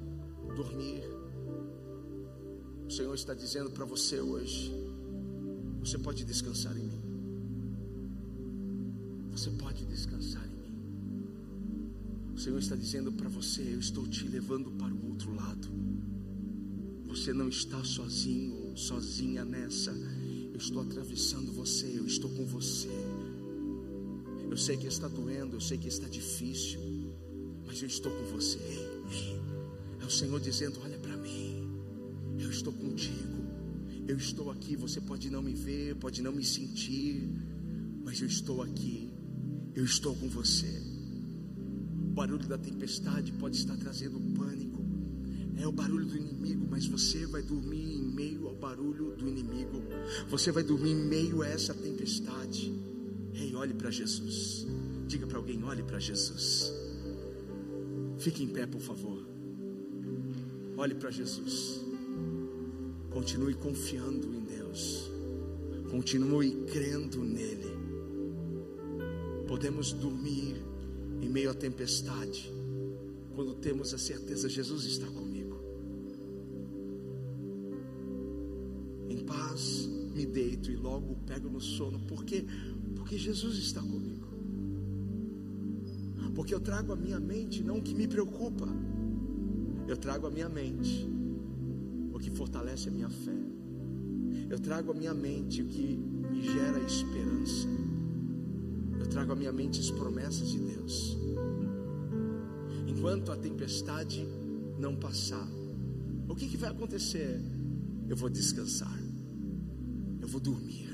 dormir. 0.55 1.26
O 2.87 2.91
Senhor 2.91 3.13
está 3.13 3.33
dizendo 3.33 3.69
para 3.69 3.83
você 3.83 4.21
hoje: 4.21 4.71
você 5.81 5.97
pode 5.97 6.23
descansar 6.23 6.75
em 6.77 6.85
mim. 6.85 7.01
Você 9.31 9.49
pode 9.51 9.85
descansar 9.85 10.45
em 10.47 10.51
mim. 10.51 11.27
O 12.33 12.39
Senhor 12.39 12.57
está 12.57 12.75
dizendo 12.75 13.11
para 13.11 13.27
você: 13.27 13.61
eu 13.61 13.79
estou 13.79 14.07
te 14.07 14.25
levando 14.27 14.71
para 14.71 14.93
o 14.93 15.09
outro 15.09 15.35
lado. 15.35 15.67
Você 17.07 17.33
não 17.33 17.49
está 17.49 17.83
sozinho, 17.83 18.75
sozinha 18.77 19.43
nessa. 19.43 19.91
Eu 20.51 20.57
estou 20.57 20.81
atravessando 20.81 21.51
você, 21.51 21.85
eu 21.97 22.07
estou 22.07 22.29
com 22.29 22.45
você. 22.45 22.89
Eu 24.49 24.57
sei 24.57 24.77
que 24.77 24.87
está 24.87 25.07
doendo, 25.09 25.57
eu 25.57 25.61
sei 25.61 25.77
que 25.77 25.89
está 25.89 26.07
difícil, 26.07 26.79
mas 27.65 27.81
eu 27.81 27.87
estou 27.87 28.11
com 28.11 28.23
você. 28.31 28.59
É 30.01 30.05
o 30.05 30.09
Senhor 30.09 30.39
dizendo: 30.39 30.79
Olha 30.83 30.96
estou 32.57 32.73
contigo, 32.73 33.45
eu 34.07 34.17
estou 34.17 34.51
aqui. 34.51 34.75
Você 34.75 34.99
pode 34.99 35.29
não 35.29 35.41
me 35.41 35.53
ver, 35.53 35.95
pode 35.95 36.21
não 36.21 36.31
me 36.31 36.43
sentir, 36.43 37.29
mas 38.03 38.19
eu 38.19 38.27
estou 38.27 38.61
aqui, 38.61 39.09
eu 39.75 39.85
estou 39.85 40.15
com 40.15 40.27
você. 40.27 40.81
O 42.01 42.13
barulho 42.17 42.47
da 42.47 42.57
tempestade 42.57 43.31
pode 43.33 43.57
estar 43.57 43.77
trazendo 43.77 44.19
pânico, 44.35 44.83
é 45.57 45.67
o 45.67 45.71
barulho 45.71 46.05
do 46.05 46.17
inimigo, 46.17 46.67
mas 46.69 46.85
você 46.87 47.25
vai 47.27 47.43
dormir 47.43 47.95
em 47.95 48.03
meio 48.03 48.47
ao 48.47 48.55
barulho 48.55 49.15
do 49.15 49.27
inimigo, 49.27 49.83
você 50.27 50.51
vai 50.51 50.63
dormir 50.63 50.91
em 50.91 51.07
meio 51.07 51.41
a 51.41 51.47
essa 51.47 51.73
tempestade. 51.73 52.73
Ei, 53.33 53.53
olhe 53.53 53.73
para 53.73 53.91
Jesus. 53.91 54.65
Diga 55.07 55.27
para 55.27 55.37
alguém: 55.37 55.63
olhe 55.63 55.83
para 55.83 55.99
Jesus. 55.99 56.73
Fique 58.17 58.43
em 58.43 58.47
pé, 58.47 58.65
por 58.65 58.81
favor. 58.81 59.27
Olhe 60.75 60.95
para 60.95 61.11
Jesus. 61.11 61.86
Continue 63.17 63.55
confiando 63.55 64.27
em 64.31 64.41
Deus. 64.41 65.11
Continue 65.89 66.51
crendo 66.71 67.23
nele. 67.23 67.75
Podemos 69.47 69.91
dormir 69.91 70.55
em 71.19 71.27
meio 71.27 71.49
à 71.49 71.53
tempestade 71.55 72.53
quando 73.33 73.55
temos 73.55 73.91
a 73.91 73.97
certeza 73.97 74.47
Jesus 74.47 74.85
está 74.85 75.07
comigo. 75.07 75.59
Em 79.09 79.25
paz 79.25 79.89
me 80.13 80.23
deito 80.23 80.69
e 80.69 80.75
logo 80.75 81.15
pego 81.25 81.49
no 81.49 81.59
sono, 81.59 81.99
porque 82.01 82.45
porque 82.95 83.17
Jesus 83.17 83.57
está 83.57 83.81
comigo. 83.81 84.27
Porque 86.35 86.53
eu 86.53 86.59
trago 86.59 86.93
à 86.93 86.95
minha 86.95 87.19
mente 87.19 87.63
não 87.63 87.79
o 87.79 87.81
que 87.81 87.95
me 87.95 88.07
preocupa, 88.07 88.67
eu 89.87 89.97
trago 89.97 90.27
à 90.27 90.29
minha 90.29 90.47
mente 90.47 91.17
o 92.17 92.19
que 92.19 92.29
fortalece 92.31 92.89
a 92.89 92.91
minha 92.91 93.09
fé. 93.09 93.37
Eu 94.49 94.59
trago 94.59 94.91
à 94.91 94.93
minha 94.93 95.13
mente 95.13 95.61
o 95.61 95.65
que 95.65 95.97
me 96.31 96.41
gera 96.41 96.79
esperança. 96.79 97.67
Eu 98.99 99.07
trago 99.07 99.31
à 99.31 99.35
minha 99.35 99.51
mente 99.51 99.79
as 99.79 99.91
promessas 99.91 100.49
de 100.49 100.59
Deus. 100.59 101.17
Enquanto 102.87 103.31
a 103.31 103.37
tempestade 103.37 104.27
não 104.79 104.95
passar, 104.95 105.47
o 106.27 106.35
que, 106.35 106.47
que 106.47 106.57
vai 106.57 106.69
acontecer? 106.69 107.41
Eu 108.07 108.15
vou 108.15 108.29
descansar, 108.29 108.99
eu 110.21 110.27
vou 110.27 110.39
dormir 110.39 110.87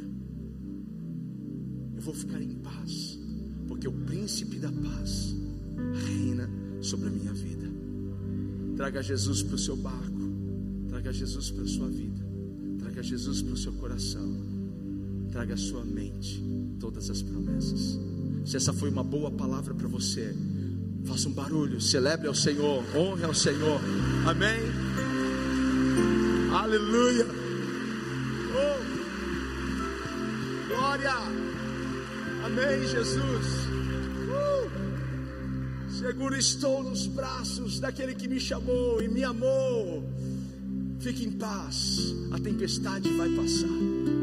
vou 2.03 2.13
ficar 2.13 2.41
em 2.41 2.55
paz, 2.55 3.17
porque 3.65 3.87
o 3.87 3.93
príncipe 3.93 4.59
da 4.59 4.69
paz 4.69 5.33
reina 6.05 6.49
sobre 6.81 7.07
a 7.07 7.11
minha 7.11 7.33
vida. 7.33 7.65
Traga 8.75 9.01
Jesus 9.01 9.41
para 9.41 9.55
o 9.55 9.57
seu 9.57 9.77
barco, 9.77 10.12
Jesus 11.13 11.51
para 11.51 11.63
a 11.63 11.67
sua 11.67 11.87
vida, 11.87 12.25
traga 12.79 13.03
Jesus 13.03 13.41
para 13.41 13.53
o 13.53 13.57
seu 13.57 13.73
coração, 13.73 14.35
traga 15.31 15.53
a 15.53 15.57
sua 15.57 15.85
mente 15.85 16.43
todas 16.79 17.09
as 17.09 17.21
promessas. 17.21 17.99
Se 18.45 18.57
essa 18.57 18.73
foi 18.73 18.89
uma 18.89 19.03
boa 19.03 19.31
palavra 19.31 19.73
para 19.73 19.87
você, 19.87 20.35
faça 21.05 21.29
um 21.29 21.33
barulho, 21.33 21.79
celebre 21.79 22.27
ao 22.27 22.35
Senhor, 22.35 22.83
honre 22.95 23.23
ao 23.23 23.33
Senhor, 23.33 23.79
amém? 24.25 24.59
Aleluia! 26.53 27.25
Oh, 28.55 28.79
glória! 30.67 31.13
Amém, 32.43 32.87
Jesus. 32.87 33.47
Uh! 34.27 34.69
Seguro 35.89 36.35
estou 36.35 36.83
nos 36.83 37.07
braços 37.07 37.79
daquele 37.79 38.13
que 38.13 38.27
me 38.27 38.39
chamou 38.39 39.01
e 39.01 39.07
me 39.07 39.23
amou. 39.23 40.03
Fique 41.03 41.25
em 41.25 41.31
paz, 41.31 42.15
a 42.31 42.39
tempestade 42.39 43.09
vai 43.09 43.27
passar. 43.31 44.22